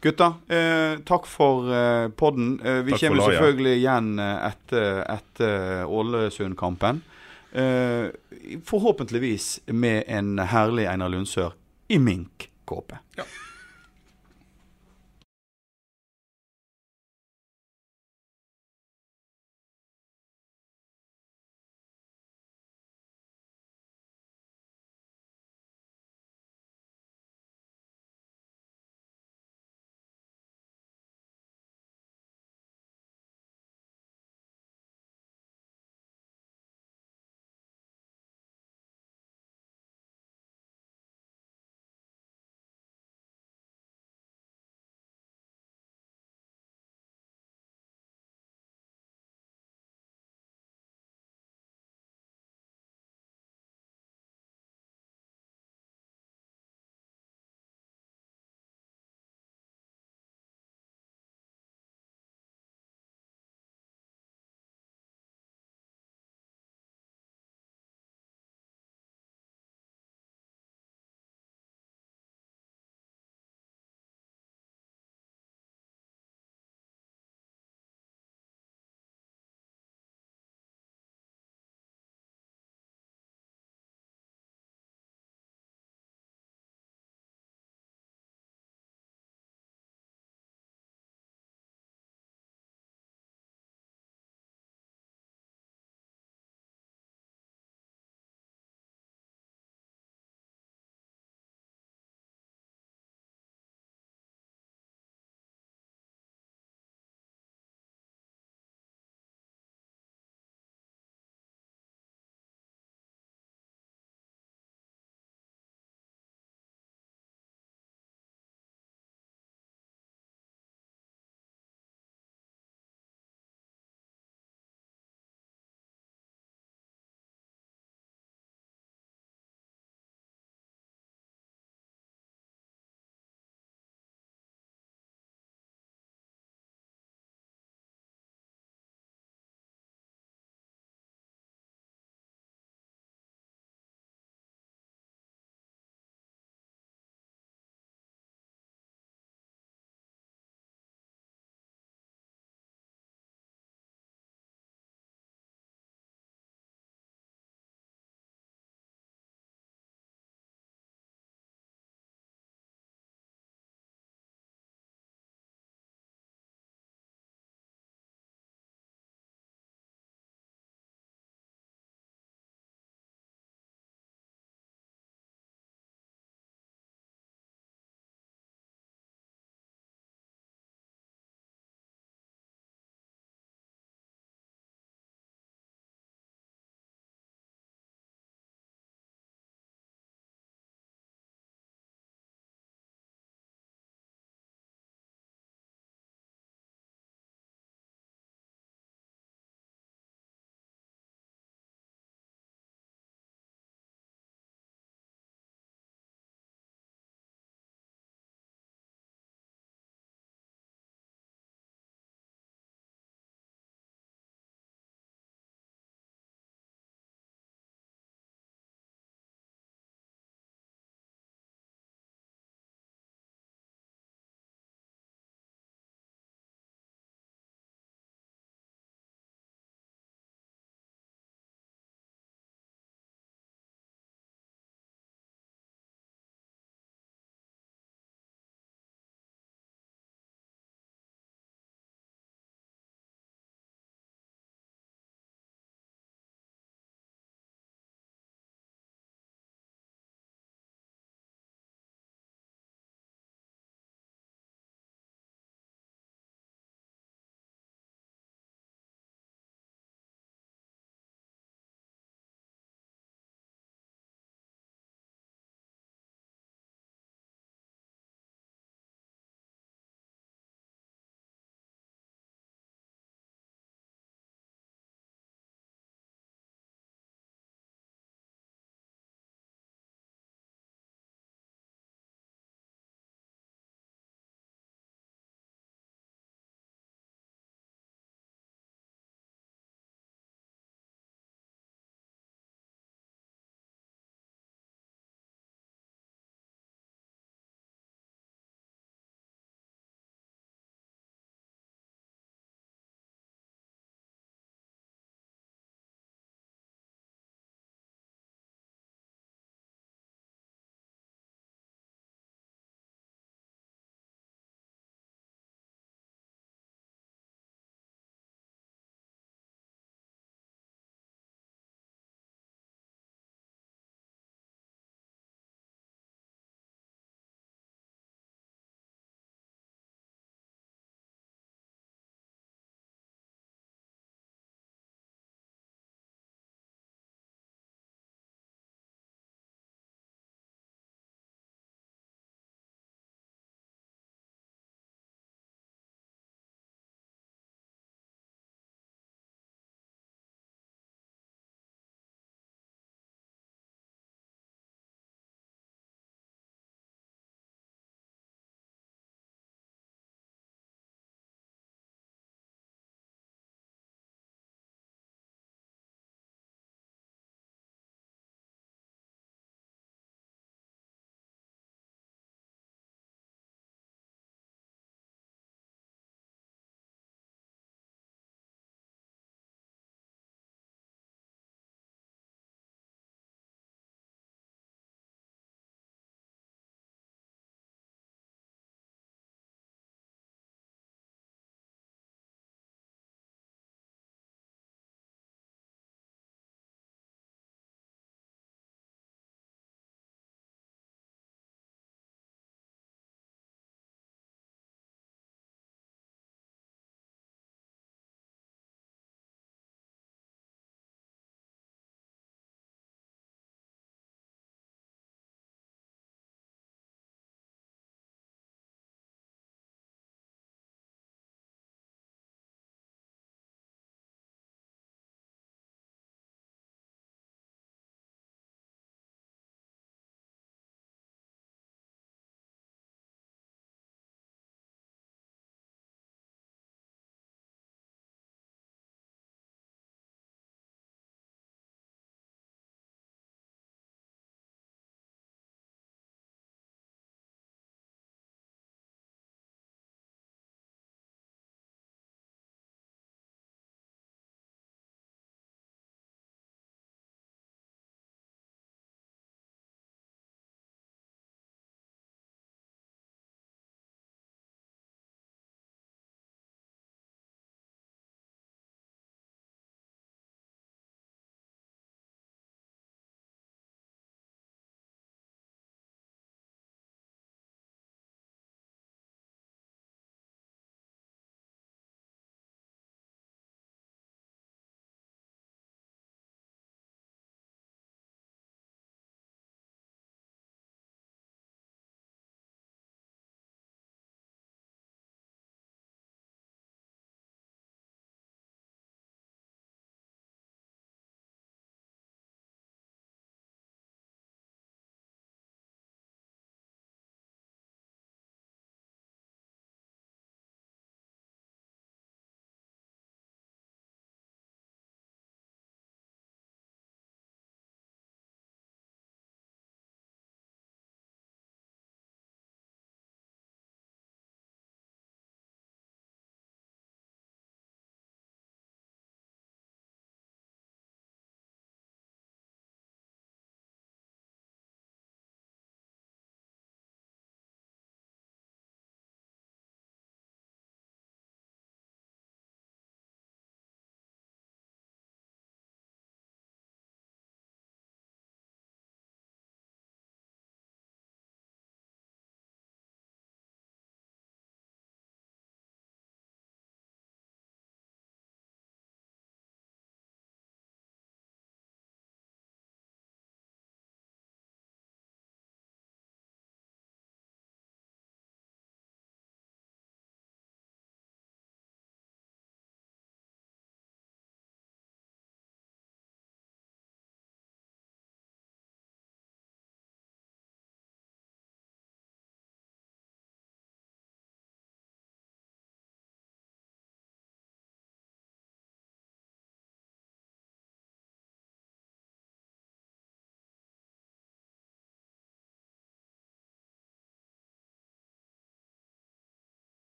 Gutta, 0.00 0.26
eh, 0.48 0.96
takk 1.04 1.26
for 1.28 1.68
eh, 1.76 2.08
podden. 2.08 2.54
Eh, 2.64 2.80
vi 2.88 2.94
Takk 2.96 3.04
kommer 3.04 3.28
selvfølgelig 3.30 3.74
igjen 3.76 4.08
eh, 4.18 4.46
etter, 4.48 5.02
etter 5.14 5.84
Ålesund-kampen. 5.86 7.02
Eh, 7.52 8.08
forhåpentligvis 8.66 9.60
med 9.66 10.04
en 10.08 10.38
herlig 10.38 10.88
Einar 10.90 11.08
Lundsør 11.12 11.52
i 11.88 11.98
minkkåpe. 12.02 12.98
Ja. 13.20 13.24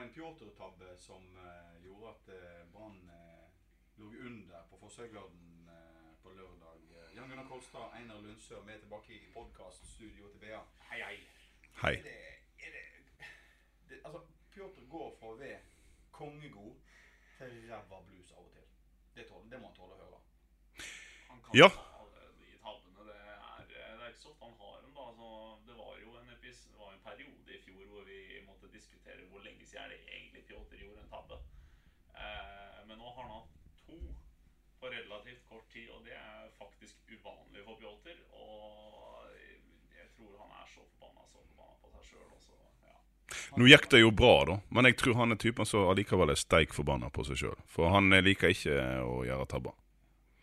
Var 0.00 0.06
en 0.06 0.12
Pjotr-tabbe 0.12 0.96
som 0.96 1.36
eh, 1.36 1.84
gjorde 1.84 2.08
at 2.08 2.28
eh, 2.28 2.66
Brann 2.72 3.10
eh, 3.10 3.48
lå 4.00 4.06
under 4.26 4.62
på 4.70 4.78
Fosshauggarden 4.80 5.68
eh, 5.68 6.14
på 6.22 6.30
lørdag. 6.32 6.78
Jan 7.14 7.28
Gunnar 7.28 7.48
Kolstad, 7.48 7.92
Einar 7.98 8.20
Lundsør, 8.24 8.62
er 8.70 8.78
tilbake 8.80 9.12
i 9.12 9.32
podkaststudioet 9.34 10.32
til 10.32 10.40
BA. 10.40 10.62
Hei, 10.88 11.02
hei. 11.02 11.18
Hei. 11.82 11.92
Er 11.98 12.02
det, 12.06 12.14
er 12.64 12.72
det, 12.76 12.84
det 13.90 14.00
Altså, 14.04 14.22
Pjotr 14.54 14.88
går 14.88 15.12
fra 15.20 15.34
å 15.34 15.36
være 15.42 15.60
kongegod 16.16 16.80
til 17.36 17.60
ræva 17.68 18.00
blues 18.08 18.32
av 18.32 18.46
og 18.46 18.50
til. 18.56 18.72
Det, 19.18 19.28
tål, 19.28 19.44
det 19.52 19.60
må 19.60 19.68
han 19.68 19.76
tåle 19.82 19.98
å 19.98 20.04
høre. 20.06 20.22
Han 21.28 21.44
kan 21.44 21.60
Ja. 21.60 21.68
ta 21.76 22.08
de 22.40 22.56
tabbene. 22.64 23.04
Det 23.10 23.20
er, 23.20 23.68
det 23.68 23.84
er 23.84 24.08
ikke 24.08 24.24
så 24.24 24.32
ofte 24.32 24.48
han 24.48 24.56
har 24.64 24.80
dem. 24.80 24.96
da 24.96 25.08
altså, 25.12 25.30
Det 25.70 25.76
var 25.78 25.98
jo 26.02 26.16
en, 26.18 26.30
epis, 26.34 26.64
det 26.72 26.78
var 26.82 26.92
en 26.92 27.04
periode 27.04 27.54
i 27.54 27.60
fjor 27.62 27.84
hvor 27.92 28.06
vi 28.08 28.20
måtte 28.46 28.70
diskutere 28.74 29.28
hvor 29.30 29.44
lenge 29.46 29.66
siden 29.66 29.84
er 29.84 29.92
det 29.94 30.00
egentlig 30.16 30.42
Pjotr 30.48 30.80
gjorde 30.82 31.04
en 31.04 31.12
tabbe. 31.12 31.36
Eh, 32.22 32.80
men 32.88 32.98
nå 32.98 33.12
har 33.14 33.22
han 33.22 33.36
hatt 33.36 33.52
to 33.84 33.98
på 34.80 34.90
relativt 34.94 35.44
kort 35.48 35.68
tid, 35.72 35.90
og 35.94 36.02
det 36.08 36.16
er 36.16 36.48
faktisk 36.58 36.96
uvanlig 37.14 37.62
for 37.68 37.78
Pjotr. 37.78 38.18
Og 38.34 39.30
jeg 39.94 40.08
tror 40.16 40.40
han 40.42 40.56
er 40.58 40.66
så 40.74 40.82
forbanna 40.82 41.28
så 41.30 41.44
forbanna 41.44 41.78
på 41.84 41.92
seg 41.94 42.08
sjøl 42.10 42.26
også. 42.38 42.58
Ja. 42.88 42.96
Nå 43.60 43.70
gikk 43.70 43.86
det 43.94 44.02
jo 44.02 44.10
bra, 44.22 44.34
da, 44.50 44.58
men 44.74 44.90
jeg 44.90 44.98
tror 45.04 45.20
han 45.22 45.36
er 45.36 45.42
typen 45.46 45.68
som 45.68 45.86
allikevel 45.92 46.34
er 46.34 46.40
steik 46.40 46.74
forbanna 46.74 47.12
på 47.14 47.28
seg 47.30 47.44
sjøl. 47.44 47.62
For 47.70 47.94
han 47.94 48.10
liker 48.26 48.56
ikke 48.56 48.80
å 49.06 49.20
gjøre 49.28 49.46
tabber. 49.54 49.78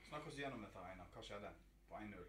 Snakk 0.08 0.32
oss 0.32 0.40
gjennom 0.40 0.64
dette, 0.64 0.88
Einar. 0.88 1.12
Hva 1.12 1.26
skjedde 1.26 1.52
på 1.92 2.00
1-0? 2.00 2.28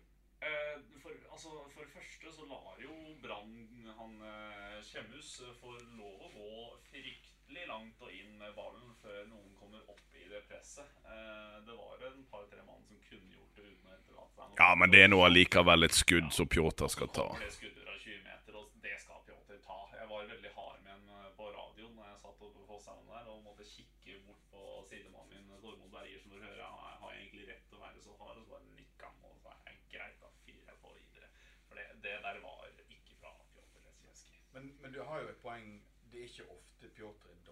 Eh, 0.50 0.76
for, 1.04 1.14
altså, 1.30 1.54
for 1.76 1.84
det 1.84 1.94
første 1.94 2.34
så 2.40 2.48
lar 2.50 2.82
jo 2.82 2.94
Brann 3.22 3.68
han 3.98 4.20
eh, 4.22 4.78
Kjemhus 4.86 5.40
eh, 5.42 5.54
få 5.60 5.74
lov 5.98 6.26
å 6.26 6.28
gå 6.34 6.50
fryktelig 6.88 7.57
langt 7.68 8.02
og 8.02 8.12
inn 8.12 8.34
med 8.40 8.54
ballen 8.56 8.94
før 9.02 9.24
noen 9.28 9.52
kommer 9.58 9.84
opp 9.92 10.16
i 10.16 10.24
det 10.30 10.40
presset. 10.48 10.88
Eh, 11.04 11.56
det 11.66 11.76
var 11.76 12.04
en 12.08 12.24
par-tre 12.32 12.62
mann 12.64 12.84
som 12.88 13.00
kunne 13.08 13.34
gjort 13.34 13.58
det 13.58 13.66
uten 13.66 13.90
å 13.90 13.94
etterlate 13.96 14.34
seg 14.36 14.46
noe. 14.48 14.58
Ja, 14.60 14.68
men 14.80 14.94
det 14.94 15.02
er 15.04 15.10
nå 15.12 15.20
allikevel 15.26 15.88
et 15.88 15.96
skudd 15.98 16.30
som 16.36 16.48
Pjotr 16.54 16.88
skal 16.94 17.12
ta. 17.18 17.26
Det 17.42 17.50
skuddet 17.56 17.84
fra 17.84 17.96
20 18.04 18.22
meter, 18.28 18.58
og 18.60 18.78
det 18.86 18.94
skal 19.04 19.24
Pjotr 19.26 19.60
ta. 19.66 19.78
Jeg 19.98 20.10
var 20.12 20.30
veldig 20.32 20.52
hard 20.56 20.80
med 20.86 20.94
en 20.96 21.12
eh, 21.18 21.28
på 21.40 21.50
radioen 21.58 21.94
når 21.98 22.10
jeg 22.12 22.22
satt 22.24 22.46
oppe 22.48 22.54
på 22.56 22.66
Fosshaugene 22.70 23.18
der 23.18 23.32
og 23.34 23.44
måtte 23.50 23.68
kikke 23.74 24.20
bort 24.28 24.48
på 24.54 24.64
sidemannen 24.92 25.36
min, 25.36 25.60
Tormod 25.64 25.92
Berger, 25.92 26.24
som 26.24 26.36
hører, 26.38 26.62
jeg 26.62 27.02
har 27.04 27.18
egentlig 27.18 27.50
rett 27.52 27.68
til 27.68 27.80
å 27.80 27.84
være 27.84 28.06
så 28.06 28.16
hard, 28.22 28.40
og 28.40 28.46
så 28.46 28.54
bare 28.56 28.72
nikka 28.78 29.12
han, 29.12 29.28
og 29.28 29.44
sa 29.44 29.56
greit, 29.92 30.16
da 30.24 30.32
fyrer 30.46 30.72
jeg 30.72 30.82
på 30.86 30.96
videre. 30.96 31.30
For 31.68 31.80
det, 31.80 31.86
det 32.06 32.16
der 32.24 32.42
var 32.46 32.72
ikke 32.88 33.20
fra 33.20 33.36
Pjotr 33.52 33.84
Lesijevskij. 33.84 34.42
Men, 34.56 34.72
men 34.80 34.96
du 34.96 35.02
har 35.04 35.22
jo 35.22 35.32
et 35.34 35.44
poeng. 35.44 35.70
Det 36.08 36.22
er 36.22 36.30
ikke 36.30 36.48
ofte 36.54 36.88
Pjotr 36.96 37.28
er. 37.28 37.47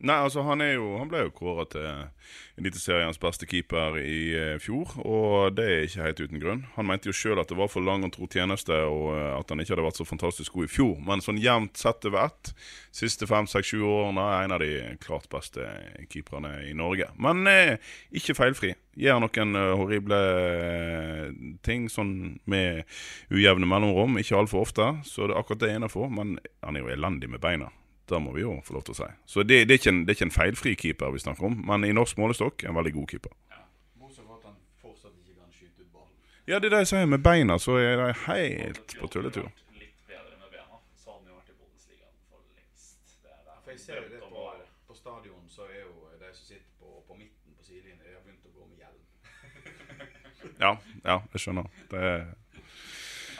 Nei, 0.00 0.16
altså 0.16 0.40
han 0.46 0.62
er 0.64 0.78
jo 0.78 0.94
Han 0.96 1.10
ble 1.10 1.26
jo 1.26 1.32
kåra 1.36 1.66
til 1.68 1.88
Eliteseriens 2.60 3.20
beste 3.20 3.44
keeper 3.48 3.98
i 4.00 4.32
eh, 4.36 4.56
fjor, 4.60 4.92
og 5.00 5.54
det 5.56 5.64
er 5.64 5.86
ikke 5.86 6.04
helt 6.04 6.20
uten 6.20 6.40
grunn. 6.42 6.58
Han 6.74 6.88
mente 6.90 7.08
jo 7.08 7.14
sjøl 7.16 7.40
at 7.40 7.48
det 7.48 7.56
var 7.56 7.70
for 7.72 7.84
lang 7.84 8.04
og 8.04 8.12
tro 8.12 8.28
tjeneste, 8.28 8.76
og 8.84 9.14
eh, 9.14 9.30
at 9.38 9.48
han 9.48 9.62
ikke 9.62 9.72
hadde 9.72 9.86
vært 9.86 10.00
så 10.00 10.04
fantastisk 10.08 10.58
god 10.58 10.68
i 10.68 10.72
fjor. 10.72 10.92
Men 11.08 11.24
sånn 11.24 11.40
jevnt 11.40 11.80
sett 11.80 12.04
over 12.08 12.26
ett, 12.26 12.52
siste 12.96 13.28
fem, 13.30 13.48
seks, 13.48 13.72
sju 13.72 13.80
årene, 13.80 14.26
er 14.28 14.44
en 14.44 14.56
av 14.58 14.60
de 14.60 14.70
klart 15.00 15.24
beste 15.32 15.64
keeperne 16.12 16.52
i 16.68 16.76
Norge. 16.76 17.08
Men 17.16 17.48
eh, 17.48 17.96
ikke 18.12 18.36
feilfri. 18.36 18.74
Gjør 19.00 19.24
noen 19.24 19.56
eh, 19.56 19.72
horrible 19.80 20.22
ting 21.64 21.88
sånn 21.92 22.14
med 22.44 22.84
ujevne 23.32 23.68
mellomrom, 23.72 24.20
ikke 24.20 24.36
altfor 24.36 24.68
ofte, 24.68 24.92
så 25.08 25.24
det 25.24 25.36
er 25.36 25.40
akkurat 25.40 25.64
det 25.64 25.72
ene 25.72 25.84
innafor. 25.86 26.12
Men 26.12 26.36
han 26.60 26.76
er 26.76 26.84
jo 26.84 26.92
elendig 26.92 27.32
med 27.32 27.40
beina. 27.40 27.72
Det 28.10 28.18
må 28.18 28.32
vi 28.34 28.42
jo 28.42 28.56
få 28.66 28.74
lov 28.74 28.82
til 28.88 28.94
å 28.96 28.98
si. 28.98 29.08
Så 29.30 29.42
det, 29.46 29.60
det, 29.68 29.76
er, 29.76 29.78
ikke 29.78 29.92
en, 29.92 30.00
det 30.02 30.12
er 30.12 30.18
ikke 30.18 30.26
en 30.26 30.34
feilfri 30.34 30.72
keeper 30.78 31.12
vi 31.14 31.22
snakker 31.22 31.46
om, 31.46 31.56
men 31.68 31.86
i 31.86 31.92
norsk 31.94 32.18
målestokk 32.18 32.64
en 32.66 32.74
veldig 32.74 32.92
god 32.96 33.12
keeper. 33.14 33.34
Bortsett 34.00 34.26
at 34.34 34.48
han 34.48 34.56
fortsatt 34.82 35.14
ikke 35.14 35.36
kan 35.36 35.52
skyte 35.54 35.84
ut 35.84 35.92
ballen. 35.94 36.16
Ja, 36.50 36.58
det 36.58 36.70
er 36.70 36.74
det 36.74 36.80
jeg 36.84 36.90
sier. 36.90 37.06
Med 37.12 37.22
beina 37.22 37.58
så 37.62 37.76
er 37.78 38.02
de 38.02 38.08
helt 38.26 38.96
på 38.98 39.10
tulletur. 39.14 39.46
Hadde 39.46 39.54
Pjotr 39.54 39.76
vært 39.76 39.84
Litt 39.84 40.10
bedre 40.10 40.40
med 40.42 40.56
bena, 40.56 40.80
så 40.98 41.14
hadde 41.14 41.22
han 41.22 41.30
jo 41.30 41.38
vært 41.38 41.54
i 41.54 41.56
Bundesligaen 41.60 42.18
for 42.32 42.42
lengst. 42.58 42.98
Det 43.22 43.36
der 43.46 43.62
For 43.62 43.76
jeg 43.76 43.84
ser 43.84 44.02
jo 44.02 44.10
det 44.10 44.20
på, 44.26 44.48
på 44.90 44.98
stadion, 44.98 45.46
så 45.54 45.70
er 45.70 45.84
jo 45.84 45.94
de 46.24 46.34
som 46.34 46.44
sitter 46.50 46.66
på, 46.82 46.98
på 47.06 47.20
midten 47.22 47.54
på 47.54 47.68
sidelinjen, 47.70 48.02
de 48.02 48.16
har 48.18 48.26
begynt 48.26 48.50
å 48.50 48.54
gå 48.58 48.66
med 48.66 48.82
hjelm. 48.82 49.00
Ja, 50.66 50.74
ja, 51.04 51.20
jeg 51.32 51.40
skjønner. 51.46 51.66
Det 51.92 52.00
er 52.10 52.22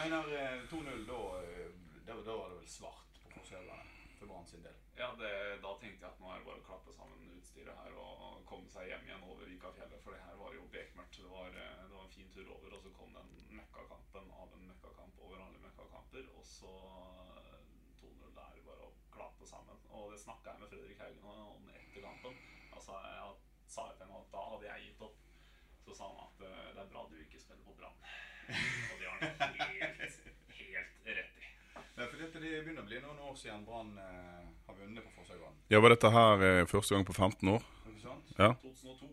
Einar, 0.00 0.24
eh, 0.32 0.62
2-0, 0.70 1.02
da, 1.10 1.18
eh, 1.44 1.66
da, 2.06 2.14
da 2.24 2.32
var 2.38 2.48
det 2.48 2.60
vel 2.62 2.68
svart 2.72 3.18
på 3.20 3.34
Korsøyene 3.34 3.76
for 4.16 4.30
Brann 4.30 4.46
sin 4.48 4.62
del. 4.64 4.72
Ja, 4.96 5.10
det, 5.30 5.60
da 5.62 5.72
tenkte 5.78 6.04
jeg 6.04 6.10
at 6.10 6.20
nå 6.22 6.30
er 6.30 6.40
det 6.40 6.46
bare 6.48 6.60
å 6.62 6.66
klappe 6.66 6.94
sammen 6.94 7.34
utstyret 7.38 7.78
her 7.82 7.96
og 8.00 8.40
komme 8.48 8.70
seg 8.72 8.88
hjem 8.90 9.06
igjen 9.06 9.26
over 9.26 9.46
Vikafjellet, 9.46 10.02
for 10.02 10.14
det 10.14 10.22
her 10.24 10.38
var 10.40 10.54
jo 10.56 10.66
bekmørkt. 10.74 11.18
Det 11.22 11.30
var, 11.30 11.48
eh, 11.54 11.82
det 11.84 11.94
var 11.94 12.06
en 12.06 12.14
fin 12.14 12.30
tur 12.34 12.50
over, 12.56 12.74
og 12.74 12.82
så 12.82 12.92
kom 12.96 13.14
den 13.14 13.30
mekkakampen 13.58 14.30
av 14.42 14.56
en 14.56 14.66
mekkakamp 14.70 15.20
over 15.26 15.44
alle 15.44 15.62
mekkakamper, 15.66 16.30
og 16.34 16.46
så 16.46 16.72
eh, 17.42 17.60
2-0 18.02 18.34
der, 18.38 18.62
bare 18.66 18.88
å 18.88 18.92
klappe 19.14 19.46
sammen. 19.46 19.78
Og 19.90 20.10
det 20.14 20.20
snakka 20.24 20.54
jeg 20.54 20.64
med 20.64 20.74
Fredrik 20.74 21.04
Haugen 21.04 21.44
om 21.46 21.70
etter 21.76 22.06
kampen. 22.08 22.42
Altså, 22.74 22.98
jeg 23.06 23.70
sa 23.70 23.86
jeg 23.90 24.00
til 24.00 24.06
henne 24.08 24.24
at 24.24 24.34
da 24.34 24.46
hadde 24.54 24.70
jeg 24.70 24.88
gitt 24.88 25.06
opp. 25.06 25.22
Så 25.84 25.96
sa 25.96 26.10
han 26.10 26.26
at 26.26 26.44
eh, 26.48 26.66
det 26.74 26.84
er 26.84 26.92
bra 26.92 27.06
du 27.10 27.16
ikke 27.22 27.42
spiller 27.42 27.66
på 27.66 27.78
Brann. 27.78 28.02
Og 28.90 28.96
det 28.98 29.06
har 29.06 29.18
han 29.20 29.62
helt, 30.02 30.29
for 32.08 32.16
dette, 32.22 32.40
det 32.40 32.62
begynner 32.64 32.84
å 32.84 32.88
bli 32.88 33.00
noen 33.02 33.18
år 33.28 33.36
siden 33.38 33.64
Brann 33.66 33.90
eh, 33.98 34.48
har 34.66 34.76
vunnet 34.78 35.04
på 35.04 35.12
Forsøyvann. 35.18 35.56
Ja, 35.72 35.80
var 35.84 35.92
dette 35.94 36.10
her 36.14 36.44
eh, 36.46 36.64
første 36.70 36.94
gang 36.96 37.06
på 37.08 37.16
15 37.16 37.48
år? 37.52 37.64
Ikke 37.90 38.02
sant? 38.04 38.30
Ja. 38.38 38.50
2002. 38.62 39.08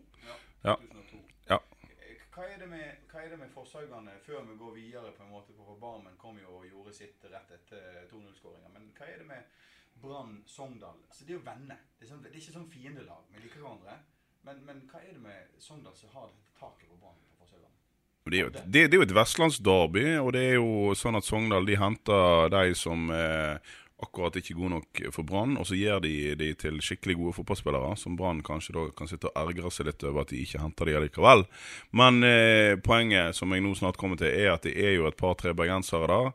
Ja. 0.64 0.76
2002. 0.82 1.22
Ja. 1.50 1.58
Eh, 1.98 2.20
Hva 2.34 2.46
er 2.48 2.60
det 2.62 2.68
med, 2.70 3.06
hva 3.12 3.24
er 3.24 3.32
det 3.34 3.40
med 3.40 3.50
Forshaugane, 3.54 4.14
før 4.26 4.44
vi 4.48 4.56
går 4.60 4.76
videre 4.76 5.14
på 5.16 5.24
en 5.26 5.32
måte, 5.34 5.56
for 5.58 5.78
Barmen 5.82 6.16
kom 6.20 6.38
jo 6.40 6.60
og 6.60 6.68
gjorde 6.68 6.94
sitt 6.96 7.24
rett 7.32 7.50
etter 7.58 8.06
2-0-skåringa, 8.12 8.70
men 8.76 8.90
hva 8.98 9.08
er 9.10 9.22
det 9.24 9.26
med 9.26 9.58
Brann 9.98 10.38
Sogndal? 10.46 11.00
Altså, 11.08 11.24
det 11.26 11.34
er 11.34 11.40
jo 11.40 11.46
venner. 11.48 11.80
Det 11.98 12.06
er, 12.06 12.12
sånn, 12.12 12.22
det 12.22 12.30
er 12.30 12.38
ikke 12.40 12.54
sånn 12.54 12.70
fiendelag. 12.70 13.26
Vi 13.34 13.42
liker 13.42 13.64
hverandre. 13.64 13.98
Men, 14.46 14.60
men 14.64 14.84
hva 14.88 15.00
er 15.02 15.16
det 15.16 15.22
med 15.24 15.58
Sogndal 15.60 15.96
som 15.98 16.12
har 16.14 16.30
dette 16.30 16.54
taket 16.60 16.86
på 16.92 17.00
Brann 17.02 17.18
på 17.26 17.40
Forshaugane? 17.42 17.74
Det 18.28 18.38
er, 18.38 18.44
jo 18.44 18.52
et, 18.52 18.62
det, 18.64 18.86
det 18.86 18.96
er 18.96 19.02
jo 19.02 19.08
et 19.08 19.18
vestlandsderby, 19.18 20.06
og 20.22 20.32
det 20.36 20.46
er 20.46 20.56
jo 20.58 20.94
sånn 20.98 21.18
at 21.18 21.26
Sogndal 21.26 21.68
de 21.68 21.78
henter 21.80 22.50
de 22.52 22.74
som 22.76 23.08
eh, 23.14 23.76
akkurat 24.04 24.36
ikke 24.38 24.52
er 24.54 24.58
gode 24.60 24.72
nok 24.76 25.00
for 25.14 25.26
Brann, 25.26 25.56
og 25.58 25.66
så 25.66 25.78
gir 25.78 25.98
de 26.04 26.34
de 26.38 26.52
til 26.60 26.78
skikkelig 26.84 27.16
gode 27.18 27.34
fotballspillere, 27.40 27.96
som 27.98 28.16
Brann 28.18 28.44
kanskje 28.46 28.76
da 28.76 28.86
kan 28.94 29.10
sitte 29.10 29.30
og 29.32 29.40
ergre 29.42 29.72
seg 29.74 29.88
litt 29.90 30.04
over 30.06 30.22
at 30.22 30.32
de 30.32 30.42
ikke 30.44 30.62
henter 30.62 30.88
de 30.88 30.96
allikevel. 31.00 31.44
Men 31.98 32.22
eh, 32.26 32.76
poenget 32.84 33.36
som 33.38 33.52
jeg 33.54 33.64
nå 33.64 33.74
snart 33.78 33.98
kommer 33.98 34.20
til, 34.20 34.30
er 34.30 34.54
at 34.54 34.68
det 34.68 34.76
er 34.78 34.98
jo 34.98 35.08
et 35.10 35.18
par-tre 35.18 35.54
bergensere 35.56 36.10
der. 36.10 36.32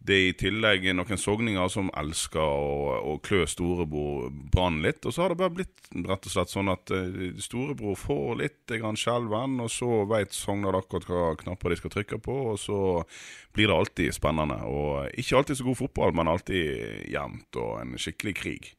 Det 0.00 0.14
er 0.16 0.26
i 0.30 0.36
tillegg 0.40 0.86
noen 0.96 1.20
sogninger 1.20 1.68
som 1.68 1.90
elsker 2.00 2.40
å, 2.40 3.18
klø 3.20 3.42
storebror 3.48 4.30
Brann 4.52 4.78
litt. 4.80 5.04
Og 5.04 5.12
så 5.12 5.22
har 5.22 5.34
det 5.34 5.40
bare 5.42 5.52
blitt 5.58 5.90
rett 5.92 6.24
og 6.24 6.32
slett 6.32 6.52
sånn 6.54 6.72
at 6.72 6.92
eh, 6.96 7.36
storebror 7.42 7.98
får 8.00 8.40
litt 8.40 8.74
skjelven, 8.96 9.58
og 9.60 9.68
så 9.68 10.04
veit 10.08 10.32
Sogndal 10.32 10.80
akkurat 10.80 11.08
hva 11.10 11.26
knapper 11.42 11.74
de 11.74 11.80
skal 11.82 11.92
trykke 11.92 12.20
på, 12.24 12.38
og 12.54 12.58
så 12.62 12.80
blir 13.52 13.68
det 13.68 13.76
alltid 13.76 14.16
spennende. 14.16 14.56
Og 14.64 15.20
ikke 15.20 15.36
alltid 15.42 15.60
så 15.60 15.68
god 15.68 15.80
fotball, 15.82 16.16
men 16.16 16.32
alltid 16.32 17.06
jevnt 17.12 17.60
og 17.60 17.76
en 17.82 17.94
skikkelig 18.00 18.36
krig. 18.40 18.72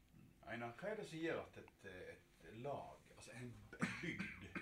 Einar, 0.50 0.74
hva 0.80 0.90
er 0.90 0.98
det 0.98 1.06
som 1.06 1.22
gjør 1.22 1.38
at 1.46 1.62
et, 1.62 1.90
et 2.50 2.60
lag, 2.66 2.98
altså 3.14 3.38
en, 3.38 3.54
en 3.78 3.96
bygd 4.02 4.60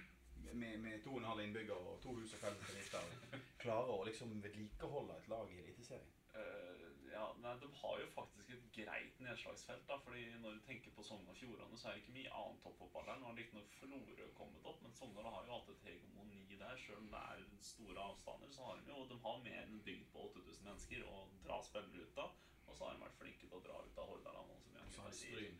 med, 0.53 0.77
med 0.85 1.01
2,5 1.09 1.45
innbyggere 1.49 1.81
og 1.89 2.01
to 2.05 2.21
hus 2.21 2.37
og 2.37 2.45
felles 2.45 2.61
bedrifter, 2.69 3.45
klarer 3.65 3.97
å 3.97 4.05
liksom 4.05 4.37
vedlikeholde 4.45 5.17
et 5.17 5.33
lag 5.33 5.49
i 5.57 5.63
Eliteserien? 5.65 6.09
Eh, 6.35 6.85
ja, 7.13 7.27
nei, 7.43 7.55
De 7.63 7.69
har 7.83 7.97
jo 8.01 8.07
faktisk 8.15 8.53
et 8.55 8.67
greit 8.77 9.20
nedslagsfelt. 9.31 9.87
da, 9.89 9.97
fordi 10.05 10.25
Når 10.43 10.51
du 10.51 10.61
tenker 10.67 10.91
på 10.97 11.03
Sogn 11.03 11.29
og 11.29 11.37
Fjordane, 11.37 11.79
så 11.79 11.89
er 11.89 11.93
det 11.93 12.03
ikke 12.03 12.19
mye 12.19 12.35
annen 12.43 12.61
toppfotball 12.65 13.07
der. 13.07 13.19
Nå 13.21 13.27
har 13.31 13.41
riktignok 13.41 13.73
Florø 13.79 14.29
kommet 14.41 14.69
opp, 14.71 14.83
men 14.83 14.93
Sogndal 14.99 15.31
har 15.35 15.47
jo 15.47 15.57
hatt 15.59 15.73
et 15.75 15.87
hegemoni 15.89 16.41
der. 16.63 16.77
Selv 16.77 16.99
om 16.99 17.09
det 17.15 17.23
er 17.33 17.45
store 17.71 18.07
avstander, 18.11 18.53
så 18.57 18.69
har 18.69 18.77
de 18.77 18.93
jo 18.93 19.09
de 19.09 19.19
har 19.25 19.43
mer 19.47 19.63
enn 19.65 19.83
bygd 19.89 20.07
på 20.13 20.29
8000 20.29 20.69
mennesker 20.69 21.07
og 21.15 21.35
dra 21.47 21.59
spillere 21.63 22.07
ut 22.07 22.23
av. 22.25 22.39
Og 22.67 22.77
så 22.77 22.85
har 22.85 22.95
de 22.95 23.05
vært 23.07 23.19
flinke 23.23 23.47
til 23.47 23.59
å 23.59 23.65
dra 23.67 23.81
ut 23.87 23.99
av 23.99 24.13
Hordaland. 24.13 24.51
også, 24.57 24.87
som 24.97 25.13
sier. 25.13 25.53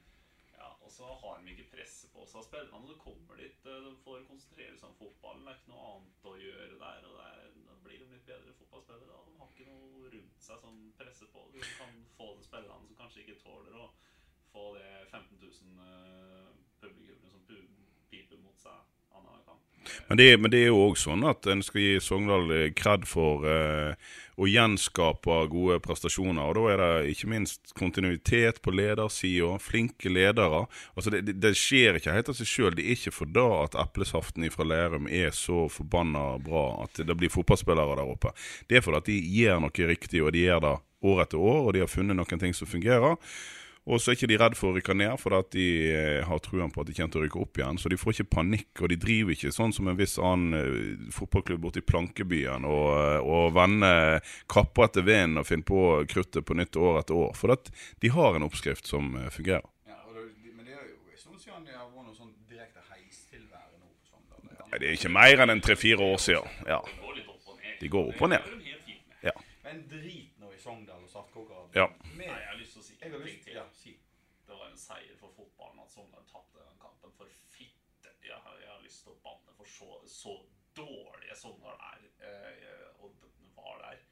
Ja, 0.61 0.69
og 0.85 0.91
så 0.93 1.09
har 1.23 1.41
de 1.41 1.53
ikke 1.55 1.71
presset 1.73 2.13
på 2.13 2.27
seg 2.29 2.45
spillerne. 2.45 2.89
Du 2.89 2.97
kommer 3.01 3.37
dit, 3.41 3.67
eh, 3.67 3.85
de 3.87 3.95
får 4.05 4.27
konsentrere 4.29 4.77
seg 4.77 4.91
om 4.91 4.99
fotballen. 4.99 5.47
Det 5.47 5.55
er 5.55 5.61
ikke 5.61 5.73
noe 5.73 5.87
annet 5.95 6.27
å 6.33 6.35
gjøre 6.37 6.81
der. 6.85 7.07
og 7.09 7.17
det 7.19 7.29
er, 7.33 7.70
blir 7.85 7.99
de 8.03 8.09
litt 8.13 8.27
bedre 8.29 8.55
fotballspillere. 8.59 9.09
da. 9.11 9.25
De 9.27 9.39
har 9.41 9.51
ikke 9.53 9.69
noe 9.71 10.13
rundt 10.15 10.47
seg 10.47 10.63
som 10.65 10.79
presser 11.01 11.33
på. 11.35 11.47
De 11.55 11.65
kan 11.79 11.99
få 12.19 12.33
de 12.37 12.47
spillerne 12.47 12.87
som 12.87 13.01
kanskje 13.03 13.25
ikke 13.25 13.41
tåler 13.45 13.81
å 13.85 13.91
få 14.53 14.71
det 14.77 14.93
15 15.11 15.39
000 15.41 15.85
uh, 15.85 16.51
publikummere 16.83 17.35
som 17.35 17.45
piper 18.11 18.41
mot 18.45 18.59
seg 18.61 18.79
Men 20.09 20.19
det, 20.19 20.41
men 20.41 20.51
det 20.51 20.65
er 20.65 20.73
jo 20.73 20.81
òg 20.89 20.97
sånn 20.99 21.23
at 21.29 21.47
en 21.51 21.63
skal 21.63 21.85
gi 21.85 22.01
Sogndal 22.03 22.51
eh, 22.51 22.73
kred 22.77 23.07
for 23.09 23.47
eh, 23.47 23.95
å 24.41 24.49
gjenskape 24.49 25.37
gode 25.53 25.79
prestasjoner. 25.85 26.41
Og 26.49 26.57
da 26.57 26.65
er 26.73 26.83
det 26.83 27.13
ikke 27.13 27.31
minst 27.31 27.75
kontinuitet 27.77 28.63
på 28.65 28.73
ledersida, 28.73 29.53
flinke 29.61 30.13
ledere. 30.13 30.65
Altså 30.95 31.13
det, 31.13 31.23
det, 31.29 31.37
det 31.43 31.53
skjer 31.59 31.99
ikke 31.99 32.15
helt 32.17 32.33
av 32.33 32.39
seg 32.39 32.49
sjøl. 32.49 32.77
Det 32.79 32.87
er 32.87 32.97
ikke 32.97 33.15
for 33.15 33.33
da 33.37 33.47
at 33.67 33.79
eplesaften 33.85 34.49
fra 34.55 34.67
Lærum 34.67 35.11
er 35.11 35.35
så 35.37 35.67
forbanna 35.73 36.25
bra 36.43 36.67
at 36.87 37.03
det 37.05 37.17
blir 37.21 37.33
fotballspillere 37.33 37.99
der 38.01 38.15
oppe. 38.17 38.33
Det 38.71 38.81
er 38.81 38.87
fordi 38.87 39.03
at 39.03 39.11
de 39.11 39.19
gjør 39.41 39.65
noe 39.67 39.91
riktig, 39.93 40.25
og 40.25 40.33
de 40.35 40.47
gjør 40.47 40.65
det 40.65 40.77
år 41.11 41.25
etter 41.25 41.41
år, 41.41 41.61
og 41.67 41.73
de 41.75 41.85
har 41.85 41.91
funnet 41.91 42.17
noen 42.17 42.41
ting 42.43 42.57
som 42.57 42.69
fungerer. 42.69 43.17
Og 43.91 43.99
så 43.99 44.13
er 44.13 44.17
ikke 44.17 44.29
de 44.31 44.37
redd 44.39 44.55
for 44.55 44.71
å 44.71 44.77
rykke 44.77 44.95
ned, 44.95 45.17
for 45.19 45.35
at 45.35 45.49
de 45.51 45.67
eh, 45.91 46.21
har 46.27 46.43
truen 46.45 46.71
på 46.71 46.83
at 46.83 46.87
de 46.87 46.95
kommer 46.95 47.11
til 47.11 47.21
å 47.21 47.25
rykke 47.25 47.41
opp 47.43 47.59
igjen. 47.59 47.79
Så 47.83 47.91
de 47.91 47.99
får 47.99 48.15
ikke 48.15 48.35
panikk, 48.37 48.69
og 48.79 48.93
de 48.93 48.99
driver 49.03 49.35
ikke 49.35 49.51
sånn 49.55 49.75
som 49.75 49.91
en 49.91 49.99
viss 49.99 50.15
annen 50.23 50.55
eh, 50.55 51.09
fotballklubb 51.15 51.65
borte 51.65 51.83
i 51.83 51.87
Plankebyen 51.89 52.69
og, 52.69 52.87
eh, 52.95 53.19
og 53.27 53.57
vender 53.57 54.21
kapper 54.53 54.87
etter 54.87 55.07
vinden 55.09 55.43
og 55.43 55.49
finner 55.49 55.67
på 55.67 55.83
kruttet 56.13 56.47
på 56.47 56.55
nytt 56.61 56.79
år 56.79 57.01
etter 57.01 57.19
år. 57.19 57.35
For 57.39 57.57
at 57.57 57.73
de 58.05 58.13
har 58.15 58.39
en 58.39 58.47
oppskrift 58.47 58.87
som 58.87 59.17
fungerer. 59.35 59.67
Ja, 59.91 59.99
det, 60.15 60.55
men 60.55 60.71
det 60.71 60.77
er 60.77 60.87
jo 60.87 60.95
en 61.11 61.23
stund 61.25 61.43
siden 61.43 61.67
det 61.67 61.75
har 61.75 61.91
vært 61.91 62.07
noe 62.07 62.15
sånn 62.15 62.31
direkte 62.47 62.87
heistilvære 62.93 63.75
nå 63.75 63.91
på 63.91 64.13
Sogndal. 64.13 64.47
Ja. 64.55 64.69
Nei, 64.71 64.83
Det 64.85 64.93
er 64.93 64.99
ikke 65.01 65.15
mer 65.19 65.45
enn 65.47 65.57
en 65.57 65.65
tre-fire 65.67 66.13
år 66.13 66.23
siden. 66.23 66.63
Ja. 66.71 66.79
De 67.81 67.91
går 67.91 68.15
opp 68.15 68.23
og 68.23 68.37
ned. 68.37 68.55
De. 68.55 69.01
Ja. 69.27 69.35
Men 69.67 69.83
drit 69.91 70.39
nå 70.39 70.55
i 70.55 70.63
Sogndal 70.63 71.03
og 71.03 71.11
Saftkoker. 71.11 71.67
Ja. 71.75 71.91
Jeg 72.21 72.31
har 72.31 72.59
lyst 72.61 72.79
til 72.79 72.85
å 72.85 72.87
si 72.87 72.91
jeg 73.01 73.13
har 73.15 73.23
lyst 73.25 73.47
til. 73.47 73.55
Ja, 73.57 73.63
si. 73.73 73.95
Det 74.47 74.57
var 74.59 74.69
en 74.69 74.80
seier 74.91 75.17
for 75.23 75.35
fotballen 75.37 75.83
at 75.85 75.93
Sogndal 75.93 76.27
tapte 76.31 76.63
den 76.67 76.79
kampen. 76.83 77.13
For 77.19 77.31
fitte, 77.55 78.15
jeg 78.27 78.39
har, 78.45 78.57
jeg 78.65 78.71
har 78.75 78.83
lyst 78.85 79.05
til 79.05 79.15
å 79.15 79.21
banne 79.25 79.55
for 79.59 79.75
så, 79.79 79.91
så 80.11 80.37
dårlige 80.77 81.37
Sogndal 81.39 81.79
er. 81.93 82.07
Eh, 82.27 83.03
og 83.03 83.15
den 83.23 83.53
var 83.57 83.85
der. 83.87 84.07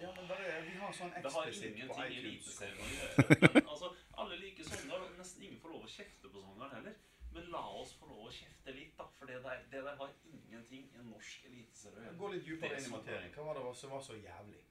Ja, 0.00 0.10
men 0.12 0.30
er, 0.30 0.64
vi 0.66 0.72
har 0.80 0.92
sånn 0.92 1.12
Det 1.14 1.30
har 1.32 1.48
eksplisitt 1.48 1.88
på 1.88 2.06
ingenting 2.10 2.80
i. 2.82 2.96
Men, 3.54 3.68
altså, 3.72 3.92
alle 4.20 4.38
liker 4.42 4.66
Sogndal, 4.66 5.04
og 5.06 5.20
nesten 5.20 5.44
ingen 5.46 5.60
får 5.62 5.72
lov 5.72 5.86
å 5.86 5.92
kjefte 5.92 6.32
på 6.32 6.42
Sogndal 6.42 6.74
heller. 6.74 6.96
Men 7.36 7.48
la 7.52 7.62
oss 7.78 7.94
få 8.00 8.08
lov 8.10 8.26
å 8.26 8.32
kjefte 8.32 8.74
litt, 8.76 8.94
da. 8.98 9.06
For 9.18 9.30
det 9.30 9.38
der, 9.44 9.62
det 9.72 9.84
der 9.86 9.98
har 10.00 10.12
ingenting 10.32 10.88
i 10.90 11.04
norsk 11.06 11.46
eliteserie 11.48 12.00
å 12.00 12.04
gjøre. 12.06 12.18
Gå 12.20 12.32
litt 12.34 12.48
dypere 12.48 12.80
inn 12.80 12.88
i 12.88 12.92
materien. 12.96 13.32
Hva 13.36 13.46
var 13.48 13.60
det 13.60 13.74
som 13.80 13.94
var 13.94 14.04
så 14.04 14.18
jævlig? 14.18 14.64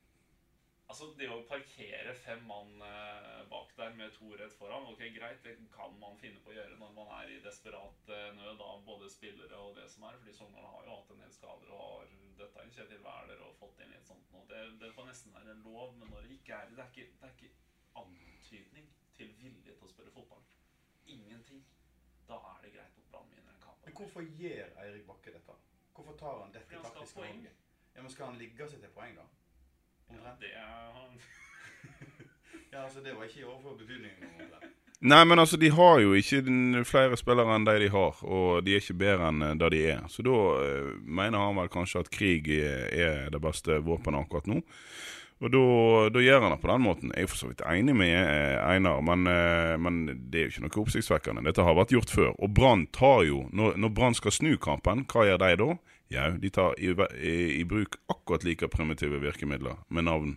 Altså, 0.85 1.07
det 1.17 1.27
å 1.33 1.39
parkere 1.49 2.11
fem 2.21 2.43
mann 2.45 2.81
eh, 2.85 3.39
bak 3.49 3.71
der 3.77 3.95
med 3.97 4.13
to 4.13 4.29
rett 4.37 4.53
foran, 4.53 4.85
ok, 4.91 5.01
greit, 5.15 5.41
det 5.43 5.55
kan 5.73 5.95
man 6.01 6.17
finne 6.21 6.41
på 6.43 6.51
å 6.51 6.55
gjøre 6.55 6.77
når 6.77 6.91
man 6.93 7.09
er 7.17 7.31
i 7.33 7.39
desperat 7.41 8.11
eh, 8.13 8.27
nød 8.37 8.61
av 8.61 8.83
både 8.85 9.09
spillere 9.09 9.57
og 9.57 9.79
det 9.79 9.87
som 9.89 10.05
er, 10.05 10.19
fordi 10.21 10.35
Sogndal 10.37 10.67
har 10.69 10.85
jo 10.85 10.97
hatt 10.99 11.13
en 11.15 11.23
del 11.23 11.33
skader 11.33 11.71
og 11.73 11.81
har 11.87 12.11
dette 12.37 12.65
inn 12.65 12.75
Kjetil 12.75 13.01
Wæler 13.01 13.41
og 13.47 13.57
fått 13.57 13.81
inn 13.81 13.95
litt 13.95 14.05
sånt 14.11 14.29
nå. 14.35 14.43
Det, 14.51 14.61
det 14.83 14.91
får 14.93 15.09
nesten 15.09 15.33
være 15.33 15.55
lov, 15.63 15.95
men 15.97 16.13
når 16.13 16.27
det 16.27 16.37
ikke 16.37 16.59
er 16.59 16.69
det, 16.69 16.83
er 16.83 16.91
ikke, 16.93 17.07
det 17.17 17.29
er 17.31 17.33
ikke 17.39 18.03
antydning 18.03 18.91
til 19.17 19.33
vilje 19.41 19.73
til 19.73 19.87
å 19.87 19.89
spille 19.89 20.13
fotball. 20.13 20.43
Ingenting. 21.15 21.63
Da 22.29 22.37
er 22.51 22.61
det 22.61 22.75
greit 22.75 22.99
at 23.01 23.09
Brann 23.09 23.31
vinner 23.33 23.53
en 23.53 23.63
kamp. 23.63 23.81
Men 23.85 23.97
hvorfor 23.97 24.25
gjør 24.37 24.77
Eirik 24.83 25.09
Bakke 25.09 25.33
dette? 25.33 25.57
Hvorfor 25.95 26.17
tar 26.19 26.43
han 26.43 26.53
dette 26.53 26.81
taktiske 26.85 27.21
valget? 27.21 27.65
Ja, 27.95 28.03
men 28.03 28.11
Skal 28.11 28.31
han 28.31 28.37
ligge 28.37 28.69
seg 28.69 28.81
til 28.83 28.93
poeng, 28.93 29.17
da? 29.17 29.25
Ja, 30.11 30.31
det 30.41 30.51
er 30.53 30.65
Ja, 32.73 32.83
altså 32.83 32.99
Det 33.03 33.13
var 33.15 33.23
ikke 33.23 33.39
i 33.39 33.43
overført 33.47 33.79
betydning. 33.83 34.11
omtrent. 34.21 34.71
Nei, 35.05 35.23
men 35.27 35.39
altså, 35.39 35.57
de 35.59 35.69
har 35.69 35.99
jo 35.99 36.13
ikke 36.17 36.41
flere 36.87 37.17
spillere 37.19 37.55
enn 37.55 37.65
de 37.67 37.75
de 37.83 37.89
har, 37.93 38.15
og 38.23 38.63
de 38.65 38.73
er 38.73 38.81
ikke 38.81 38.95
bedre 38.97 39.27
enn 39.29 39.43
da 39.59 39.67
det 39.69 39.75
de 39.75 39.81
er. 39.91 40.05
Så 40.09 40.23
da 40.25 40.37
eh, 40.63 40.87
mener 41.03 41.37
han 41.43 41.57
vel 41.59 41.69
kanskje 41.69 41.99
at 42.05 42.09
krig 42.09 42.47
er, 42.55 42.87
er 42.95 43.29
det 43.29 43.41
beste 43.43 43.81
våpenet 43.85 44.23
akkurat 44.25 44.47
nå. 44.49 44.61
Og 45.43 45.51
da, 45.51 45.61
da 46.15 46.21
gjør 46.23 46.45
han 46.45 46.53
det 46.55 46.61
på 46.63 46.69
den 46.71 46.83
måten. 46.85 47.11
Jeg 47.11 47.27
er 47.27 47.29
for 47.29 47.41
så 47.41 47.49
vidt 47.51 47.61
enig 47.67 47.93
med 47.99 48.13
eh, 48.15 48.55
Einar, 48.71 49.01
men, 49.03 49.27
eh, 49.27 49.75
men 49.77 49.99
det 50.31 50.39
er 50.39 50.47
jo 50.47 50.53
ikke 50.53 50.63
noe 50.65 50.83
oppsiktsvekkende. 50.85 51.43
Dette 51.49 51.65
har 51.67 51.75
vært 51.75 51.91
gjort 51.91 52.13
før. 52.15 52.31
Og 52.39 52.53
Brann 52.55 52.87
tar 52.95 53.25
jo 53.27 53.43
Når, 53.51 53.75
når 53.75 53.91
Brann 53.99 54.15
skal 54.15 54.31
snu 54.33 54.55
kampen, 54.57 55.03
hva 55.11 55.27
gjør 55.27 55.43
de 55.43 55.51
da? 55.59 55.69
Jau, 56.13 56.31
de 56.37 56.49
tar 56.53 56.75
i, 56.79 56.91
i, 57.17 57.35
i 57.59 57.63
bruk 57.65 57.95
akkurat 58.13 58.43
like 58.45 58.67
primitive 58.67 59.17
virkemidler 59.19 59.77
med 59.87 60.03
navn 60.05 60.35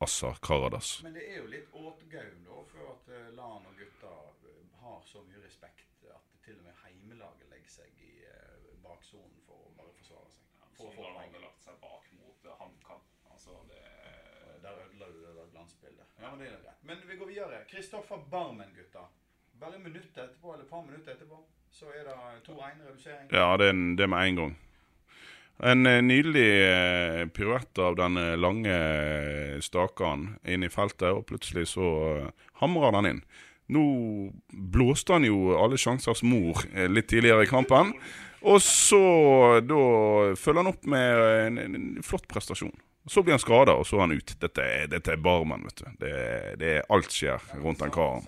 Assar 0.00 0.38
Karadas. 0.42 1.00
Men 1.04 1.14
det 1.14 1.26
er 1.30 1.36
jo 1.42 1.46
litt 1.52 1.68
åtgaum 1.72 2.38
da, 2.46 2.62
for 2.72 2.86
at 2.94 3.10
eh, 3.12 3.28
Lan 3.36 3.66
og 3.68 3.76
gutta 3.78 4.12
eh, 4.48 4.62
har 4.82 5.02
så 5.06 5.20
mye 5.28 5.42
respekt 5.44 6.06
at 6.10 6.24
til 6.46 6.56
og 6.58 6.64
med 6.64 6.74
heimelaget 6.84 7.44
legger 7.52 7.70
seg 7.76 7.92
i 8.02 8.24
eh, 8.24 8.72
baksonen 8.82 9.36
for 9.46 9.60
å 9.68 9.74
bare 9.78 9.92
forsvare 10.00 10.32
seg. 10.32 10.48
For 10.78 10.88
å 10.88 10.94
få 10.96 11.04
Sogndal 11.06 11.44
lagt 11.44 11.62
seg 11.68 11.78
bak 11.84 12.08
mot 12.18 12.48
HamKam. 12.62 13.04
Altså, 13.34 13.58
det 13.68 13.84
Der 14.64 14.80
ødela 14.86 15.06
du 15.12 15.20
det 15.26 15.36
der 15.36 15.52
glansbildet. 15.52 16.08
Ja, 16.22 16.30
men 16.32 16.40
det 16.42 16.48
er 16.48 16.58
greit. 16.64 16.82
Men 16.88 17.00
vi 17.08 17.16
går 17.20 17.30
videre. 17.34 17.62
Kristoffer 17.70 18.20
Barmen, 18.30 18.72
gutta. 18.76 19.04
Bare 19.60 19.78
minutter 19.78 20.24
etterpå, 20.24 20.52
eller 20.56 20.64
et 20.64 20.70
par 20.70 20.82
minutter 20.88 21.12
etterpå, 21.14 21.38
så 21.70 21.86
er 21.94 22.04
det 22.08 22.14
2-1 22.48 22.82
redusering. 22.88 23.28
Ja, 23.30 23.56
det 23.60 23.66
er, 23.68 23.74
en- 23.76 23.96
det 23.98 24.04
er 24.08 24.10
med 24.10 24.28
en 24.28 24.36
gang. 24.40 24.52
En 25.62 25.86
eh, 25.86 26.00
nydelig 26.02 26.48
eh, 26.66 27.26
piruett 27.30 27.78
av 27.78 27.94
den 27.96 28.16
eh, 28.18 28.34
lange 28.36 28.74
stakan 29.62 30.24
inn 30.42 30.66
i 30.66 30.70
feltet, 30.72 31.12
og 31.14 31.26
plutselig 31.28 31.68
så 31.70 31.86
hamrer 32.58 32.96
den 32.98 33.10
inn. 33.12 33.20
Nå 33.72 33.84
blåste 34.50 35.14
han 35.14 35.24
jo 35.24 35.54
alle 35.56 35.78
sjansers 35.78 36.24
mor 36.26 36.64
litt 36.90 37.06
tidligere 37.08 37.46
i 37.46 37.50
kampen. 37.50 37.94
Og 38.42 38.58
så 38.60 38.98
da 39.62 39.82
følger 40.34 40.64
han 40.64 40.72
opp 40.72 40.84
med 40.90 41.22
en, 41.46 41.60
en, 41.62 41.76
flott 42.04 42.26
prestasjon. 42.28 42.74
Så 43.06 43.22
blir 43.22 43.38
han 43.38 43.42
skada, 43.42 43.78
og 43.78 43.86
så 43.86 44.00
er 44.00 44.04
han 44.08 44.16
ut. 44.18 44.34
Dette 44.42 44.66
er, 44.66 44.90
dette 44.90 45.14
er 45.14 45.22
barmen, 45.22 45.62
vet 45.70 45.78
du. 45.78 45.86
Det, 46.02 46.10
er- 46.10 46.58
det 46.58 46.72
er 46.74 46.88
alt 46.92 47.14
skjer 47.14 47.38
rundt 47.62 47.80
den 47.82 47.94
karen. 47.94 48.26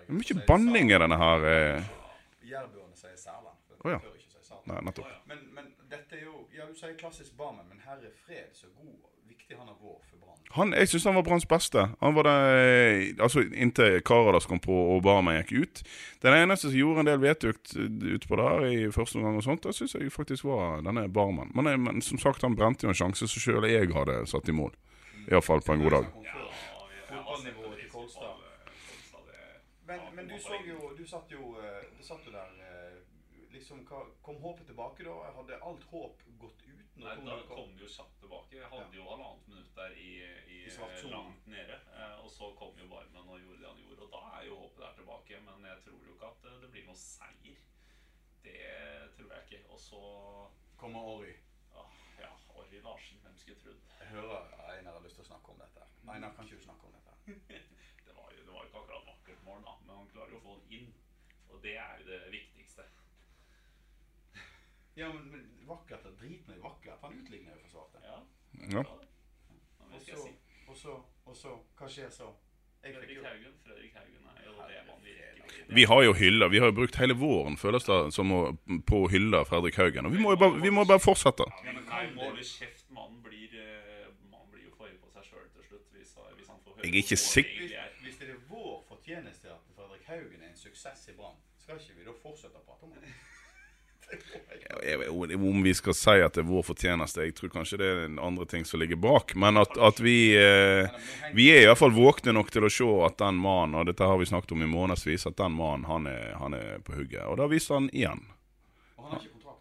Er 0.00 0.08
er 0.08 0.18
mye 0.18 0.46
banning 0.48 0.90
i 0.90 0.98
denne 1.04 1.20
her. 1.20 1.50
Eh. 3.84 3.88
Å 3.88 3.94
ja. 3.94 3.98
de 3.98 4.12
ikke 4.18 4.30
si 4.30 4.48
Satan. 4.48 4.66
Nei, 4.70 4.80
nettopp. 4.88 5.08
Men, 5.26 5.38
men 5.54 5.72
dette 5.90 6.16
er 6.18 6.24
jo 6.26 6.46
Ja, 6.56 6.66
du 6.68 6.74
sier 6.78 6.94
klassisk 7.00 7.36
Barmen, 7.36 7.66
men 7.68 7.80
herre 7.86 8.10
fred, 8.26 8.50
så 8.54 8.66
god 8.76 8.92
viktig 9.28 9.56
han 9.58 9.66
har 9.66 9.74
vært 9.80 10.04
for 10.10 10.18
Brann. 10.20 10.38
Han, 10.52 10.72
jeg 10.76 10.88
syns 10.92 11.04
han 11.08 11.14
var 11.16 11.22
Branns 11.24 11.46
beste. 11.48 11.82
Han 12.02 12.14
var 12.14 12.26
det, 12.28 13.14
altså 13.24 13.40
Inntil 13.56 14.02
Karadas 14.04 14.44
kom 14.46 14.60
på 14.60 14.74
og 14.94 15.00
Barmen 15.06 15.38
gikk 15.40 15.52
ut. 15.64 15.82
Den 16.20 16.36
eneste 16.36 16.68
som 16.68 16.76
gjorde 16.76 17.00
en 17.00 17.08
del 17.08 17.22
vedtukt 17.22 17.72
utpå 17.78 18.36
der 18.36 18.66
i 18.68 18.90
første 18.92 19.16
omgang, 19.18 19.38
og 19.40 19.46
sånt, 19.46 19.64
det 19.64 19.72
syns 19.78 19.94
jeg 19.96 20.12
faktisk 20.12 20.44
var 20.50 20.82
denne 20.84 21.06
Barmen. 21.08 21.50
Men, 21.56 21.66
jeg- 21.72 21.80
men 21.80 22.02
som 22.04 22.18
sagt, 22.20 22.42
han 22.44 22.54
brente 22.58 22.84
jo 22.84 22.92
en 22.92 22.98
sjanse 23.00 23.24
som 23.28 23.40
sjøl 23.46 23.64
jeg 23.70 23.88
hadde 23.96 24.20
satt 24.28 24.48
i 24.48 24.52
mål. 24.52 24.74
Iallfall 25.30 25.62
på 25.64 25.72
en 25.72 25.82
god 25.86 25.96
dag. 25.98 26.12
Men, 29.86 30.00
men 30.14 30.28
du 30.28 30.38
så 30.38 30.56
jo 30.66 30.92
Du 30.98 31.04
satt 31.08 31.30
jo, 31.32 31.56
eh, 31.58 31.82
du 31.98 32.02
satt 32.06 32.22
jo 32.26 32.32
der 32.32 32.50
eh, 32.62 32.71
liksom, 33.62 33.84
hva, 33.88 34.02
Kom 34.26 34.38
håpet 34.42 34.66
tilbake 34.68 35.06
da? 35.06 35.14
Hadde 35.38 35.58
alt 35.70 35.84
håp 35.92 36.22
gått 36.42 36.62
ut? 36.68 36.96
Nei, 37.02 37.14
da 37.24 37.36
kom? 37.48 37.56
kom 37.56 37.70
det 37.78 37.86
jo 37.86 37.90
kjapt 37.94 38.18
tilbake. 38.20 38.56
Jeg 38.58 38.68
hadde 38.74 38.98
jo 38.98 39.06
halvannet 39.08 39.46
minutt 39.48 39.70
der 39.78 39.94
i, 39.96 40.10
i, 40.52 40.58
I 40.68 41.10
langt 41.10 41.46
nede. 41.48 41.78
eh, 41.96 42.16
Og 42.24 42.30
så 42.30 42.50
kom 42.58 42.76
jo 42.78 42.88
Barmen 42.90 43.30
og 43.32 43.40
gjorde 43.40 43.60
det 43.62 43.70
han 43.70 43.80
gjorde. 43.86 44.02
Og 44.06 44.12
da 44.12 44.22
er 44.38 44.46
jo 44.50 44.58
håpet 44.64 44.82
der 44.84 44.96
tilbake. 45.00 45.40
Men 45.48 45.64
jeg 45.70 45.78
tror 45.86 46.04
jo 46.08 46.16
ikke 46.18 46.30
at 46.34 46.48
eh, 46.50 46.58
det 46.66 46.70
blir 46.74 46.86
noe 46.90 47.00
seier. 47.00 47.62
Det 48.42 48.58
tror 49.16 49.32
jeg 49.36 49.42
ikke. 49.48 49.62
Og 49.70 49.80
så 49.80 50.02
Kommer 50.82 51.00
Orry. 51.14 51.34
ah, 51.78 51.90
Ja, 52.18 52.30
Orry 52.58 52.80
Larsen, 52.82 53.20
hvem 53.22 53.36
skulle 53.38 53.60
trodd? 53.62 53.80
Jeg 54.00 54.08
hører 54.16 54.50
Einar 54.72 54.96
har 54.98 55.04
lyst 55.06 55.14
til 55.20 55.24
å 55.24 55.30
snakke 55.30 55.52
om 55.54 55.60
dette. 55.62 55.86
Einar, 56.10 56.32
kan 56.34 56.44
ikke 56.48 56.58
du 56.58 56.64
snakke 56.66 56.88
om 56.90 56.96
dette? 56.98 57.12
Det 58.06 58.16
var 58.18 58.32
jo 58.34 58.42
det 58.42 58.50
var 58.52 58.64
jo 58.64 58.68
ikke 58.68 58.80
akkurat 58.82 59.06
vakkert 59.06 59.44
mål, 59.46 59.62
da. 59.64 59.76
Men 59.86 59.96
han 60.00 60.08
klarer 60.12 60.34
jo 60.34 60.40
å 60.40 60.44
få 60.48 60.56
den 60.64 60.72
inn. 60.80 60.88
Og 61.52 61.62
det 61.62 61.76
er 61.78 62.00
jo 62.02 62.06
det 62.08 62.18
viktigste. 62.32 62.61
Ja, 64.96 65.08
men, 65.12 65.30
men 65.32 65.44
vakkert 65.68 66.04
og 66.06 66.16
drit 66.20 66.48
nå 66.48 66.54
i 66.58 66.62
vakkert. 66.62 66.98
Han 67.02 67.14
utligner 67.18 67.54
jo 67.56 67.60
forsvarte. 67.66 68.02
Ja. 68.04 68.18
Ja. 68.76 68.82
Og 69.92 70.00
så, 70.00 70.28
og 70.68 70.76
så, 70.76 70.96
og 71.28 71.36
så 71.36 71.52
Hva 71.78 71.88
skjer 71.88 72.10
så? 72.12 72.28
Jeg 72.82 72.94
fikk 72.96 73.02
Fredrik 73.02 73.16
jo 73.16 73.24
Haugen, 73.24 73.52
Fredrik 73.64 73.92
Haugen 73.94 74.24
er 74.32 74.46
jo 74.48 74.54
det 74.68 74.80
man 74.88 75.04
virkelig 75.06 75.76
Vi 75.76 75.84
har 75.90 76.02
jo 76.02 76.12
hylla. 76.18 76.48
Vi 76.52 76.58
har 76.58 76.66
jo 76.72 76.76
brukt 76.80 76.96
hele 76.98 77.14
våren 77.14 77.56
føles 77.60 77.84
det 77.86 77.98
som 78.16 78.32
å, 78.34 78.40
på 78.88 79.02
å 79.04 79.10
hylle 79.12 79.44
Fredrik 79.48 79.78
Haugen. 79.78 80.08
Og 80.08 80.16
vi 80.16 80.20
må 80.22 80.34
jo 80.34 80.40
bare, 80.42 80.58
vi 80.64 80.72
må 80.74 80.84
bare 80.88 81.00
fortsette. 81.02 81.46
Ja, 81.64 81.72
men 81.76 81.86
må 82.16 82.26
holde 82.26 82.44
kjeft. 82.48 82.88
Mannen 82.92 83.20
blir, 83.24 83.54
eh, 83.54 84.08
mannen 84.32 84.50
blir 84.52 84.66
jo 84.66 84.74
forrige 84.76 84.98
på 85.04 85.12
seg 85.14 85.28
sjøl 85.30 85.46
til 85.54 85.68
slutt. 85.70 85.86
Hvis, 85.94 86.16
hvis 86.40 86.50
han 86.50 86.58
får 86.64 86.74
høre 86.76 86.88
Jeg 86.88 86.92
er 86.92 87.00
ikke 87.04 87.16
hvor 87.20 87.24
sikker- 87.24 87.60
hvis, 87.62 87.70
egentlig 87.70 87.78
er. 87.84 87.94
hvis 88.02 88.18
det 88.24 88.28
er 88.34 88.40
vår 88.50 88.74
fortjeneste 88.90 89.54
at 89.54 89.70
Fredrik 89.76 90.04
Haugen 90.10 90.42
er 90.42 90.50
en 90.50 90.58
suksess 90.64 91.08
i 91.08 91.16
Brann, 91.20 91.38
skal 91.62 91.78
ikke 91.78 91.96
vi 92.00 92.08
da 92.10 92.16
fortsette 92.24 92.58
å 92.58 92.66
prate 92.66 92.88
om 92.90 92.96
det? 92.98 93.14
Om 95.36 95.62
vi 95.62 95.74
skal 95.74 95.94
si 95.94 96.14
at 96.24 96.34
det 96.34 96.42
er 96.42 96.48
vår 96.48 96.64
fortjeneste, 96.66 97.26
jeg 97.26 97.34
tror 97.36 97.52
kanskje 97.52 97.78
det 97.80 97.88
er 97.88 98.00
den 98.06 98.18
andre 98.22 98.46
ting 98.48 98.64
som 98.66 98.80
ligger 98.80 98.98
bak. 99.00 99.34
Men 99.38 99.60
at, 99.60 99.76
at 99.78 100.00
vi 100.02 100.34
eh, 100.38 100.88
Vi 101.36 101.50
er 101.52 101.66
iallfall 101.66 101.94
våkne 101.94 102.34
nok 102.36 102.50
til 102.52 102.66
å 102.66 102.72
se 102.72 102.88
at 103.06 103.18
den 103.20 103.40
mannen, 103.42 103.78
og 103.78 103.86
dette 103.88 104.08
har 104.08 104.18
vi 104.20 104.28
snakket 104.28 104.56
om 104.56 104.64
i 104.64 104.70
månedsvis, 104.70 105.28
at 105.30 105.38
den 105.38 105.54
mannen 105.58 105.86
han 105.88 106.08
er, 106.10 106.32
han 106.40 106.56
er 106.58 106.80
på 106.84 106.96
hugget. 106.96 107.24
Og 107.28 107.38
da 107.40 107.48
viser 107.52 107.78
han 107.78 107.92
igjen. 107.92 108.24
Og 108.96 109.06
han 109.06 109.14
har 109.14 109.22
ikke 109.22 109.36
kontrakt. 109.36 109.60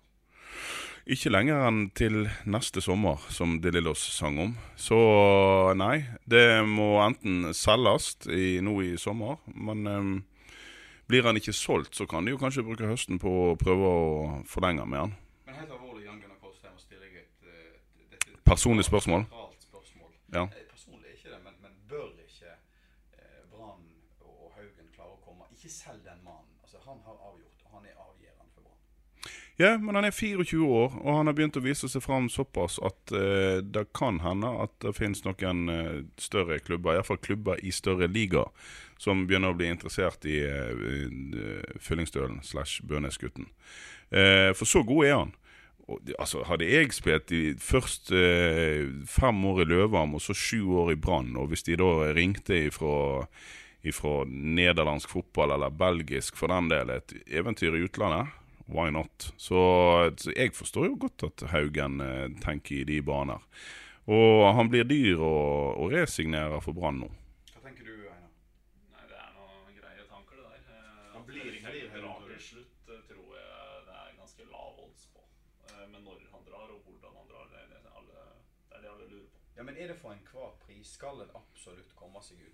Ikke 1.11 1.33
lenger 1.33 1.63
enn 1.67 1.79
til 1.97 2.17
neste 2.45 2.83
sommer, 2.83 3.21
som 3.33 3.59
De 3.61 3.71
Lillos 3.73 4.03
sang 4.15 4.39
om. 4.39 4.57
Så 4.79 4.97
nei, 5.75 6.03
det 6.29 6.61
må 6.67 6.93
enten 7.03 7.51
selges 7.57 8.13
nå 8.27 8.75
i 8.85 8.93
sommer, 9.01 9.41
men 9.53 9.87
eh, 9.87 10.11
blir 11.11 11.27
han 11.27 11.35
ikke 11.39 11.53
solgt, 11.53 11.95
så 11.95 12.05
kan 12.07 12.25
de 12.25 12.31
jo 12.31 12.39
kanskje 12.39 12.63
bruke 12.63 12.87
høsten 12.87 13.19
på 13.19 13.31
å 13.43 13.55
prøve 13.59 13.87
å 13.91 14.03
forlenge 14.47 14.85
med 14.87 15.03
han. 15.03 15.15
Men 15.47 15.57
helt 15.59 15.73
alvorlig, 15.75 16.05
Jan 16.07 16.21
Gunnar 16.23 16.39
Kolstein, 16.39 16.71
må 16.71 16.79
stille 16.79 17.09
et, 17.09 17.17
et, 17.19 17.49
eh, 17.51 18.13
et, 18.15 18.27
et, 18.31 18.37
Personlig 18.47 18.85
spørsmål? 18.87 19.25
spørsmål. 19.65 20.11
Ja. 20.37 20.45
Eh, 20.47 20.63
Personlig 20.71 21.11
er 21.11 21.17
ikke 21.17 21.33
det, 21.33 21.41
men, 21.47 21.57
men 21.65 21.75
bør 21.91 22.07
ikke 22.23 22.53
eh, 22.53 23.41
Brann 23.51 23.83
og 24.23 24.55
Haugen 24.55 24.87
klare 24.95 25.17
å 25.17 25.19
komme 25.25 25.49
Ikke 25.51 25.73
selg 25.75 26.05
den 26.07 26.23
mannen. 26.23 26.47
Altså, 26.63 26.79
han 26.87 27.03
har 27.07 27.19
avgjort, 27.31 27.59
og 27.67 27.75
han 27.75 27.89
er 27.91 27.99
avgjørende 28.07 28.55
for 28.55 28.69
Brann. 28.69 29.35
Ja, 29.61 29.77
men 29.77 29.95
han 29.95 30.07
er 30.07 30.11
24 30.15 30.65
år, 30.65 30.93
og 31.03 31.17
han 31.19 31.27
har 31.29 31.35
begynt 31.37 31.57
å 31.59 31.61
vise 31.61 31.85
seg 31.91 32.01
fram 32.01 32.29
såpass 32.33 32.79
at 32.81 33.11
eh, 33.13 33.59
det 33.61 33.83
kan 33.93 34.17
hende 34.23 34.49
at 34.63 34.73
det 34.81 34.95
finnes 34.97 35.21
noen 35.21 35.69
eh, 35.69 35.99
større 36.21 36.57
klubber, 36.63 36.95
iallfall 36.95 37.19
klubber 37.21 37.61
i 37.61 37.73
større 37.75 38.07
liga, 38.09 38.47
som 39.01 39.27
begynner 39.29 39.53
å 39.53 39.59
bli 39.59 39.69
interessert 39.69 40.25
i 40.25 40.39
eh, 40.47 40.71
eh, 40.71 41.77
Fyllingsdølen 41.77 42.41
slash 42.47 42.81
Bønesgutten. 42.89 43.51
Eh, 44.09 44.49
for 44.57 44.65
så 44.65 44.81
god 44.87 45.05
er 45.05 45.15
han. 45.19 45.37
Og, 45.85 46.09
altså, 46.15 46.41
hadde 46.49 46.71
jeg 46.71 46.95
spilt 46.97 47.33
i 47.35 47.43
først 47.61 48.13
fem 49.11 49.45
år 49.51 49.63
i 49.65 49.69
Løvam 49.75 50.15
og 50.15 50.25
så 50.25 50.33
sju 50.37 50.71
år 50.87 50.95
i 50.95 51.01
Brann, 51.05 51.35
og 51.37 51.51
hvis 51.51 51.67
de 51.67 51.77
da 51.77 52.11
ringte 52.17 52.63
ifra, 52.71 53.27
ifra 53.85 54.21
nederlandsk 54.25 55.11
fotball 55.11 55.53
eller 55.57 55.73
belgisk 55.73 56.39
for 56.39 56.53
den 56.53 56.71
del, 56.71 56.95
et 56.95 57.17
eventyr 57.27 57.75
i 57.77 57.85
utlandet, 57.89 58.40
why 58.67 58.89
not? 58.91 59.31
Så, 59.37 60.11
så 60.17 60.33
jeg 60.35 60.53
forstår 60.53 60.85
jo 60.89 60.97
godt 61.05 61.23
at 61.27 61.45
Haugen 61.51 62.01
eh, 62.01 62.27
tenker 62.43 62.81
i 62.81 62.83
de 62.83 63.01
baner. 63.01 63.41
Og 64.11 64.47
han 64.57 64.69
blir 64.71 64.83
dyr 64.89 65.21
å, 65.21 65.33
å 65.77 65.89
resignere 65.91 66.59
for 66.65 66.73
Brann 66.73 66.99
nå. 67.03 67.09
Hva 67.53 67.61
tenker 67.65 67.85
du, 67.85 67.93
Einar? 68.09 68.31
Nei, 68.91 69.03
det 69.07 69.17
er 69.21 69.33
noen 69.37 69.75
greie 69.77 70.05
tanker, 70.09 70.41
det 70.41 70.47
der. 70.49 70.61
Eh, 70.73 71.11
Han 71.13 71.25
blir- 71.29 71.53
ikke 71.53 71.71
til 71.71 72.41
slutt, 72.47 72.89
eh, 72.89 73.03
tror 73.11 73.35
jeg 73.37 73.85
det 73.87 73.95
er 74.01 74.15
ganske 74.17 74.47
lav 74.51 74.81
odds 74.87 75.05
på. 75.13 75.21
Eh, 75.69 75.85
Men 75.93 76.01
når 76.03 76.17
han 76.33 76.43
drar, 76.49 76.67
og 76.73 76.81
hvordan 76.87 77.13
han 77.21 77.27
drar, 77.29 77.45
det 77.53 77.61
er 77.61 77.69
det 77.85 77.93
alle, 77.93 78.25
det, 78.25 78.77
er 78.77 78.81
det 78.81 78.89
alle 78.95 79.07
lurer 79.13 79.29
på. 79.29 79.39
Ja, 79.57 79.63
men 79.63 79.77
Er 79.77 79.87
det 79.93 79.97
for 80.01 80.11
enhver 80.17 80.51
pris? 80.65 80.87
Skal 80.97 81.21
en 81.21 81.31
absolutt 81.37 81.93
komme 81.95 82.19
seg 82.25 82.37
utenlandske 82.41 82.50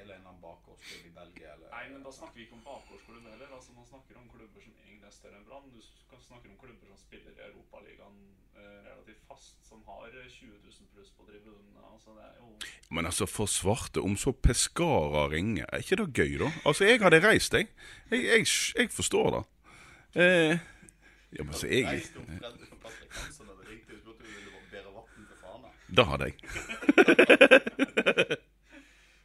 spille 0.00 0.14
en 0.14 0.20
eller 0.20 0.30
annen 0.30 0.40
bakgårdsklubb 0.42 1.06
i 1.06 1.12
Belgia, 1.14 1.48
eller 1.54 1.68
Nei, 1.74 1.84
men 1.92 2.04
da 2.04 2.12
snakker 2.12 2.36
vi 2.38 2.44
ikke 2.46 2.56
om 2.56 2.64
bakgårdsklubb 2.64 3.26
heller. 3.28 3.48
Altså, 3.56 3.72
Man 3.76 3.86
snakker 3.86 4.16
om 4.16 4.28
klubber 4.32 4.60
som 4.64 4.72
egentlig 4.80 5.06
er 5.08 5.12
større 5.12 5.36
enn 5.36 5.44
Brann. 5.48 5.68
Du 5.74 5.80
snakker 6.24 6.48
om 6.48 6.56
klubber 6.62 6.86
som 6.88 6.96
spiller 6.96 7.32
i 7.36 7.44
Europaligaen 7.50 8.18
eh, 8.56 8.78
relativt 8.88 9.22
fast, 9.28 9.60
som 9.68 9.84
har 9.88 10.08
eh, 10.08 10.28
20 10.28 10.56
000 10.56 10.88
pluss 10.94 11.10
på 11.18 11.26
tribunene. 11.28 11.84
Altså, 11.92 12.16
det 12.16 12.24
er 12.30 12.34
jo 12.40 12.48
Men 12.90 13.06
altså, 13.06 13.26
for 13.26 13.46
svarte, 13.46 14.00
om 14.00 14.16
så 14.16 14.32
Pescara 14.32 15.28
ringer, 15.28 15.66
er 15.68 15.84
ikke 15.84 16.00
det 16.00 16.08
gøy, 16.16 16.38
da? 16.44 16.50
Altså, 16.64 16.84
jeg 16.88 17.02
hadde 17.04 17.24
reist, 17.28 17.54
jeg. 17.54 17.68
Jeg, 18.10 18.24
jeg, 18.24 18.46
jeg 18.78 18.90
forstår 18.90 19.30
det. 19.36 19.44
Eh, 20.16 20.58
ja, 21.38 21.44
men 21.44 21.54
så 21.54 21.66
jeg. 21.68 22.02
Da 25.90 26.02
hadde 26.06 26.24
jeg. 26.30 26.34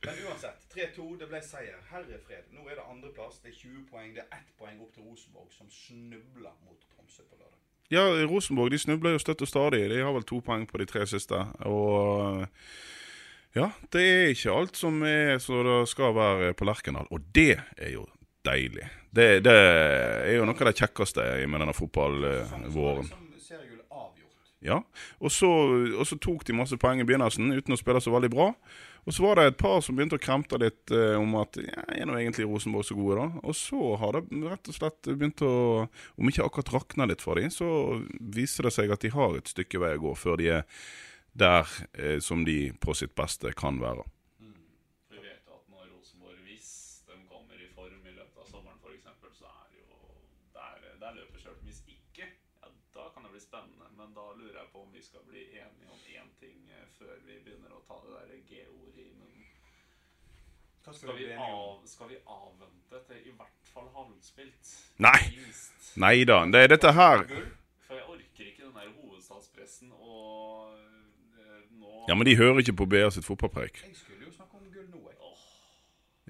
Men 0.05 0.17
uansett, 0.29 0.64
3-2, 0.75 1.05
det 1.19 1.27
ble 1.31 1.41
seier. 1.43 1.77
Herrefred. 1.91 2.49
Nå 2.55 2.65
er 2.69 2.79
det 2.79 2.87
andreplass. 2.91 3.39
Det 3.43 3.53
er 3.53 3.59
20 3.59 3.85
poeng. 3.91 4.11
Det 4.15 4.25
er 4.25 4.39
ett 4.39 4.51
poeng 4.59 4.81
opp 4.83 4.91
til 4.95 5.05
Rosenborg, 5.07 5.51
som 5.55 5.69
snubler 5.71 6.55
mot 6.65 6.81
Tromsø 6.95 7.23
på 7.23 7.39
lørdag. 7.39 7.61
Ja, 7.93 8.03
Rosenborg 8.25 8.73
de 8.73 8.81
snubler 8.81 9.15
jo 9.15 9.21
støtt 9.21 9.43
og 9.45 9.49
stadig. 9.49 9.85
De 9.91 10.01
har 10.01 10.13
vel 10.15 10.25
to 10.27 10.41
poeng 10.43 10.65
på 10.67 10.81
de 10.81 10.89
tre 10.89 11.05
siste. 11.07 11.39
Og 11.69 12.45
ja, 13.55 13.69
det 13.93 14.03
er 14.03 14.33
ikke 14.33 14.55
alt 14.55 14.77
som 14.77 15.03
er 15.07 15.37
så 15.39 15.61
det 15.63 15.81
skal 15.89 16.15
være 16.17 16.53
på 16.57 16.67
Lerkendal. 16.67 17.07
Og 17.13 17.21
det 17.35 17.53
er 17.77 17.93
jo 17.93 18.07
deilig. 18.45 18.89
Det, 19.15 19.43
det 19.45 19.53
er 19.53 20.35
jo 20.35 20.47
noe 20.47 20.57
av 20.59 20.71
det 20.71 20.79
kjekkeste 20.81 21.23
med 21.47 21.63
denne 21.63 21.77
fotballvåren. 21.77 23.13
Ja, 24.65 24.79
og 25.21 25.29
så, 25.31 25.47
og 25.93 26.07
så 26.09 26.17
tok 26.17 26.41
de 26.47 26.55
masse 26.57 26.77
poeng 26.81 26.97
i 26.97 27.05
begynnelsen 27.05 27.53
uten 27.53 27.75
å 27.75 27.77
spille 27.77 28.01
så 28.01 28.13
veldig 28.15 28.31
bra. 28.33 28.47
Og 29.05 29.13
så 29.13 29.21
var 29.21 29.37
det 29.37 29.43
et 29.45 29.57
par 29.57 29.81
som 29.85 29.97
begynte 29.97 30.17
å 30.17 30.21
kremte 30.21 30.57
litt 30.57 30.91
eh, 30.93 31.13
om 31.19 31.35
at 31.37 31.59
ja, 31.61 31.83
er 31.93 32.07
nå 32.09 32.15
egentlig 32.17 32.47
Rosenborg 32.49 32.87
så 32.87 32.97
gode, 32.97 33.21
da? 33.21 33.41
Og 33.45 33.57
så 33.57 33.91
har 34.01 34.17
det 34.17 34.39
rett 34.49 34.71
og 34.71 34.77
slett 34.79 35.09
begynt 35.11 35.43
å 35.45 35.51
Om 36.17 36.31
ikke 36.31 36.47
akkurat 36.47 36.73
rakne 36.73 37.05
litt 37.11 37.21
for 37.21 37.37
dem, 37.37 37.53
så 37.53 37.67
viser 38.17 38.65
det 38.65 38.73
seg 38.73 38.93
at 38.93 39.05
de 39.05 39.13
har 39.13 39.37
et 39.37 39.51
stykke 39.51 39.81
vei 39.83 39.93
å 39.97 40.01
gå 40.07 40.15
før 40.17 40.41
de 40.41 40.49
er 40.57 40.65
der 41.37 41.69
eh, 41.93 42.17
som 42.23 42.45
de 42.47 42.73
på 42.81 42.95
sitt 42.97 43.13
beste 43.13 43.51
kan 43.59 43.77
være. 43.81 44.07
Vi 45.11 45.19
vet 45.21 45.43
at 45.53 45.65
når 45.69 45.89
Rosenborg, 45.91 46.39
hvis 46.47 47.03
de 47.05 47.19
kommer 47.29 47.61
i 47.61 47.69
form 47.75 48.07
i 48.09 48.15
løpet 48.15 48.41
av 48.41 48.49
sommeren 48.49 48.79
f.eks., 48.81 49.37
så 49.37 49.51
er 49.51 49.67
det 49.73 49.83
jo 49.83 49.99
der, 50.55 50.79
er, 50.79 50.95
det 51.01 51.09
er 51.11 51.19
løpet. 51.19 51.33
Ikke, 51.91 52.31
ja, 52.63 52.71
da 52.95 53.09
kan 53.13 53.27
det 53.27 53.35
bli 53.35 53.43
spennende. 53.43 53.91
Men 53.99 54.17
da 54.17 54.31
lurer 54.39 54.63
jeg 54.63 54.71
på 54.71 54.81
om 54.87 54.95
vi 54.95 55.03
skal 55.03 55.27
bli 55.27 55.45
enige 55.59 55.91
om 55.91 56.01
én 56.15 56.31
ting 56.39 56.57
eh, 56.71 56.87
før 56.97 57.19
vi 57.27 57.37
begynner 57.43 57.75
å 57.75 57.83
ta 57.85 57.99
det 58.07 58.15
der. 58.15 58.25
Hva 58.45 58.74
skal, 60.85 60.93
Skal 61.01 61.17
vi 61.17 61.27
av, 61.33 61.79
skal 61.89 62.09
vi 62.13 62.17
avvente 62.29 62.99
til 63.07 63.21
i 63.29 63.33
hvert 63.33 63.71
fall 63.73 63.87
halvspilt? 63.95 64.73
Nei. 65.01 65.19
Nei 66.03 66.15
da, 66.29 66.41
det 66.51 66.61
er 66.65 66.71
dette 66.75 66.91
her 66.93 67.23
For 67.87 67.95
jeg 67.97 68.05
orker 68.11 68.45
ikke 68.51 68.65
den 68.67 68.75
der 68.77 68.91
hovedstadspressen 68.99 69.91
og 69.95 70.75
eh, 70.75 71.63
nå 71.81 72.05
Ja, 72.09 72.15
men 72.19 72.27
de 72.29 72.35
hører 72.37 72.61
ikke 72.61 72.75
på 72.83 72.87
BA 72.91 73.09
sitt 73.15 73.25
fotballpreik. 73.25 73.81
Jeg 73.87 73.95
skulle 73.97 74.27
jo 74.27 74.33
snakke 74.35 74.59
om 74.59 74.67
gull 74.73 74.87
nå, 74.93 75.01
jeg. 75.09 75.33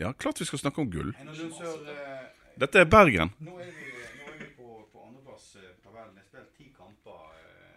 Ja, 0.06 0.12
klart 0.14 0.40
vi 0.40 0.48
skal 0.48 0.60
snakke 0.64 0.82
om 0.86 0.90
gull. 0.92 1.12
Eh, 1.20 2.16
Dette 2.60 2.80
er 2.84 2.88
Bergen. 2.88 3.34
nå 3.44 3.58
er 3.60 3.72
vi, 3.76 3.92
nå 4.22 4.32
er 4.32 4.40
vi 4.40 4.50
på, 4.58 4.70
på 4.94 5.04
andreplass 5.10 5.50
eh, 5.60 5.74
på 5.84 5.92
verden. 5.96 6.16
Jeg 6.16 6.24
har 6.24 6.32
spilt 6.32 6.56
ti 6.58 6.72
kamper. 6.78 7.28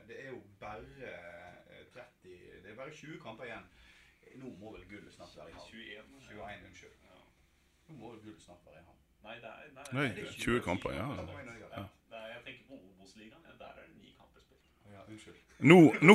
Det 0.09 0.17
er 0.25 0.31
jo 0.33 0.41
bare 0.63 1.11
eh, 1.11 1.85
30 1.95 2.63
Det 2.63 2.71
er 2.73 2.79
bare 2.79 2.95
20 2.95 3.19
kamper 3.23 3.51
igjen. 3.51 3.67
Nå 4.39 4.53
må 4.61 4.73
vel 4.77 4.85
gullet 4.91 5.13
snart 5.15 5.35
være 5.37 5.51
i 5.51 5.57
havn. 5.57 5.69
21. 5.73 6.05
21, 6.31 6.67
unnskyld. 6.71 6.97
Nå 7.89 7.97
må 7.99 8.13
vel 8.13 8.21
gullet 8.27 8.43
snart 8.45 8.63
være 8.67 8.81
i 8.81 8.85
havn. 8.87 8.95
Nei, 9.27 9.37
det 9.43 9.51
er, 9.51 9.71
nei, 9.75 9.87
Nei, 9.99 10.07
det 10.17 10.25
er 10.29 10.37
20 10.45 10.61
kamper, 10.65 10.95
ja. 10.95 11.07
Ja, 11.19 11.85
er, 12.15 12.27
jeg 12.33 12.43
tenker 12.47 12.65
på 12.71 12.79
Obos-ligaen. 12.79 13.43
Ja, 13.49 13.57
der 13.59 13.73
er 13.73 13.87
det 13.89 13.97
ni 13.99 14.13
kamper 14.15 14.45
spilt. 14.45 14.63
Ja, 14.95 15.03
unnskyld. 15.09 15.41
Nå, 15.73 15.79
nå, 16.07 16.15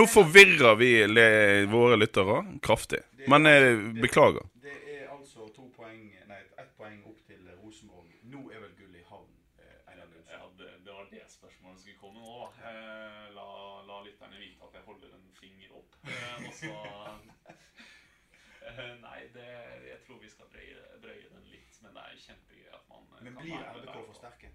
nå 0.00 0.06
forvirrer 0.08 0.78
vi 0.80 0.90
le, 1.12 1.26
våre 1.68 1.98
lyttere 2.00 2.38
kraftig. 2.64 3.02
Men 3.28 3.46
eh, 3.50 3.68
beklager. 4.00 4.48
Det 4.64 4.72
er 4.96 5.10
altså 5.12 5.44
to 5.52 5.68
poeng 5.76 6.00
Nei, 6.30 6.40
ett 6.56 6.72
poeng 6.80 7.02
opp 7.10 7.20
til 7.28 7.42
Rosenborg. 7.60 8.08
Nå 8.32 8.46
er 8.48 8.64
vel 8.64 8.72
gullet 8.80 9.02
i 9.02 9.06
havn, 9.10 9.28
eh, 9.60 9.76
Einar 9.92 10.08
Lundsør. 10.08 10.38
Ja, 10.38 10.48
det, 10.62 10.70
det 10.86 10.96
var 10.96 11.10
det 11.12 11.26
spørsmålet 11.28 11.76
som 11.76 11.84
skulle 11.84 12.00
komme 12.00 12.24
nå. 12.24 12.32
da. 12.40 12.72
Eh, 12.72 13.28
la, 13.36 13.46
la 13.90 14.00
lytterne 14.08 14.40
vite 14.40 14.64
at 14.64 14.80
jeg 14.80 14.88
holder 14.88 15.12
en 15.18 15.28
finger 15.36 15.76
opp. 15.76 15.91
Eh, 15.91 15.91
og 16.02 16.54
så 16.56 16.72
eh, 18.68 18.94
Nei, 19.02 19.20
det, 19.34 19.46
jeg 19.90 19.98
tror 20.06 20.18
vi 20.22 20.30
skal 20.30 20.48
drøye, 20.52 20.80
drøye 21.04 21.28
den 21.34 21.46
litt. 21.52 21.78
Men 21.84 21.94
det 21.96 22.06
er 22.08 22.20
kjempegøy 22.26 22.72
at 22.78 22.88
man 22.90 23.06
eh, 23.18 23.22
Men 23.28 23.38
blir 23.38 23.62
RBK 23.76 23.94
for 24.08 24.18
sterke? 24.18 24.52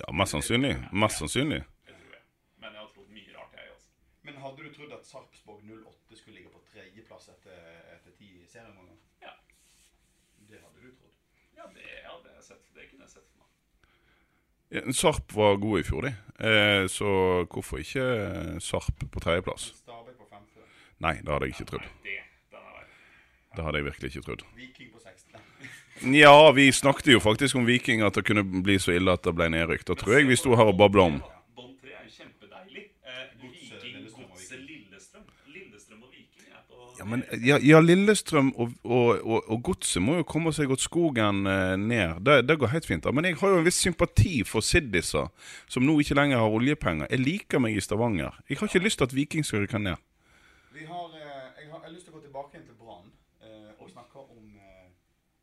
Ja, 0.00 0.12
Mest 0.20 0.34
sannsynlig. 0.36 0.74
Mest 0.92 1.22
sannsynlig. 1.22 1.62
Det 1.86 1.94
tror 2.00 2.16
jeg. 2.18 2.24
Men 2.62 2.74
jeg 2.74 2.82
har 2.82 2.92
trodd 2.94 3.12
mye 3.16 3.36
rart, 3.38 3.56
jeg 3.56 3.74
også. 3.76 3.92
Men 4.26 4.40
hadde 4.42 4.64
du 4.66 4.74
trodd 4.74 4.94
at 4.98 5.06
Sarpsborg 5.06 5.62
08 5.70 6.18
skulle 6.20 6.40
ligge 6.40 6.50
på 6.52 6.62
tredjeplass 6.72 7.30
etter, 7.36 7.60
etter 7.94 8.16
ti 8.18 8.32
serieomganger? 8.50 8.98
Ja. 9.22 9.34
Det 10.50 10.60
hadde 10.64 10.82
du 10.82 10.90
trodd. 10.98 11.14
Ja, 11.56 11.70
det 11.72 11.86
hadde 12.04 12.34
jeg 12.34 12.44
sett. 12.50 12.66
Det 12.74 12.90
kunne 12.90 13.06
jeg 13.06 13.14
sett 13.14 13.28
for 13.30 13.38
meg. 13.38 13.52
Ja, 14.74 14.82
Sarp 14.98 15.32
var 15.38 15.56
gode 15.62 15.80
i 15.80 15.86
fjor, 15.86 16.08
de. 16.08 16.12
Eh, 16.42 16.84
så 16.90 17.08
hvorfor 17.46 17.78
ikke 17.80 18.02
eh, 18.26 18.56
Sarp 18.60 19.06
på 19.12 19.22
tredjeplass? 19.22 19.70
Stabæk. 19.78 20.15
Nei, 21.04 21.18
det 21.20 21.32
hadde 21.32 21.48
jeg 21.48 21.56
ikke 21.56 21.70
trodd. 21.72 21.90
Det. 22.04 22.16
Det 23.56 23.64
hadde 23.64 23.80
jeg 23.80 23.84
virkelig 23.88 24.10
ikke 24.10 24.26
trodd. 24.26 24.42
Viking 24.56 24.88
på 24.92 25.00
16. 25.00 26.16
Ja, 26.16 26.52
vi 26.52 26.72
snakket 26.72 27.06
jo 27.12 27.20
faktisk 27.24 27.56
om 27.56 27.66
Viking, 27.66 28.02
at 28.04 28.14
det 28.14 28.26
kunne 28.28 28.44
bli 28.44 28.76
så 28.78 28.92
ille 28.92 29.12
at 29.16 29.24
det 29.24 29.32
ble 29.36 29.48
nedrykk. 29.52 29.86
Da 29.88 29.96
tror 29.96 30.18
jeg 30.18 30.28
vi 30.28 30.36
sto 30.36 30.56
her 30.56 30.68
og 30.68 30.76
babla 30.76 31.06
om. 31.08 31.16
Bånd 31.56 31.78
tre 31.80 31.94
er 31.96 32.02
jo 32.04 32.12
kjempedeilig. 32.12 32.84
Eh, 33.00 33.22
Viking 33.40 33.94
Lillestrøm 33.94 34.26
Lillestrøm. 34.66 35.24
Lillestrøm 35.54 36.02
og 36.02 36.10
Viking 36.12 36.50
er 36.52 36.64
på 36.68 36.90
Ja, 36.98 37.06
men 37.08 37.24
ja, 37.40 37.56
ja 37.64 37.80
Lillestrøm 37.80 38.52
og, 38.56 38.74
og, 38.84 39.24
og, 39.24 39.48
og 39.48 39.62
Godset 39.70 40.04
må 40.04 40.18
jo 40.20 40.28
komme 40.28 40.52
seg 40.52 40.68
godt 40.68 40.84
skogen 40.84 41.46
eh, 41.48 41.76
ned. 41.80 42.20
Det, 42.28 42.42
det 42.50 42.58
går 42.60 42.74
helt 42.74 42.88
fint. 42.88 43.04
da 43.08 43.14
Men 43.16 43.30
jeg 43.30 43.40
har 43.40 43.54
jo 43.54 43.62
en 43.62 43.68
viss 43.68 43.80
sympati 43.80 44.42
for 44.44 44.60
Siddisa, 44.60 45.30
som 45.64 45.88
nå 45.88 45.96
ikke 46.04 46.18
lenger 46.20 46.44
har 46.44 46.60
oljepenger. 46.60 47.08
Jeg 47.08 47.24
liker 47.24 47.64
meg 47.64 47.76
i 47.76 47.84
Stavanger. 47.84 48.36
Jeg 48.50 48.60
har 48.60 48.68
ikke 48.68 48.84
lyst 48.84 49.00
til 49.00 49.08
at 49.08 49.16
Viking 49.16 49.48
skal 49.48 49.64
rykke 49.64 49.80
ned. 49.80 50.04
Vi 50.76 50.84
har, 50.84 51.08
eh, 51.08 51.62
jeg 51.62 51.70
har 51.72 51.84
jeg 51.86 51.92
lyst 51.94 52.04
til 52.04 52.12
å 52.12 52.18
gå 52.18 52.26
tilbake 52.26 52.52
igjen 52.52 52.66
til 52.68 52.76
Brann 52.76 53.06
eh, 53.40 53.70
og 53.80 53.88
snakke 53.88 54.20
om 54.20 54.58
eh, 54.60 54.90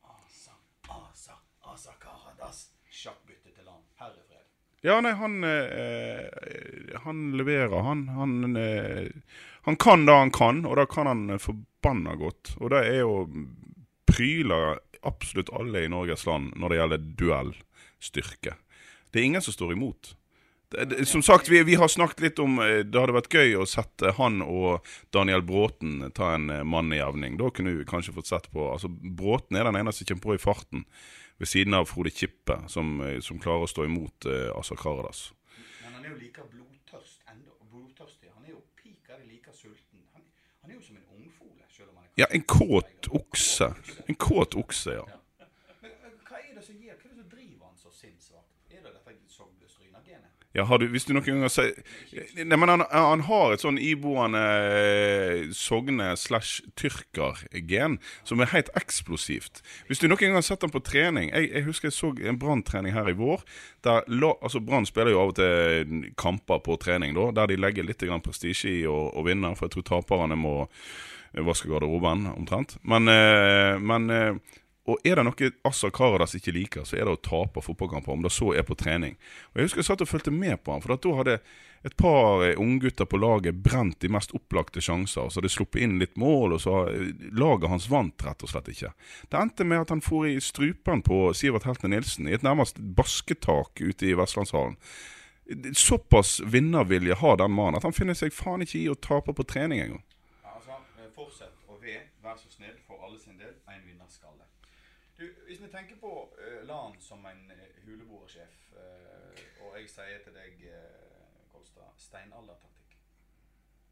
Asa, 0.05 0.53
Asa, 0.93 1.39
Asa 1.72 1.95
Karadas 1.97 2.60
sjakkbytte 2.93 3.49
til 3.55 3.65
land. 3.65 3.81
Herrefred. 3.97 4.43
Ja, 4.85 4.99
nei, 5.01 5.15
han 5.18 5.39
eh, 5.47 6.99
Han 7.01 7.31
leverer, 7.39 7.80
han. 7.81 8.05
Han, 8.14 8.55
eh, 8.61 9.10
han 9.65 9.80
kan 9.81 10.05
det 10.05 10.19
han 10.19 10.34
kan, 10.38 10.61
og 10.69 10.77
det 10.77 10.85
kan 10.93 11.10
han 11.10 11.26
eh, 11.34 11.41
forbanna 11.41 12.14
godt. 12.19 12.53
Og 12.60 12.69
det 12.76 12.84
er 12.91 13.01
jo 13.01 13.15
pryler 14.05 14.84
absolutt 15.01 15.49
alle 15.49 15.88
i 15.88 15.89
Norges 15.89 16.27
land 16.30 16.53
når 16.61 16.69
det 16.69 16.81
gjelder 16.84 17.07
duellstyrke. 17.23 18.60
Det 19.10 19.23
er 19.23 19.31
ingen 19.31 19.41
som 19.41 19.57
står 19.57 19.73
imot. 19.80 20.14
Det, 20.73 21.05
som 21.05 21.21
sagt, 21.23 21.49
vi, 21.49 21.59
vi 21.63 21.75
har 21.77 21.87
snakket 21.91 22.19
litt 22.23 22.39
om 22.41 22.59
eh, 22.59 22.79
Det 22.81 22.97
hadde 22.99 23.13
vært 23.13 23.33
gøy 23.33 23.55
å 23.61 23.65
sette 23.69 24.13
han 24.17 24.41
og 24.41 24.85
Daniel 25.13 25.43
Bråten 25.45 26.07
ta 26.17 26.31
en 26.33 26.47
mann 26.67 26.93
i 26.93 26.97
jevning. 26.97 27.37
Da 27.37 27.51
kunne 27.53 27.75
vi 27.77 27.85
kanskje 27.85 28.15
fått 28.15 28.31
sett 28.31 28.49
på 28.53 28.65
Altså, 28.71 28.89
Bråten 28.89 29.59
er 29.59 29.67
den 29.69 29.77
eneste 29.81 30.07
som 30.07 30.15
kommer 30.17 30.33
på 30.33 30.37
i 30.39 30.43
farten, 30.43 30.85
ved 31.37 31.49
siden 31.51 31.73
av 31.77 31.85
Frode 31.89 32.09
Kippe, 32.13 32.57
som, 32.67 33.01
eh, 33.05 33.19
som 33.21 33.39
klarer 33.41 33.67
å 33.67 33.69
stå 33.69 33.85
imot 33.85 34.25
eh, 34.29 34.49
Asa 34.57 34.77
Karadas. 34.79 35.27
Men 35.83 35.97
han 35.97 36.05
er 36.05 36.13
jo 36.13 36.19
like 36.21 36.45
blodtørst 36.51 37.21
enda, 37.33 37.53
blodtørstig. 37.71 38.29
Han 38.35 38.45
er 38.47 38.55
jo 38.55 38.61
piker, 38.79 39.21
like 39.29 39.53
sulten. 39.53 40.01
Han, 40.17 40.25
han 40.63 40.71
er 40.73 40.77
jo 40.79 40.85
som 40.87 40.97
en 40.97 41.09
ungfole, 41.19 41.65
selv 41.69 41.91
om 41.91 41.97
han 42.01 42.07
er 42.09 42.23
Ja, 42.23 42.29
en 42.33 42.45
kåt 42.49 43.09
okse. 43.21 43.73
En 44.07 44.17
kåt 44.27 44.57
okse, 44.57 44.97
ja. 45.01 45.05
Men 45.81 45.91
eh, 45.91 46.17
hva 46.29 46.41
er 46.41 46.53
det 46.57 46.65
som 46.65 46.77
gir, 46.81 46.93
hva 46.97 47.09
er 47.09 47.13
det 47.13 47.19
som 47.21 47.29
driver 47.33 47.65
han 47.69 47.77
så 47.81 47.93
sinnsvakt? 47.93 48.49
Er 48.73 48.81
det 48.85 48.93
dette 48.93 49.17
Sogle-Stryna-genet? 49.33 50.33
Ja, 50.53 50.67
har 50.69 50.77
du, 50.77 50.85
hvis 50.93 51.07
du 51.07 51.15
noen 51.15 51.25
ganger 51.25 51.49
sier 51.49 51.71
Nei, 52.38 52.57
men 52.59 52.69
han, 52.69 52.84
han 52.93 53.23
har 53.25 53.55
et 53.55 53.63
sånn 53.63 53.80
iboende 53.81 54.41
eh, 54.77 55.47
Sogne 55.57 56.11
slash 56.19 56.61
tyrker-gen 56.77 57.97
som 58.21 58.43
er 58.43 58.51
helt 58.51 58.69
eksplosivt. 58.77 59.63
Hvis 59.89 60.03
du 60.03 60.05
noen 60.05 60.21
gang 60.21 60.38
har 60.38 60.45
sett 60.45 60.61
han 60.61 60.73
på 60.73 60.84
trening 60.85 61.31
Jeg, 61.31 61.49
jeg 61.55 61.65
husker 61.65 61.89
jeg 61.89 61.97
så 61.97 62.11
en 62.21 62.38
Brann-trening 62.41 62.93
her 62.93 63.09
i 63.09 63.17
vår. 63.17 63.41
Der 63.85 64.05
altså 64.05 64.61
Brann 64.61 64.85
spiller 64.85 65.15
jo 65.15 65.23
av 65.23 65.34
og 65.34 65.39
til 65.41 66.11
kamper 66.21 66.61
på 66.63 66.77
trening, 66.81 67.17
da, 67.17 67.31
der 67.34 67.49
de 67.49 67.57
legger 67.57 67.88
litt 67.88 68.05
prestisje 68.23 68.69
i 68.69 68.84
å, 68.85 69.09
å 69.09 69.25
vinne, 69.25 69.55
for 69.57 69.67
jeg 69.67 69.77
tror 69.77 69.89
taperne 69.89 70.38
må 70.38 70.55
vaske 71.41 71.69
garderoben, 71.69 72.27
omtrent. 72.35 72.77
Men, 72.85 73.09
eh, 73.09 73.80
men 73.81 74.09
eh, 74.09 74.35
og 74.84 74.99
er 75.07 75.15
det 75.15 75.23
noe 75.23 75.51
Assa 75.64 75.88
Karadas 75.95 76.35
ikke 76.35 76.51
liker, 76.51 76.84
så 76.84 76.97
er 76.97 77.07
det 77.07 77.14
å 77.15 77.22
tape 77.23 77.61
fotballkamper, 77.64 78.11
om 78.11 78.26
det 78.26 78.34
så 78.35 78.51
er 78.51 78.65
på 78.68 78.76
trening. 78.76 79.15
Og 79.53 79.61
Jeg 79.61 79.69
husker 79.69 79.80
jeg 79.84 79.88
satt 79.88 80.03
og 80.03 80.10
fulgte 80.11 80.34
med 80.35 80.60
på 80.64 80.73
han, 80.73 80.84
for 80.84 80.95
da 80.95 81.14
hadde 81.22 81.38
et 81.84 81.95
par 81.97 82.43
eh, 82.43 82.60
unggutter 82.60 83.05
på 83.05 83.19
laget 83.19 83.55
brent 83.64 83.99
de 83.99 84.10
mest 84.11 84.31
opplagte 84.35 84.81
sjanser. 84.81 85.27
Så 85.27 85.39
hadde 85.39 85.49
de 85.49 85.55
sluppet 85.55 85.84
inn 85.84 85.97
litt 85.99 86.15
mål, 86.19 86.55
og 86.55 86.61
så 86.64 86.77
eh, 86.91 87.11
laget 87.35 87.72
hans 87.72 87.89
vant 87.91 88.23
rett 88.23 88.43
og 88.43 88.51
slett 88.51 88.69
ikke. 88.72 88.93
Det 89.27 89.39
endte 89.39 89.68
med 89.68 89.84
at 89.84 89.91
han 89.91 90.03
for 90.03 90.27
i 90.27 90.38
strupen 90.43 91.03
på 91.03 91.26
Sivert 91.35 91.68
Heltene 91.68 91.97
Nilsen, 91.97 92.30
i 92.30 92.38
et 92.38 92.45
nærmest 92.45 92.80
basketak 92.80 93.84
ute 93.84 94.07
i 94.07 94.15
Vestlandshallen. 94.19 94.80
Såpass 95.76 96.38
vinnervilje 96.47 97.19
har 97.19 97.38
den 97.38 97.51
mannen 97.51 97.81
at 97.81 97.84
han 97.84 97.95
finner 97.95 98.15
seg 98.15 98.31
faen 98.31 98.64
ikke 98.64 98.80
i 98.80 98.88
å 98.91 98.95
tape 98.95 99.35
på 99.35 99.43
trening 99.43 99.84
engang. 99.84 100.03
Ja, 100.39 100.55
altså, 100.55 100.80
eh, 100.95 101.11
fortsett 101.11 101.68
å 101.68 101.76
ve, 101.84 101.99
vær 102.23 102.39
så 102.39 102.47
snill, 102.47 102.80
for 102.88 103.03
alle 103.03 103.19
sin 103.19 103.35
del, 103.35 103.60
en 103.68 103.84
vinnerskalle. 103.84 104.47
Du, 105.19 105.27
hvis 105.53 105.61
vi 105.61 105.69
tenker 105.69 105.97
på 106.01 106.11
uh, 106.34 106.61
LAN 106.65 106.95
som 106.99 107.21
en 107.30 107.41
uh, 107.53 107.65
hulebordsjef, 107.85 108.53
eh, 108.73 109.41
og 109.61 109.75
jeg 109.77 109.89
sier 109.91 110.21
til 110.25 110.34
deg, 110.34 110.63
uh, 110.65 111.43
Kolstad, 111.53 111.91
steinaldertaktikk. 112.01 112.95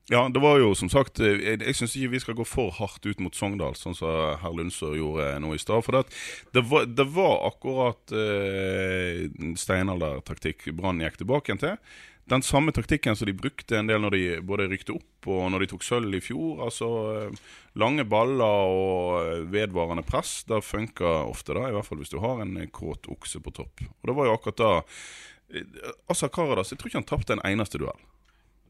Ja, 0.10 0.24
det 0.34 0.42
var 0.42 0.58
jo 0.58 0.72
som 0.76 0.90
sagt 0.90 1.22
eh, 1.22 1.38
Jeg, 1.38 1.60
jeg 1.62 1.78
syns 1.78 1.94
ikke 1.96 2.14
vi 2.16 2.22
skal 2.24 2.36
gå 2.40 2.46
for 2.50 2.74
hardt 2.80 3.06
ut 3.06 3.22
mot 3.22 3.38
Sogndal, 3.38 3.78
sånn 3.78 3.94
som 3.96 4.40
herr 4.42 4.56
Lundsør 4.58 4.98
gjorde 4.98 5.28
nå 5.44 5.54
i 5.54 5.62
stad. 5.62 5.86
For 5.86 6.00
det, 6.00 6.18
det, 6.58 6.66
var, 6.72 6.90
det 6.90 7.06
var 7.14 7.46
akkurat 7.52 8.16
eh, 8.18 9.30
steinaldertaktikk 9.62 10.72
Brann 10.80 11.04
gikk 11.06 11.22
tilbake 11.22 11.52
igjen 11.52 11.62
til. 11.62 11.78
Den 12.32 12.44
samme 12.48 12.72
taktikken 12.72 13.16
som 13.16 13.28
de 13.28 13.34
brukte 13.36 13.76
en 13.76 13.90
del 13.90 14.00
når 14.00 14.14
de 14.16 14.22
både 14.48 14.70
rykte 14.72 14.94
opp 14.96 15.28
og 15.28 15.50
når 15.52 15.66
de 15.66 15.68
tok 15.74 15.84
sølv 15.84 16.16
i 16.16 16.22
fjor. 16.24 16.62
Altså 16.64 16.88
eh, 17.12 17.42
lange 17.82 18.06
baller 18.08 18.72
og 18.72 19.18
eh, 19.20 19.42
vedvarende 19.52 20.06
press. 20.08 20.46
Det 20.48 20.62
funker 20.64 21.26
ofte, 21.26 21.52
da, 21.58 21.66
i 21.68 21.76
hvert 21.76 21.90
fall 21.90 22.00
hvis 22.00 22.14
du 22.14 22.22
har 22.24 22.40
en 22.40 22.56
eh, 22.62 22.70
kåt 22.72 23.12
okse 23.12 23.44
på 23.44 23.52
topp. 23.60 23.84
Og 23.84 24.08
det 24.08 24.16
var 24.16 24.30
jo 24.30 24.38
akkurat 24.38 24.64
da 24.64 24.72
Asa 26.08 26.30
Karadas, 26.32 26.72
jeg 26.72 26.80
tror 26.80 26.88
ikke 26.92 27.02
han 27.02 27.10
tapte 27.10 27.36
en 27.36 27.44
eneste 27.44 27.82
duell. 27.82 28.00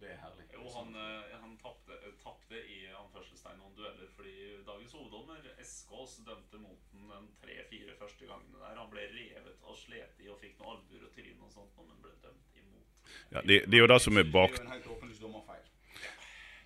Det 0.01 0.09
er 0.09 0.17
herlig. 0.23 0.47
Jo, 0.55 0.65
han, 0.79 0.95
eh, 0.97 1.35
han 1.43 1.53
tapte, 1.61 1.99
tapte 2.23 2.57
i 2.57 2.79
anførselstegn 2.97 3.61
noen 3.61 3.75
dueller 3.77 4.09
fordi 4.17 4.33
dagens 4.65 4.97
hoveddommer 4.97 5.45
Eskås 5.61 6.17
dømte 6.25 6.63
mot 6.63 6.81
den 6.95 7.05
den 7.13 7.29
tre-fire 7.43 7.93
første 8.01 8.25
gangene 8.25 8.57
der. 8.57 8.79
Han 8.81 8.89
ble 8.89 9.05
revet 9.13 9.61
og 9.61 9.77
slet 9.77 10.25
i 10.25 10.33
og 10.33 10.41
fikk 10.41 10.57
noen 10.57 10.79
albuer 10.79 11.05
og 11.05 11.13
tryn 11.13 11.45
og 11.45 11.53
sånt, 11.53 11.77
men 11.77 12.01
ble 12.01 12.17
dømt 12.25 12.57
imot. 12.57 12.89
Ja, 13.31 13.41
det, 13.47 13.61
det 13.71 13.77
er 13.79 13.83
jo 13.85 13.87
det 13.93 13.99
som 14.03 14.17
er 14.19 14.27
bak... 14.27 14.51
Det 14.51 14.59
er 14.59 14.63
jo 14.63 14.67
en 14.67 14.73
helt 14.75 14.87
åpenlys 14.95 15.19
dommerfeil. 15.23 15.67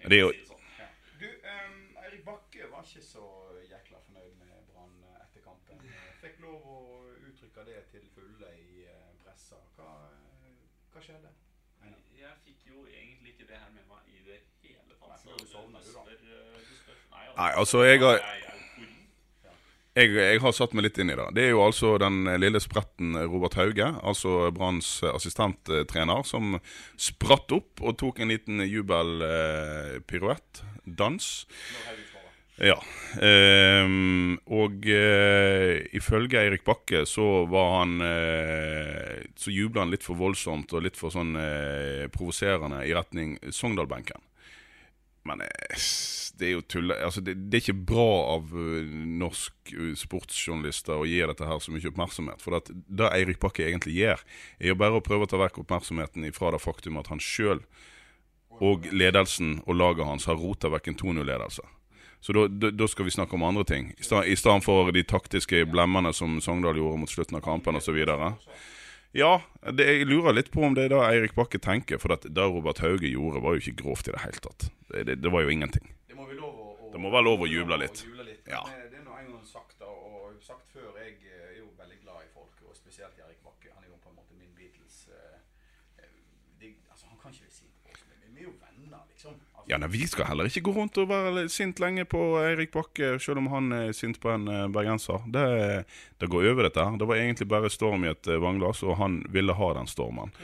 Det 0.10 0.18
er 0.18 0.22
jo, 0.24 0.32
sånn. 0.50 0.64
Ja. 0.80 0.88
Du, 1.22 1.26
um, 1.30 1.76
Eirik 2.04 2.24
Bakke 2.26 2.70
var 2.72 2.86
ikke 2.88 3.04
så 3.06 3.26
jækla 3.70 4.02
fornøyd 4.08 4.34
med 4.42 4.54
Brann 4.72 4.96
eh, 5.06 5.20
etter 5.26 5.46
kampen. 5.46 5.82
Fikk 6.24 6.40
lov 6.46 6.66
å 6.76 6.80
uttrykke 7.30 7.66
det 7.70 7.84
til 7.94 8.06
fulle 8.16 8.50
i 8.58 8.86
uh, 8.90 9.12
pressa. 9.24 9.62
Hva, 9.78 9.92
eh, 10.46 10.56
hva 10.94 11.06
skjedde? 11.06 11.34
Jeg 12.16 12.34
fikk 12.42 12.62
jo 12.72 12.86
egentlig 12.90 13.36
ikke 13.36 13.46
det 13.52 13.58
her 13.62 13.70
med 13.76 13.86
meg 13.90 14.10
i 14.10 14.22
det 14.26 14.40
hele 14.64 14.96
tatt. 14.98 15.26
Nei, 15.28 15.36
du 15.38 15.46
sovner, 15.46 15.84
du 15.86 15.92
da. 15.94 16.06
eh. 16.10 16.96
Nei, 17.14 17.26
Nei, 17.38 17.50
altså, 17.62 17.84
jeg 17.86 18.00
har- 18.02 18.24
Jeg 19.95 20.11
jeg, 20.11 20.39
har 20.43 20.51
satt 20.51 20.73
meg 20.76 20.89
litt 20.89 20.97
inn 20.99 21.13
i 21.13 21.15
det. 21.15 21.30
Det 21.38 21.43
er 21.45 21.53
jo 21.53 21.61
altså 21.63 21.93
den 22.01 22.26
lille 22.41 22.59
spretten 22.59 23.15
Robert 23.15 23.55
Hauge, 23.55 23.93
altså 24.03 24.49
Branns 24.51 24.97
assistenttrener, 25.07 26.26
som 26.27 26.57
spratt 26.99 27.53
opp 27.55 27.80
og 27.80 27.95
tok 28.01 28.19
en 28.19 28.34
liten 28.34 28.59
jubelpiruett. 28.67 30.65
dans. 30.84 31.30
Ja. 32.55 32.76
ehm, 33.19 34.38
og 34.47 34.85
eh, 34.88 35.81
ifølge 35.95 36.39
Eirik 36.39 36.63
Bakke 36.63 37.01
så 37.03 37.43
var 37.51 37.81
han 37.81 37.99
eh, 37.99 39.26
Så 39.35 39.51
jubla 39.51 39.84
han 39.84 39.91
litt 39.91 40.05
for 40.07 40.15
voldsomt 40.15 40.72
og 40.72 40.85
litt 40.85 40.95
for 40.95 41.11
sånn 41.11 41.35
eh, 41.35 42.05
provoserende 42.13 42.85
i 42.88 42.93
retning 42.95 43.35
Sogndal-benken. 43.51 44.23
Men 45.26 45.41
eh, 45.41 45.85
det 46.38 46.47
er 46.47 46.53
jo 46.53 46.64
tull... 46.69 46.93
Altså, 46.93 47.23
det, 47.26 47.38
det 47.49 47.57
er 47.57 47.64
ikke 47.64 47.85
bra 47.93 48.10
av 48.35 48.52
uh, 48.53 48.95
norsk 49.22 49.73
uh, 49.73 49.93
sportsjournalister 49.97 50.97
å 50.97 51.07
gi 51.10 51.22
dette 51.26 51.47
her 51.49 51.61
så 51.64 51.73
mye 51.73 51.89
oppmerksomhet. 51.89 52.43
For 52.43 52.57
at 52.60 52.69
det 52.69 53.11
Eirik 53.11 53.41
Bakke 53.43 53.65
egentlig 53.68 53.97
gjør, 53.97 54.22
er 54.60 54.73
jo 54.73 54.80
bare 54.80 54.99
å 54.99 55.06
prøve 55.06 55.27
å 55.27 55.31
ta 55.31 55.41
vekk 55.41 55.64
oppmerksomheten 55.64 56.27
fra 56.35 56.53
det 56.53 56.61
faktum 56.64 57.02
at 57.02 57.10
han 57.14 57.23
sjøl 57.23 57.64
og 58.64 58.85
ledelsen 58.95 59.57
og 59.65 59.76
laget 59.76 60.07
hans 60.07 60.30
har 60.30 60.38
rota 60.39 60.69
vekk 60.72 60.93
en 60.93 61.02
2-0-ledelse. 61.02 61.65
Så 62.23 62.34
da, 62.47 62.88
skal 62.88 63.06
vi 63.06 63.11
snakke 63.11 63.35
om 63.35 63.43
andre 63.45 63.65
ting, 63.68 63.91
i 63.99 64.35
stedet 64.35 64.64
for 64.65 64.89
de 64.95 65.03
taktiske 65.06 65.60
blemmene 65.69 66.10
som 66.15 66.39
Sogndal 66.41 66.80
gjorde 66.80 67.02
mot 67.03 67.11
slutten 67.11 67.38
av 67.38 67.43
kampen 67.45 67.77
osv. 67.77 67.99
Ja, 69.16 69.42
det, 69.72 69.86
jeg 69.88 70.08
lurer 70.10 70.34
litt 70.36 70.50
på 70.52 70.66
om 70.68 70.74
det 70.76 70.90
er 70.90 70.92
det 70.92 70.98
Eirik 71.00 71.36
Bakke 71.38 71.60
tenker. 71.64 72.00
For 72.02 72.12
det, 72.12 72.34
det 72.36 72.48
Robert 72.52 72.82
Hauge 72.84 73.08
gjorde, 73.08 73.40
var 73.46 73.56
jo 73.56 73.62
ikke 73.64 73.80
grovt 73.86 74.10
i 74.10 74.12
det 74.12 74.20
hele 74.26 74.42
tatt. 74.44 74.66
Det, 74.92 75.16
det, 75.24 75.32
var 75.32 75.46
jo 75.46 75.54
ingenting. 75.54 75.88
Det 76.10 76.18
må 76.18 76.28
vi 76.28 76.36
lov 76.36 76.52
å, 76.52 76.66
å 76.76 76.90
Det 76.92 77.00
må 77.00 77.12
være 77.14 77.24
lov 77.30 77.46
å 77.46 77.48
juble 77.48 77.78
litt. 77.80 78.02
å 78.04 78.10
juble 78.12 78.26
litt. 78.28 78.44
Ja. 78.52 78.60
Men 78.68 78.82
eh, 78.82 78.90
det 78.92 79.00
er 79.00 79.06
nå 79.08 79.16
en 79.16 79.30
gang 79.32 79.46
sagt, 79.48 79.78
da, 79.80 79.88
og 79.88 80.36
sagt 80.44 80.68
før, 80.76 80.90
jeg 81.00 81.16
eh, 81.32 81.46
er 81.48 81.56
jo 81.62 81.70
veldig 81.80 82.02
glad 82.04 82.28
i 82.28 82.30
folk, 82.34 82.60
og 82.68 82.76
spesielt 82.76 83.16
Erik 83.24 83.40
Bakke. 83.46 83.72
Han 83.72 83.88
er 83.88 83.94
jo 83.94 84.02
på 84.04 84.12
en 84.12 84.20
måte 84.20 84.36
min 84.36 84.52
Beatles 84.58 85.00
eh, 85.08 85.40
eh, 86.04 86.12
de, 86.60 86.76
Altså, 86.92 87.08
han 87.08 87.16
kan 87.24 87.32
ikke 87.32 87.48
være 87.48 87.56
sint 87.62 87.80
på 87.86 87.96
oss, 87.96 88.04
men 88.12 88.36
vi 88.36 88.44
er 88.44 88.50
jo 88.50 88.56
venner, 88.60 89.08
liksom. 89.14 89.40
Altså, 89.55 89.55
Ja, 89.68 89.80
nei, 89.82 89.88
Vi 89.90 90.06
skal 90.06 90.28
heller 90.30 90.46
ikke 90.46 90.62
gå 90.68 90.76
rundt 90.76 90.98
og 91.02 91.10
være 91.10 91.48
sint 91.50 91.80
lenge 91.82 92.06
på 92.06 92.20
Eirik 92.38 92.70
Bakke, 92.76 93.16
selv 93.20 93.42
om 93.42 93.48
han 93.50 93.72
er 93.74 93.96
sint 93.98 94.20
på 94.22 94.30
en 94.30 94.46
eh, 94.52 94.68
bergenser. 94.70 95.26
Det, 95.34 95.46
det 96.22 96.30
går 96.30 96.52
over, 96.52 96.68
dette. 96.68 96.86
Det 97.00 97.08
var 97.10 97.18
egentlig 97.18 97.48
bare 97.50 97.72
storm 97.74 98.06
i 98.06 98.12
et 98.12 98.30
eh, 98.30 98.42
vannglass, 98.42 98.84
og 98.86 99.00
han 99.02 99.24
ville 99.34 99.58
ha 99.58 99.72
den 99.80 99.90
stormen. 99.90 100.36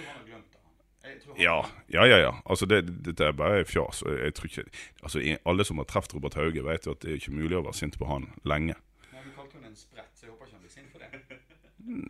Ja, 1.38 1.60
ja, 1.88 2.08
ja. 2.08 2.18
ja. 2.18 2.34
Altså, 2.46 2.66
det, 2.66 2.82
Dette 3.06 3.30
er 3.30 3.38
bare 3.38 3.62
fjas. 3.66 4.02
Jeg 4.10 4.34
tror 4.38 4.50
ikke, 4.50 4.66
altså, 5.04 5.22
Alle 5.46 5.66
som 5.70 5.78
har 5.78 5.90
truffet 5.90 6.18
Robert 6.18 6.40
Hauge, 6.40 6.66
vet 6.66 6.86
jo 6.90 6.98
at 6.98 7.06
det 7.06 7.14
er 7.14 7.22
ikke 7.22 7.38
mulig 7.38 7.58
å 7.60 7.64
være 7.66 7.78
sint 7.78 7.98
på 8.02 8.10
han 8.10 8.26
lenge. 8.42 8.76
Nei, 9.14 9.24
Vi 9.28 9.38
kalte 9.38 9.60
henne 9.60 9.70
en 9.70 9.78
sprett, 9.80 10.12
så 10.18 10.26
jeg 10.26 10.34
håper 10.34 10.50
ikke 10.50 10.58
han 10.58 10.66
blir 10.66 10.74
sint 10.74 10.90
for 10.90 11.06
det. 11.06 11.42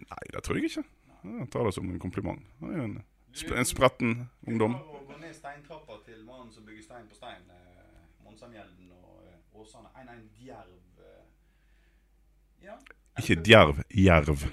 Nei, 0.08 0.26
det 0.32 0.44
tror 0.48 0.60
jeg 0.60 0.72
ikke. 0.72 0.88
Jeg 1.28 1.52
tar 1.54 1.68
det 1.68 1.76
som 1.76 1.92
en 1.92 2.02
kompliment. 2.02 2.52
Han 2.64 2.72
er 2.76 2.86
en 2.88 3.00
Sp 3.32 3.52
en 3.56 3.66
spretten 3.66 4.30
ungdom. 4.48 4.74
Du 4.76 4.84
klarer 4.84 5.02
å 5.02 5.06
gå 5.08 5.20
ned 5.22 5.36
steintrappa 5.36 6.00
til 6.06 6.24
mannen 6.28 6.52
som 6.52 6.66
bygger 6.68 6.84
stein 6.84 7.08
på 7.08 7.16
stein. 7.16 7.46
Eh, 7.48 8.02
Monsamjelden 8.26 8.92
og 8.98 9.22
eh, 9.28 9.38
Åsane. 9.62 9.92
1-1 10.04 10.26
Djerv. 10.40 10.82
Eh. 11.00 11.24
Ja. 12.68 12.76
Ikke 13.20 13.38
djerv, 13.44 13.84
jerv. 13.90 14.44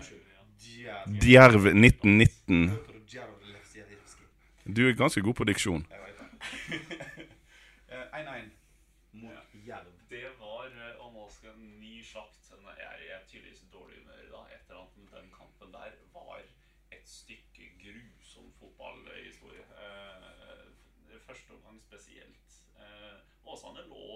Djerv. 0.59 1.19
Djerv 1.23 1.67
1919. 1.75 2.71
Du 4.69 4.83
er 4.89 4.93
ganske 4.93 5.23
god 5.25 5.35
på 5.35 5.45
diksjon. 5.49 5.87
Jeg 5.91 6.01
vet 6.05 6.19
det. 6.21 6.27
Eh, 7.89 8.21
1-1 8.21 8.51
mot 9.13 9.55
Jerv. 9.67 9.93
Det 10.11 10.27
var 10.39 10.67
eh, 10.69 10.99
Og 11.01 11.15
nå 11.15 11.25
skal 11.33 11.55
en 11.55 11.71
ny 11.81 12.03
sjakt 12.05 12.51
Nei, 12.61 12.75
Jeg 12.77 13.07
jeg 13.07 13.15
er 13.17 13.23
tydeligvis 13.31 13.63
i 13.65 13.71
dårlig 13.73 13.97
humør 14.03 14.27
da 14.35 14.43
etter 14.53 14.75
at 14.77 14.99
den 15.15 15.31
kampen 15.33 15.73
der 15.73 15.95
var 16.13 16.43
et 16.93 17.09
stykke 17.09 17.65
grusom 17.81 18.53
fotballhistorie. 18.61 19.65
Eh, 19.85 21.19
første 21.29 21.57
omgang 21.57 21.77
spesielt. 21.89 22.63
Eh, 22.77 23.19
Åsane 23.49 23.83
lå, 23.93 24.07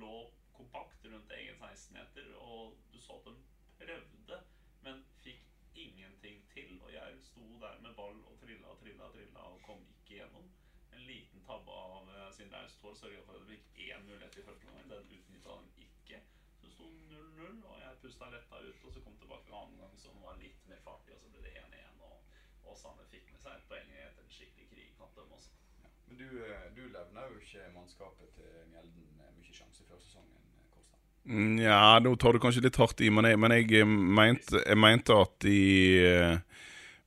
lå 0.00 0.16
kompakt 0.58 1.04
rundt 1.04 1.30
egen 1.30 1.54
16-meter, 1.54 2.34
og 2.36 2.76
du 2.92 2.98
så 3.00 3.18
at 3.18 3.28
de 3.28 3.34
prøvde, 3.82 4.38
men 4.86 5.04
fikk 5.22 5.44
ingenting 5.74 6.40
til. 6.54 6.80
Og 6.82 6.92
jeg 6.92 7.18
sto 7.30 7.44
der 7.62 7.78
med 7.84 7.94
ball 7.94 8.18
og 8.30 8.38
trilla 8.42 8.72
og 8.72 8.80
trilla 8.82 9.10
trilla 9.14 9.44
og 9.52 9.62
kom 9.66 9.84
ikke 9.94 10.16
gjennom. 10.16 10.48
En 10.92 11.04
liten 11.10 11.44
tabbe 11.46 11.74
av 11.74 12.10
eh, 12.14 12.30
Sindre 12.34 12.62
Austvold 12.64 12.98
sørga 12.98 13.22
for 13.26 13.38
at 13.38 13.46
det 13.46 13.58
fikk 13.58 13.82
én 13.86 14.06
mulighet 14.08 14.40
i 14.40 14.46
første 14.48 14.70
omgang. 14.70 14.90
Den 14.94 15.12
utnytta 15.18 15.58
han 15.58 15.70
ikke. 15.86 16.22
Så 16.58 16.66
det 16.66 16.74
sto 16.74 16.90
0-0, 17.12 17.62
og 17.70 17.80
jeg 17.82 18.02
pusta 18.02 18.30
letta 18.34 18.62
ut. 18.66 18.84
Og 18.84 18.94
så 18.94 19.04
kom 19.06 19.18
tilbake 19.22 19.50
en 19.50 19.60
annen 19.62 19.80
gang 19.84 19.94
som 20.06 20.22
var 20.26 20.40
litt 20.42 20.66
mer 20.70 20.82
fartig, 20.86 21.14
og 21.14 21.22
så 21.22 21.32
ble 21.34 21.46
det 21.46 21.54
1-1. 21.62 22.02
Og 22.10 22.72
Åsane 22.74 23.06
fikk 23.14 23.30
med 23.34 23.44
seg 23.44 23.60
et 23.60 23.70
poeng 23.70 23.94
etter 23.94 24.24
en 24.24 24.36
skikkelig 24.38 24.70
krigkamp, 24.74 25.14
dem 25.20 25.38
også. 25.38 25.54
Men 26.08 26.18
du, 26.18 26.24
eh, 26.24 26.68
du 26.76 26.82
levner 26.82 27.28
jo 27.28 27.36
ikke 27.40 27.66
mannskapet 27.74 28.28
til 28.32 28.48
Mjelden 28.72 29.20
eh, 29.20 29.32
mye 29.36 29.52
sjanse 29.52 29.84
før 29.84 30.00
sesongen, 30.00 30.38
eh, 30.56 30.68
Kårstad. 30.72 31.00
Nja, 31.58 31.98
nå 32.04 32.14
tar 32.16 32.32
du 32.32 32.40
kanskje 32.42 32.64
litt 32.64 32.78
hardt 32.80 33.02
i, 33.04 33.10
men 33.12 33.28
jeg, 33.28 33.40
men 33.40 33.54
jeg, 33.56 33.84
mente, 33.86 34.62
jeg 34.62 34.80
mente 34.80 35.16
at 35.16 35.34
de 35.44 35.58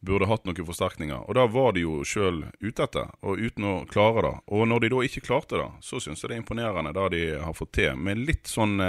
burde 0.06 0.30
hatt 0.30 0.45
noen 0.45 0.68
forsterkninger. 0.68 1.26
Og 1.30 1.38
da 1.38 1.48
var 1.49 1.73
de 1.73 1.86
jo 1.86 2.02
sjøl 2.06 2.44
ute 2.61 2.86
etter, 2.86 3.10
og 3.26 3.41
uten 3.41 3.68
å 3.69 3.73
klare 3.90 4.23
det. 4.28 4.36
Og 4.53 4.69
når 4.69 4.86
de 4.86 4.94
da 4.94 5.02
ikke 5.06 5.26
klarte 5.26 5.57
det, 5.61 5.68
så 5.86 6.02
syns 6.02 6.22
jeg 6.22 6.32
det 6.32 6.38
er 6.38 6.44
imponerende 6.44 6.94
det 6.98 7.10
de 7.14 7.26
har 7.41 7.57
fått 7.57 7.76
til. 7.78 7.98
Med 7.98 8.22
litt 8.22 8.49
sånn 8.49 8.82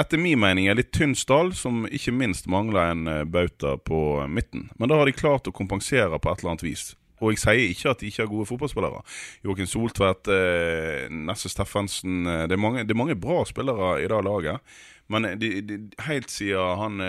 Etter 0.00 0.20
min 0.22 0.38
mening 0.38 0.68
en 0.70 0.78
litt 0.78 0.92
tynn 0.94 1.12
stall, 1.18 1.50
som 1.54 1.82
ikke 1.90 2.14
minst 2.14 2.46
mangler 2.50 2.94
en 2.94 3.08
bauta 3.30 3.74
på 3.76 4.22
midten. 4.30 4.68
Men 4.78 4.90
da 4.90 4.98
har 4.98 5.10
de 5.10 5.14
klart 5.18 5.50
å 5.50 5.54
kompensere 5.54 6.18
på 6.18 6.30
et 6.30 6.40
eller 6.40 6.54
annet 6.54 6.66
vis. 6.66 6.84
Og 7.20 7.34
jeg 7.34 7.42
sier 7.42 7.72
ikke 7.72 7.92
at 7.92 8.00
de 8.00 8.08
ikke 8.10 8.24
har 8.24 8.30
gode 8.30 8.48
fotballspillere. 8.48 9.02
Joakim 9.44 9.68
Soltvedt, 9.68 10.30
eh, 10.32 11.08
Nesse 11.12 11.50
Steffensen 11.52 12.24
eh, 12.26 12.46
det, 12.48 12.56
er 12.56 12.62
mange, 12.62 12.84
det 12.84 12.96
er 12.96 13.00
mange 13.02 13.18
bra 13.20 13.42
spillere 13.48 13.98
i 14.00 14.08
det 14.08 14.20
laget. 14.24 14.74
Men 15.10 15.28
eh, 15.28 15.36
de, 15.40 15.50
de, 15.68 15.78
helt 16.06 16.32
siden 16.32 16.80
han 16.80 17.04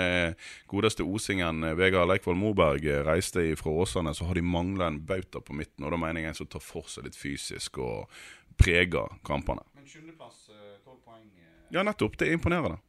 godeste 0.71 1.05
osingen 1.07 1.63
Vegard 1.79 2.09
Leikvoll 2.11 2.39
Moberg 2.39 2.85
reiste 3.07 3.45
fra 3.59 3.71
Åsane, 3.85 4.13
så 4.17 4.27
har 4.27 4.35
de 4.35 4.43
mangla 4.45 4.91
en 4.91 4.99
bauta 5.05 5.39
på 5.39 5.55
midten. 5.55 5.85
Og 5.87 5.95
da 5.95 6.01
mener 6.01 6.25
jeg 6.25 6.33
en 6.35 6.41
som 6.43 6.51
tar 6.51 6.63
for 6.65 6.91
seg 6.91 7.07
litt 7.07 7.19
fysisk 7.19 7.79
og 7.79 8.11
preger 8.59 9.15
kampene. 9.27 9.63
Men 9.77 9.87
sjuendeplass, 9.87 10.49
tolv 10.83 10.99
poeng. 11.05 11.29
Ja, 11.71 11.85
nettopp. 11.87 12.17
Det 12.19 12.27
er 12.27 12.35
imponerende. 12.35 12.81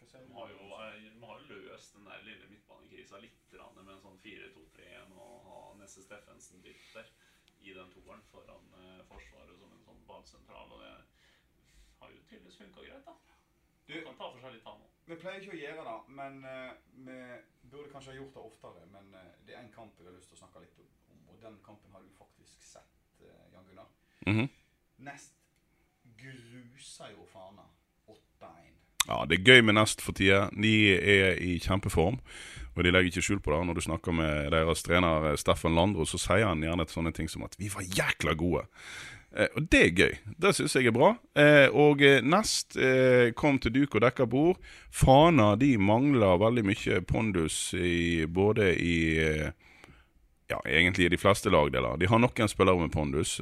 hva 0.00 0.06
sier 0.10 0.24
De 0.24 0.26
du? 0.26 0.34
har 0.34 0.48
jo 0.50 0.64
eh, 0.82 0.96
de 1.14 1.26
har 1.30 1.36
jo 1.46 1.58
løst 1.68 1.94
den 1.94 2.08
der 2.10 2.24
lille 2.26 2.48
midtbanekrisa 2.50 3.20
litt 3.22 3.38
grann 3.54 3.76
med 3.76 3.92
en 3.94 4.00
sånn 4.02 4.16
4-2-3-1 4.24 5.12
og 5.14 5.36
ha 5.46 5.60
Nesse 5.78 6.02
Steffensen 6.02 6.58
dytt 6.64 6.82
der 6.96 7.06
i 7.62 7.70
den 7.76 7.92
toeren 7.94 8.24
foran 8.32 8.66
eh, 8.80 9.04
Forsvaret 9.06 9.54
som 9.60 9.70
en 9.70 9.84
sånn 9.86 10.02
ballsentral. 10.10 10.74
Og 10.74 10.82
det 10.82 10.90
har 12.02 12.10
jo 12.10 12.18
tydeligvis 12.32 12.58
funka 12.64 12.82
greit, 12.88 13.06
da. 13.06 13.14
Du- 13.90 14.04
kan 14.06 14.14
ta 14.18 14.28
forskjellige 14.30 14.62
tall 14.64 14.78
nå. 14.78 14.86
Vi 15.10 15.16
pleier 15.18 15.40
ikke 15.42 15.56
å 15.56 15.60
gjøre 15.60 15.84
det, 15.88 15.98
men 16.18 16.44
eh, 16.46 16.72
vi 17.06 17.18
burde 17.72 17.90
kanskje 17.92 18.12
ha 18.12 18.18
gjort 18.20 18.34
det 18.36 18.42
oftere. 18.46 18.84
Men 18.92 19.14
eh, 19.18 19.30
det 19.46 19.56
er 19.56 19.62
en 19.64 19.72
kamp 19.74 19.98
jeg 19.98 20.06
har 20.06 20.14
lyst 20.14 20.30
til 20.30 20.38
å 20.38 20.42
snakke 20.44 20.62
litt 20.62 20.78
om, 20.78 21.18
og 21.32 21.40
den 21.42 21.56
kampen 21.66 21.90
har 21.96 22.04
du 22.04 22.10
faktisk 22.18 22.62
sett, 22.62 23.00
eh, 23.24 23.46
Jan 23.54 23.66
Gunnar. 23.66 23.88
Mhm. 24.30 24.48
Nest 25.10 25.34
gruser 26.20 27.10
jo 27.16 27.26
Fana 27.32 27.66
8-1. 28.06 28.76
Ja, 29.08 29.24
Det 29.26 29.38
er 29.40 29.44
gøy 29.54 29.62
med 29.64 29.74
Nest 29.74 30.00
for 30.04 30.12
tida. 30.12 30.50
De 30.52 30.74
er 30.94 31.38
i 31.42 31.58
kjempeform. 31.58 32.20
Og 32.76 32.84
de 32.84 32.90
legger 32.92 33.10
ikke 33.10 33.24
skjul 33.24 33.40
på 33.42 33.50
det. 33.50 33.66
Når 33.66 33.74
du 33.74 33.80
snakker 33.80 34.12
med 34.14 34.52
deres 34.52 34.82
trener 34.86 35.30
eh, 35.32 35.36
Steffen 35.40 35.74
Landro, 35.74 36.04
så 36.06 36.20
sier 36.20 36.46
han 36.46 36.62
gjerne 36.62 36.86
sånne 36.88 37.12
ting 37.16 37.28
som 37.28 37.42
at 37.42 37.56
'vi 37.58 37.68
var 37.68 37.82
jækla 37.82 38.34
gode'. 38.38 38.66
Eh, 39.36 39.46
og 39.54 39.66
det 39.70 39.80
er 39.80 39.94
gøy. 39.94 40.14
Det 40.42 40.52
syns 40.56 40.74
jeg 40.74 40.90
er 40.90 40.94
bra. 40.94 41.12
Eh, 41.38 41.68
og 41.70 42.02
eh, 42.02 42.22
Nest 42.26 42.78
kom 43.38 43.60
til 43.62 43.74
duk 43.74 43.94
og 43.94 44.04
dekka 44.04 44.26
bord. 44.30 44.60
Fana 44.90 45.52
de 45.60 45.76
mangler 45.78 46.40
veldig 46.40 46.66
mye 46.66 47.00
pondus 47.06 47.70
i, 47.78 48.26
både 48.26 48.72
i 48.74 48.96
ja, 50.50 50.58
egentlig 50.66 51.06
i 51.06 51.12
de 51.12 51.20
fleste 51.20 51.52
lagdeler. 51.52 51.98
De 52.00 52.08
har 52.10 52.18
noen 52.18 52.50
spillere 52.50 52.82
med 52.82 52.90
pondus. 52.90 53.36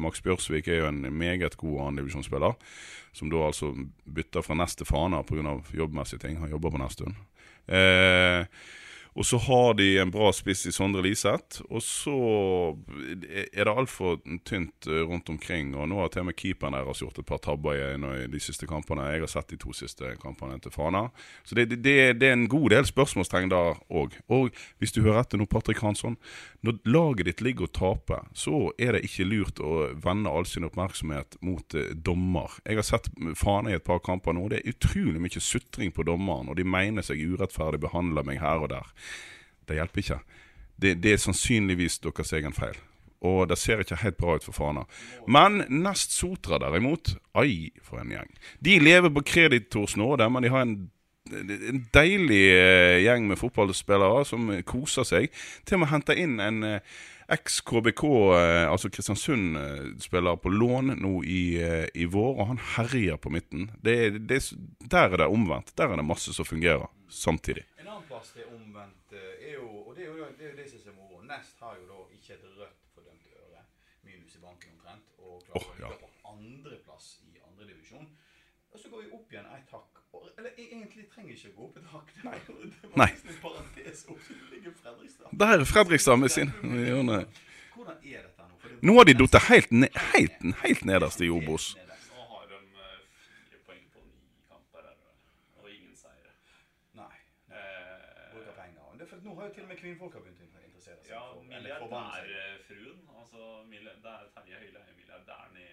Max 0.00 0.22
Bjørsvik 0.24 0.70
er 0.72 0.80
jo 0.80 0.88
en 0.88 1.02
meget 1.12 1.58
god 1.60 1.90
andredivisjonsspiller, 1.90 2.56
Som 3.12 3.30
da 3.30 3.44
altså 3.46 3.74
bytter 4.08 4.42
fra 4.42 4.56
Nest 4.56 4.78
til 4.78 4.86
Fana 4.88 5.22
pga. 5.22 5.60
jobbmessige 5.76 6.18
ting. 6.18 6.38
Han 6.40 6.50
jobber 6.50 6.70
på 6.70 6.80
Nesttun. 6.80 7.16
Eh, 7.68 8.46
og 9.14 9.26
så 9.26 9.38
har 9.38 9.74
de 9.78 9.86
en 10.02 10.10
bra 10.10 10.32
spiss 10.34 10.64
i 10.66 10.72
Sondre 10.74 11.02
Liseth. 11.04 11.62
Og 11.70 11.82
så 11.86 12.14
er 13.30 13.60
det 13.62 13.70
altfor 13.70 14.16
tynt 14.46 14.88
eh, 14.90 15.04
rundt 15.06 15.30
omkring. 15.30 15.70
Og 15.78 15.86
nå 15.90 16.00
har 16.00 16.10
til 16.10 16.24
og 16.24 16.32
med 16.32 16.38
keeperen 16.40 16.74
deres 16.74 17.02
gjort 17.02 17.20
et 17.22 17.28
par 17.28 17.38
tabber 17.44 17.78
i, 17.78 18.26
de 18.30 18.40
siste 18.42 18.66
kampene. 18.66 19.06
Jeg 19.14 19.22
har 19.22 19.30
sett 19.30 19.54
de 19.54 19.58
to 19.62 19.74
siste 19.76 20.16
kampene 20.22 20.58
til 20.62 20.74
Fana. 20.74 21.04
Så 21.46 21.54
det, 21.54 21.68
det, 21.76 21.94
det 22.18 22.30
er 22.30 22.34
en 22.34 22.48
god 22.50 22.74
del 22.74 22.88
spørsmålstegn 22.90 23.52
der 23.54 23.78
òg. 23.86 24.18
Og 24.34 24.50
hvis 24.82 24.94
du 24.96 25.04
hører 25.04 25.22
etter 25.22 25.38
nå, 25.38 25.46
Patrick 25.46 25.84
Hansson. 25.84 26.18
Når 26.66 26.82
laget 26.88 27.30
ditt 27.30 27.44
ligger 27.46 27.68
og 27.68 27.74
taper, 27.76 28.26
så 28.34 28.72
er 28.82 28.96
det 28.96 29.04
ikke 29.06 29.28
lurt 29.30 29.62
å 29.62 29.92
vende 30.02 30.32
all 30.32 30.48
sin 30.48 30.66
oppmerksomhet 30.66 31.38
mot 31.46 31.78
eh, 31.78 31.94
dommer. 31.94 32.58
Jeg 32.66 32.82
har 32.82 32.90
sett 32.90 33.12
Fana 33.38 33.70
i 33.70 33.78
et 33.78 33.86
par 33.86 34.02
kamper 34.02 34.34
nå. 34.34 34.48
Det 34.50 34.58
er 34.58 34.74
utrolig 34.74 35.22
mye 35.22 35.38
sutring 35.44 35.94
på 35.94 36.02
dommeren, 36.10 36.50
og 36.50 36.58
de 36.58 36.66
mener 36.66 37.06
seg 37.06 37.22
urettferdig 37.22 37.84
behandler 37.86 38.26
meg 38.26 38.42
her 38.42 38.66
og 38.66 38.72
der. 38.74 38.90
Det 39.68 39.78
hjelper 39.78 40.02
ikke. 40.02 40.18
Det, 40.80 40.96
det 41.02 41.14
er 41.14 41.22
sannsynligvis 41.22 42.00
deres 42.04 42.34
egen 42.36 42.56
feil. 42.56 42.76
Og 43.24 43.46
det 43.48 43.56
ser 43.58 43.80
ikke 43.80 44.02
helt 44.02 44.18
bra 44.20 44.36
ut 44.36 44.44
for 44.44 44.56
Fana. 44.56 44.84
Men 45.30 45.62
Nest 45.72 46.12
Sotra 46.12 46.58
derimot, 46.60 47.14
ai 47.34 47.70
for 47.84 48.02
en 48.02 48.12
gjeng. 48.12 48.34
De 48.60 48.76
lever 48.82 49.12
på 49.14 49.24
kreditors 49.24 49.96
nåde, 49.96 50.28
men 50.28 50.44
de 50.44 50.52
har 50.52 50.66
en, 50.66 50.76
en 51.32 51.80
deilig 51.94 52.44
eh, 52.52 53.00
gjeng 53.06 53.30
med 53.30 53.40
fotballspillere 53.40 54.26
som 54.28 54.52
koser 54.68 55.08
seg. 55.08 55.32
Til 55.64 55.78
og 55.78 55.84
med 55.84 55.92
henter 55.94 56.20
inn 56.20 56.36
en 56.44 56.60
eh, 56.68 56.94
eks-KBK, 57.32 58.04
eh, 58.36 58.66
altså 58.68 58.90
Kristiansund-spiller 58.92 60.36
på 60.42 60.52
lån 60.52 60.92
nå 61.00 61.14
i, 61.24 61.44
eh, 61.64 61.86
i 61.94 62.04
vår, 62.04 62.32
og 62.36 62.50
han 62.52 62.60
herjer 62.76 63.16
på 63.16 63.32
midten. 63.32 63.70
Det, 63.80 64.26
det, 64.28 64.42
der 64.84 65.08
er 65.08 65.24
det 65.24 65.32
omvendt. 65.32 65.72
Der 65.78 65.88
er 65.88 65.96
det 65.96 66.04
masse 66.04 66.34
som 66.36 66.44
fungerer 66.44 66.90
samtidig. 67.08 67.64
En 68.14 68.20
plass 68.20 68.32
det 68.36 68.42
er 68.44 68.50
omvendt, 68.54 69.12
eh, 69.12 69.48
er 69.48 69.54
jo 69.58 69.68
Og 69.86 69.96
det 69.96 70.04
er 70.04 70.06
jo 70.12 70.26
det, 70.38 70.44
er 70.46 70.50
jo 70.52 70.56
det 70.56 70.68
som 70.70 70.90
er 70.92 70.94
moro. 71.00 71.20
Nest 71.26 71.58
har 71.60 71.74
jo 71.80 71.86
da 71.88 71.96
ikke 72.14 72.34
et 72.36 72.44
rødt 72.58 72.84
fordømt 72.94 73.26
øre, 73.40 73.62
minus 74.06 74.36
i 74.36 74.42
banken 74.44 74.70
omtrent, 74.76 75.08
og 75.18 75.42
klarer 75.48 75.66
å 75.66 75.80
ja. 75.80 75.88
ligge 75.90 75.98
på 76.04 76.30
andreplass 76.34 77.08
i 77.26 77.40
andredivisjon. 77.48 78.06
Og 78.74 78.78
så 78.82 78.88
går 78.90 79.02
vi 79.02 79.10
opp 79.18 79.32
igjen 79.34 79.46
ett 79.56 79.70
hakk. 79.74 79.98
Eller 80.38 80.50
egentlig 80.58 81.08
trenger 81.10 81.34
ikke 81.34 81.50
å 81.50 81.56
gå 81.58 81.66
opp 81.68 81.76
et 81.82 81.90
hakk. 81.90 82.12
Jo- 82.48 82.70
det 82.70 82.90
var 82.90 82.96
Nei. 83.02 83.10
en 83.14 83.40
parentes 83.42 84.04
opp 84.08 84.22
til 84.26 84.40
ligger 84.52 84.72
Fredrikstad. 84.82 85.34
Der 85.42 85.58
er 85.58 85.64
Fredrikstad 85.64 86.16
med 86.22 86.28
sin. 86.30 86.50
Hvordan 87.74 87.98
er 88.04 88.22
dette 88.28 88.46
nå? 88.46 88.54
Det 88.62 88.82
Nå 88.86 88.94
har 88.98 89.04
de 89.10 89.14
falt 89.18 89.42
helt, 89.50 89.70
helt, 90.14 90.38
helt 90.62 90.84
nederst 90.86 91.20
i 91.20 91.28
Obos. 91.34 91.74
Nederst. 91.74 92.10
Nå 92.14 92.26
har 92.30 92.46
de 92.50 92.58
eh, 92.58 92.98
fire 93.26 93.58
poeng 93.66 93.86
på 93.94 94.02
ni 94.06 94.42
kamper 94.50 94.86
her, 94.86 94.96
og 95.62 95.70
ingen 95.70 95.96
seire. 95.98 96.30
Nei. 96.98 97.10
Eh, 97.50 98.34
Bruker 98.34 98.54
penger. 98.58 98.82
Og 98.90 98.98
Det 98.98 99.06
er 99.06 99.10
for 99.10 99.22
nå 99.84 99.96
har 99.98 100.08
jo 100.08 100.10
kvinnfolk 100.10 100.22
begynt 100.24 100.56
å 100.56 100.62
interessere 100.64 101.00
seg 101.02 101.10
Ja, 101.12 101.22
for 101.32 101.42
milliardærfruen. 101.48 103.02
Altså, 103.18 103.40
milli- 103.68 103.96
det 104.02 104.12
er 104.12 104.30
Terje 104.32 104.58
Høile 104.62 104.80
er 104.80 104.92
milliardæren 104.96 105.56
i, 105.60 105.66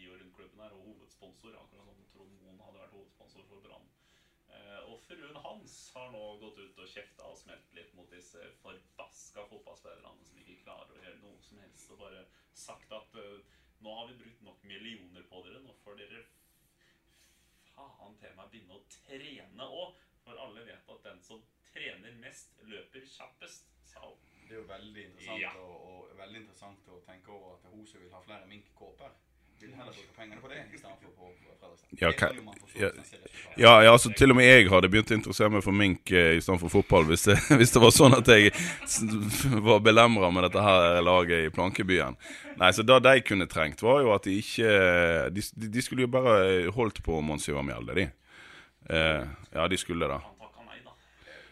i 0.00 0.08
og 0.08 0.18
rundt 0.20 0.34
klubben 0.34 0.60
her, 0.64 0.72
og 0.72 0.84
hovedsponsor. 0.86 1.56
Akkurat 1.60 1.84
som 1.84 2.00
Trond 2.12 2.32
Moen 2.40 2.60
hadde 2.64 2.80
vært 2.80 2.94
hovedsponsor 2.96 3.44
for 3.48 3.60
Brann. 3.60 3.84
Eh, 4.48 4.80
og 4.88 4.96
fruen 5.04 5.36
hans 5.44 5.90
har 5.92 6.08
nå 6.08 6.22
gått 6.40 6.56
ut 6.62 6.78
og 6.80 6.88
kjefta 6.88 7.26
og 7.28 7.36
smelt 7.36 7.72
litt 7.76 7.92
mot 7.92 8.08
disse 8.08 8.40
forbaska 8.62 9.44
fotballspillerne 9.44 10.24
som 10.24 10.38
ikke 10.40 10.56
klarer 10.62 10.96
å 10.96 11.02
gjøre 11.04 11.20
noe 11.20 11.42
som 11.44 11.60
helst, 11.60 11.90
og 11.92 12.00
bare 12.00 12.22
sagt 12.56 12.92
at 12.96 13.14
eh, 13.20 13.42
nå 13.84 13.92
har 13.98 14.08
vi 14.08 14.16
brukt 14.22 14.40
nok 14.40 14.62
millioner 14.64 15.22
på 15.28 15.42
dere, 15.44 15.60
nå 15.60 15.74
får 15.84 16.00
dere 16.00 16.22
faen 17.74 18.16
til 18.18 18.32
meg 18.34 18.48
begynne 18.50 18.74
å 18.78 18.82
trene 18.90 19.68
òg. 19.68 20.00
For 20.24 20.40
alle 20.40 20.64
vet 20.66 20.88
at 20.92 21.04
den 21.04 21.20
som 21.22 21.44
trener 21.74 22.12
mest, 22.22 22.50
løper 22.68 23.04
kjappest, 23.06 23.64
sa 23.92 24.00
hun. 24.06 24.16
Det 24.48 24.56
er 24.56 24.60
jo 24.62 24.66
veldig 24.68 25.02
interessant, 25.10 25.40
Ja. 25.42 25.52
og, 25.60 25.76
og 26.10 26.18
veldig 26.18 26.42
interessant 26.44 26.92
å 26.92 27.00
tenke 27.06 27.32
over 27.34 27.56
at 27.58 27.68
hun 27.72 27.86
som 27.86 28.00
vil 28.00 28.12
ha 28.14 28.20
flere 28.24 28.46
minkkåper, 28.48 29.10
vil 29.58 29.72
heller 29.74 29.90
bruke 29.92 30.14
pengene 30.16 30.40
på 30.40 30.48
det 30.52 30.60
istedenfor 30.72 31.10
på 31.18 31.28
på 31.28 31.46
Fredrikstad. 31.58 31.88
Ja, 31.98 32.12
ja. 32.78 32.90
Ja, 33.58 33.72
ja, 33.82 33.90
altså 33.92 34.12
til 34.14 34.30
og 34.30 34.36
med 34.38 34.46
jeg 34.46 34.68
hadde 34.70 34.88
begynt 34.92 35.10
å 35.10 35.16
interessere 35.16 35.50
meg 35.50 35.64
for 35.66 35.74
mink 35.74 36.12
eh, 36.14 36.36
istedenfor 36.38 36.70
fotball 36.70 37.08
hvis 37.08 37.24
det, 37.26 37.34
hvis 37.58 37.72
det 37.74 37.82
var 37.82 37.90
sånn 37.90 38.14
at 38.20 38.28
jeg 38.30 38.52
var 39.68 39.80
belemra 39.82 40.30
med 40.30 40.46
dette 40.46 40.62
her 40.62 41.00
laget 41.02 41.48
i 41.48 41.50
plankebyen. 41.54 42.14
Nei, 42.60 42.70
så 42.74 42.84
det 42.86 43.00
de 43.08 43.16
kunne 43.26 43.48
trengt, 43.50 43.82
var 43.82 44.00
jo 44.06 44.12
at 44.14 44.24
de 44.30 44.36
ikke 44.38 44.70
De, 45.34 45.42
de- 45.58 45.70
de 45.74 45.82
skulle 45.82 46.06
jo 46.06 46.12
bare 46.14 46.70
holdt 46.74 47.02
på 47.06 47.18
Monsiva 47.22 47.62
Mjelde, 47.66 47.94
de. 47.98 48.06
Eh, 48.94 49.26
ja, 49.58 49.66
de 49.68 49.76
skulle 49.78 50.06
det. 50.08 50.20
Han 50.22 50.38
takka 50.38 50.64
nei, 50.70 50.78
da. 50.86 50.94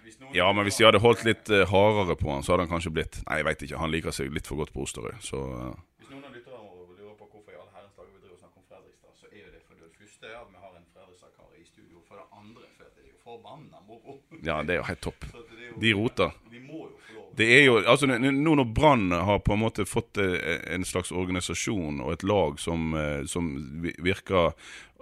Hvis 0.06 0.15
noen 0.15 0.15
Ja, 0.35 0.48
men 0.53 0.65
hvis 0.66 0.77
de 0.81 0.85
hadde 0.89 0.98
holdt 1.03 1.23
litt 1.24 1.51
uh, 1.53 1.62
hardere 1.70 2.16
på 2.19 2.31
han, 2.32 2.43
så 2.43 2.53
hadde 2.55 2.66
han 2.66 2.73
kanskje 2.74 2.93
blitt 2.97 3.20
Nei, 3.28 3.39
jeg 3.40 3.47
veit 3.48 3.62
ikke. 3.66 3.78
Han 3.82 3.93
liker 3.94 4.11
seg 4.16 4.32
litt 4.35 4.47
for 4.48 4.57
godt 4.61 4.73
på 4.74 4.82
Osterøy, 4.86 5.15
så 5.23 5.39
uh... 5.39 5.74
Hvis 6.01 6.11
noen 6.11 6.24
av 6.27 6.35
lytterne 6.35 6.62
våre 6.66 6.97
lurer 6.98 7.15
på 7.20 7.28
hvorfor 7.31 7.53
i 7.55 7.59
all 7.61 7.70
herrens 7.77 7.94
dager 7.97 8.11
vi 8.12 8.20
driver 8.24 8.35
og 8.36 8.43
snakker 8.43 8.61
om 8.61 8.66
Fredrikstad, 8.70 9.12
så 9.20 9.27
er 9.31 9.43
jo 9.44 9.51
det 9.55 9.62
for 9.66 9.78
det 9.81 9.93
første 10.01 10.32
at 10.40 10.48
vi 10.51 10.62
har 10.65 10.73
en 10.81 10.86
Fredrikstad-kar 10.97 11.61
i 11.61 11.65
studio. 11.69 12.03
For 12.09 12.20
det 12.20 12.27
andre 12.40 12.66
for 12.77 12.89
at 12.89 12.94
det 12.97 13.05
er 13.07 13.11
jo 13.12 13.20
forbanna 13.27 13.82
moro. 13.86 14.19
Ja, 14.47 14.59
det 14.66 14.77
er 14.77 14.81
jo 14.82 14.89
helt 14.90 15.05
topp. 15.07 15.28
Jo- 15.66 15.81
De 15.82 15.90
roter. 15.98 16.35
Vi 16.53 16.61
må 16.62 16.85
jo 16.86 16.93
få 17.07 17.15
lov. 17.16 17.24
Det 17.36 17.47
er 17.53 17.65
jo, 17.66 17.73
altså 17.85 18.07
Nå 18.09 18.53
når 18.57 18.69
Brann 18.73 19.11
har 19.12 19.40
på 19.44 19.53
en 19.57 19.61
måte 19.61 19.85
fått 19.85 20.16
eh, 20.23 20.61
en 20.73 20.86
slags 20.89 21.11
organisasjon 21.12 21.98
og 22.05 22.15
et 22.15 22.23
lag 22.24 22.57
som, 22.62 22.94
som 23.28 23.51
virker 23.82 24.55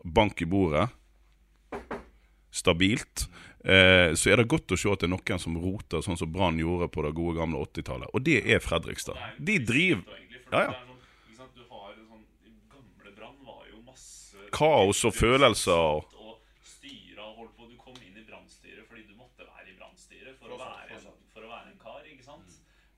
bank 0.02 0.42
i 0.42 0.48
bordet, 0.50 0.88
stabilt, 2.54 3.28
eh, 3.64 4.14
så 4.14 4.30
er 4.32 4.36
det 4.42 4.48
godt 4.48 4.72
å 4.74 4.78
se 4.78 4.90
at 4.92 5.00
det 5.00 5.08
er 5.08 5.14
noen 5.16 5.40
som 5.40 5.56
roter 5.60 6.02
sånn 6.04 6.18
som 6.20 6.30
Brann 6.32 6.58
gjorde 6.60 6.88
på 6.92 7.02
det 7.06 7.14
gode 7.16 7.38
gamle 7.40 7.58
80-tallet. 7.64 8.08
Og 8.14 8.22
det 8.24 8.42
er 8.46 8.60
Fredrikstad. 8.60 9.16
De 9.38 9.58
driver 9.58 10.04
Ja, 10.52 10.60
ja. 10.68 10.72
sånn, 10.72 10.90
Kaos 14.54 15.00
og 15.04 15.14
følelser 15.14 15.72
og- 15.74 16.04
Og 16.14 16.38
styra 16.62 17.24
og 17.26 17.36
holdt 17.40 17.56
på. 17.58 17.66
Du 17.70 17.76
kom 17.76 17.94
inn 18.06 18.16
i 18.16 18.22
brannstyret 18.22 18.86
fordi 18.86 19.02
du 19.08 19.14
måtte 19.18 19.42
være 19.42 19.68
i 19.72 19.74
brannstyret 19.78 20.38
for, 20.38 20.48
å 20.54 20.58
være 20.58 20.94
en- 20.94 21.18
for 21.34 21.42
å 21.42 21.48
være 21.50 21.72
en 21.72 21.78
kar. 21.82 22.02
ikke 22.06 22.22
sant? 22.24 22.46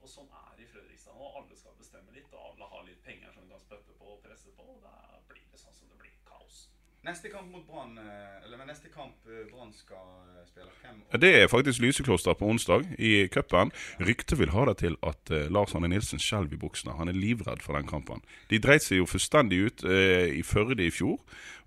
Og 0.03 0.09
sånn 0.09 0.29
er 0.29 0.53
det 0.59 0.65
i 0.65 0.69
Fredrikstad 0.73 1.15
nå. 1.17 1.25
Alle 1.37 1.57
skal 1.57 1.73
bestemme 1.81 2.13
litt, 2.13 2.29
og 2.33 2.41
alle 2.53 2.69
har 2.69 2.85
litt 2.85 3.03
penger 3.03 3.33
som 3.33 3.43
de 3.45 3.49
kan 3.57 3.61
spytte 3.65 3.93
på 3.99 4.05
og 4.05 4.23
presse 4.23 4.49
på. 4.53 4.63
Og 4.69 4.83
da 4.83 4.93
blir 5.29 5.41
det 5.51 5.59
sånn 5.61 5.73
som 5.73 5.89
det 5.89 5.97
blir. 5.99 6.13
Kaos. 6.29 6.69
Neste 7.07 7.29
kamp 7.31 7.53
mot 7.53 7.67
Brann 7.69 7.99
eh, 7.99 8.45
Eller 8.45 8.65
neste 8.67 8.89
kamp 8.91 9.29
eh, 9.31 9.45
Brann 9.51 9.71
skal 9.77 10.09
eh, 10.33 10.47
spille 10.49 10.73
hvem? 10.81 11.03
Det 11.23 11.31
er 11.43 11.47
faktisk 11.47 11.81
Lysekloster 11.85 12.35
på 12.35 12.49
onsdag 12.51 12.83
i 12.99 13.29
cupen. 13.31 13.71
Ryktet 14.03 14.41
vil 14.41 14.51
ha 14.51 14.65
det 14.67 14.79
til 14.81 14.97
at 15.07 15.31
Lars 15.55 15.75
Arne 15.79 15.91
Nilsen 15.93 16.19
skjelver 16.19 16.57
i 16.57 16.59
buksene. 16.59 16.97
Han 16.99 17.09
er 17.13 17.15
livredd 17.15 17.63
for 17.63 17.79
den 17.79 17.87
kampen. 17.87 18.25
De 18.51 18.59
dreit 18.63 18.83
seg 18.83 18.99
jo 18.99 19.07
fullstendig 19.07 19.61
ut 19.69 19.85
eh, 19.87 20.35
i 20.35 20.43
Førde 20.47 20.83
i 20.83 20.91
fjor. 20.91 21.21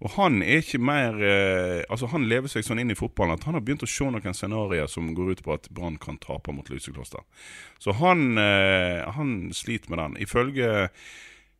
Og 0.04 0.12
han 0.18 0.42
er 0.44 0.60
ikke 0.64 0.80
mer 0.80 1.16
eh, 1.24 1.82
Altså 1.88 2.12
Han 2.12 2.28
lever 2.32 2.52
seg 2.52 2.68
sånn 2.68 2.84
inn 2.84 2.92
i 2.92 3.00
fotballen 3.00 3.40
at 3.40 3.48
han 3.48 3.56
har 3.56 3.64
begynt 3.64 3.84
å 3.88 3.90
se 3.90 4.12
noen 4.12 4.36
scenarioer 4.36 4.92
som 4.92 5.08
går 5.16 5.34
ut 5.38 5.46
på 5.46 5.56
at 5.56 5.72
Brann 5.72 6.00
kan 6.02 6.20
tape 6.20 6.52
mot 6.56 6.68
Lysekloster. 6.72 7.24
Så 7.80 7.96
han, 8.00 8.36
eh, 8.38 9.08
han 9.16 9.54
sliter 9.56 9.96
med 9.96 10.04
den. 10.04 10.22
Ifølge 10.28 10.90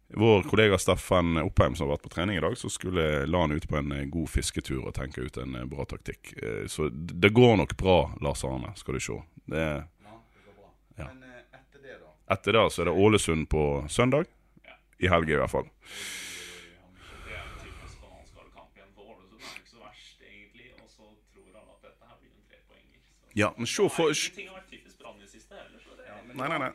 vår 0.10 0.44
kollega 0.44 0.78
Steffen 0.78 1.38
Oppheim 1.38 1.76
som 1.76 1.88
har 1.88 1.96
vært 1.96 2.06
på 2.08 2.10
trening 2.14 2.38
i 2.38 2.42
dag, 2.42 2.58
så 2.58 2.70
skulle 2.70 3.26
la 3.30 3.42
han 3.44 3.52
ut 3.54 3.68
på 3.70 3.78
en 3.78 3.92
eh, 3.92 4.06
god 4.10 4.30
fisketur 4.30 4.82
og 4.88 4.94
tenke 4.98 5.22
ut 5.22 5.38
en 5.38 5.56
eh, 5.56 5.66
bra 5.70 5.86
taktikk. 5.86 6.34
Eh, 6.42 6.66
Så 6.68 6.90
det 6.90 7.30
går 7.30 7.58
nok 7.62 7.76
bra, 7.78 8.00
Lars 8.22 8.44
Arne, 8.44 8.74
skal 8.76 8.98
du 8.98 9.00
se. 9.00 9.20
Det, 9.46 9.60
Ja, 9.68 10.16
det 10.34 10.46
går 10.48 10.56
bra. 10.58 10.72
Ja. 10.98 11.10
Men 11.14 11.30
etter 11.54 11.84
det, 11.84 12.00
da? 12.02 12.16
etter 12.34 12.58
det 12.58 12.66
så 12.74 12.82
er 12.82 12.90
det 12.92 12.98
Ålesund 13.06 13.50
på 13.50 13.66
søndag. 13.90 14.26
I 15.00 15.08
helga, 15.08 15.34
i 15.34 15.40
hvert 15.40 15.52
fall. 15.54 15.70
Ja, 23.34 23.54
men 23.58 23.68
se 23.68 23.90
for 23.90 24.12
Nei, 26.34 26.48
nei, 26.48 26.58
nei. 26.60 26.70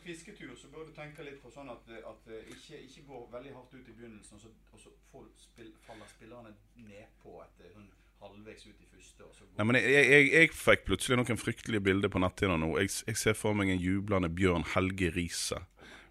På 0.00 0.06
fisketur, 0.08 0.54
så 0.56 0.68
bør 0.72 0.86
du 0.88 0.92
tenke 0.96 1.22
litt 1.26 1.40
på 1.42 1.50
sånn 1.52 1.68
at, 1.70 1.88
at 2.08 2.28
eh, 2.32 2.46
ikke, 2.54 2.78
ikke 2.86 3.02
gå 3.06 3.18
veldig 3.32 3.52
hardt 3.54 3.74
ut 3.74 3.88
i 3.88 3.92
begynnelsen, 3.92 4.36
og 4.38 4.40
så, 4.40 4.48
og 4.72 4.80
så 4.80 4.92
får 5.10 5.26
spill, 5.36 5.72
faller 5.86 6.08
spillerne 6.08 6.54
nedpå 6.86 7.34
etter 7.44 7.74
sånn 7.74 7.90
halvveis 8.20 8.64
ut 8.66 8.80
i 8.80 8.88
første. 8.94 9.24
Og 9.28 9.34
så 9.36 9.44
går 9.44 9.58
Nei, 9.60 9.66
men 9.70 9.78
jeg, 9.80 10.06
jeg, 10.08 10.30
jeg 10.32 10.52
fikk 10.56 10.86
plutselig 10.88 11.18
noen 11.20 11.40
fryktelige 11.40 11.84
bilder 11.84 12.12
på 12.12 12.20
netthinna 12.24 12.56
nå. 12.60 12.70
Jeg, 12.80 12.94
jeg 13.12 13.16
ser 13.20 13.36
for 13.36 13.56
meg 13.56 13.72
en 13.74 13.80
jublende 13.84 14.28
Bjørn 14.32 14.64
Helge 14.74 15.12
Riise 15.14 15.60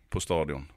på 0.09 0.21
stadion. 0.21 0.69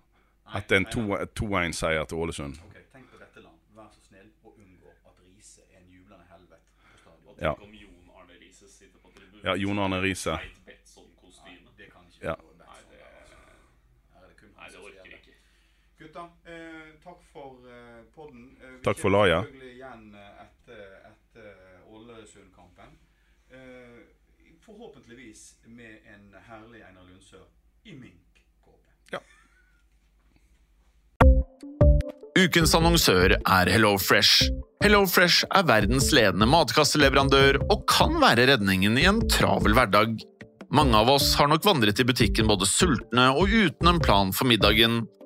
Etter 0.57 0.81
en 0.81 0.89
2-1-seier 0.93 2.05
til 2.09 2.21
Ålesund. 2.21 2.59
Ok, 2.67 2.81
Tenk 2.93 3.07
på 3.13 3.21
dette 3.21 3.41
land. 3.45 3.61
Vær 3.77 3.89
så 3.93 4.01
snill 4.09 4.29
og 4.45 4.57
unngå 4.57 4.91
at 5.09 5.21
Riise 5.29 5.65
er 5.71 5.79
en 5.81 5.89
jublende 5.93 6.27
helvete 6.33 6.65
på 6.81 6.99
stadion. 7.05 7.29
Og 7.33 7.41
Ja. 7.45 7.53
om 7.61 7.73
Jon 7.77 8.11
Arne 8.17 8.37
Riise 8.41 8.69
sitter 8.69 8.99
på 9.05 9.13
tribunen. 9.17 9.45
Ja, 9.49 9.55
Jon 9.57 9.79
Arne 9.85 10.01
Riise. 10.05 10.37
Feit 10.43 10.61
Betsson-kostyme. 10.69 11.73
Det 11.81 11.89
kan 11.93 12.05
ikke 12.09 12.27
Ja. 12.29 12.35
være 12.37 12.45
noe 12.45 12.59
bedre. 12.61 12.69
Nei, 12.69 12.83
det, 12.93 13.01
Her 14.13 14.21
er 14.21 14.29
det 14.29 14.37
kun 14.43 14.49
nei, 14.53 14.61
han 14.61 14.69
det 14.69 14.77
som 14.77 14.85
orker 14.85 14.97
gjelder. 15.01 15.19
ikke. 15.19 15.35
Gutta, 16.03 16.23
eh, 16.53 16.91
takk 17.05 17.21
for 17.33 17.59
uh, 17.67 18.03
podden. 18.15 18.51
Uh, 18.63 18.79
vi 18.79 18.85
Takk 18.87 18.99
for 18.99 19.11
laget. 19.11 19.47
selvfølgelig 19.47 19.75
igjen 19.77 20.15
eh, 20.15 20.43
etter, 20.45 20.83
etter 21.11 21.53
Ålesund-kampen. 21.93 22.97
Uh, 23.53 24.03
forhåpentligvis 24.63 25.43
med 25.67 25.99
en 26.15 26.35
herlig 26.49 26.83
Einar 26.87 27.07
Lundsør 27.09 27.47
i 27.85 27.97
minkkåpe. 27.99 29.23
Ukens 32.43 32.75
annonsør 32.75 33.37
er 33.37 33.69
HelloFresh. 33.71 34.49
HelloFresh 34.83 35.45
er 35.53 35.67
verdens 35.69 36.09
ledende 36.17 36.49
matkasseleverandør 36.49 37.61
og 37.69 37.85
kan 37.91 38.17
være 38.23 38.47
redningen 38.55 38.97
i 38.99 39.05
en 39.11 39.21
travel 39.31 39.77
hverdag. 39.77 40.17
Mange 40.73 40.97
av 40.97 41.11
oss 41.13 41.35
har 41.37 41.51
nok 41.53 41.67
vandret 41.67 42.01
i 42.01 42.07
butikken 42.09 42.49
både 42.49 42.65
sultne 42.65 43.29
og 43.37 43.53
uten 43.53 43.91
en 43.91 44.01
plan 44.01 44.33
for 44.33 44.49
middagen, 44.49 45.03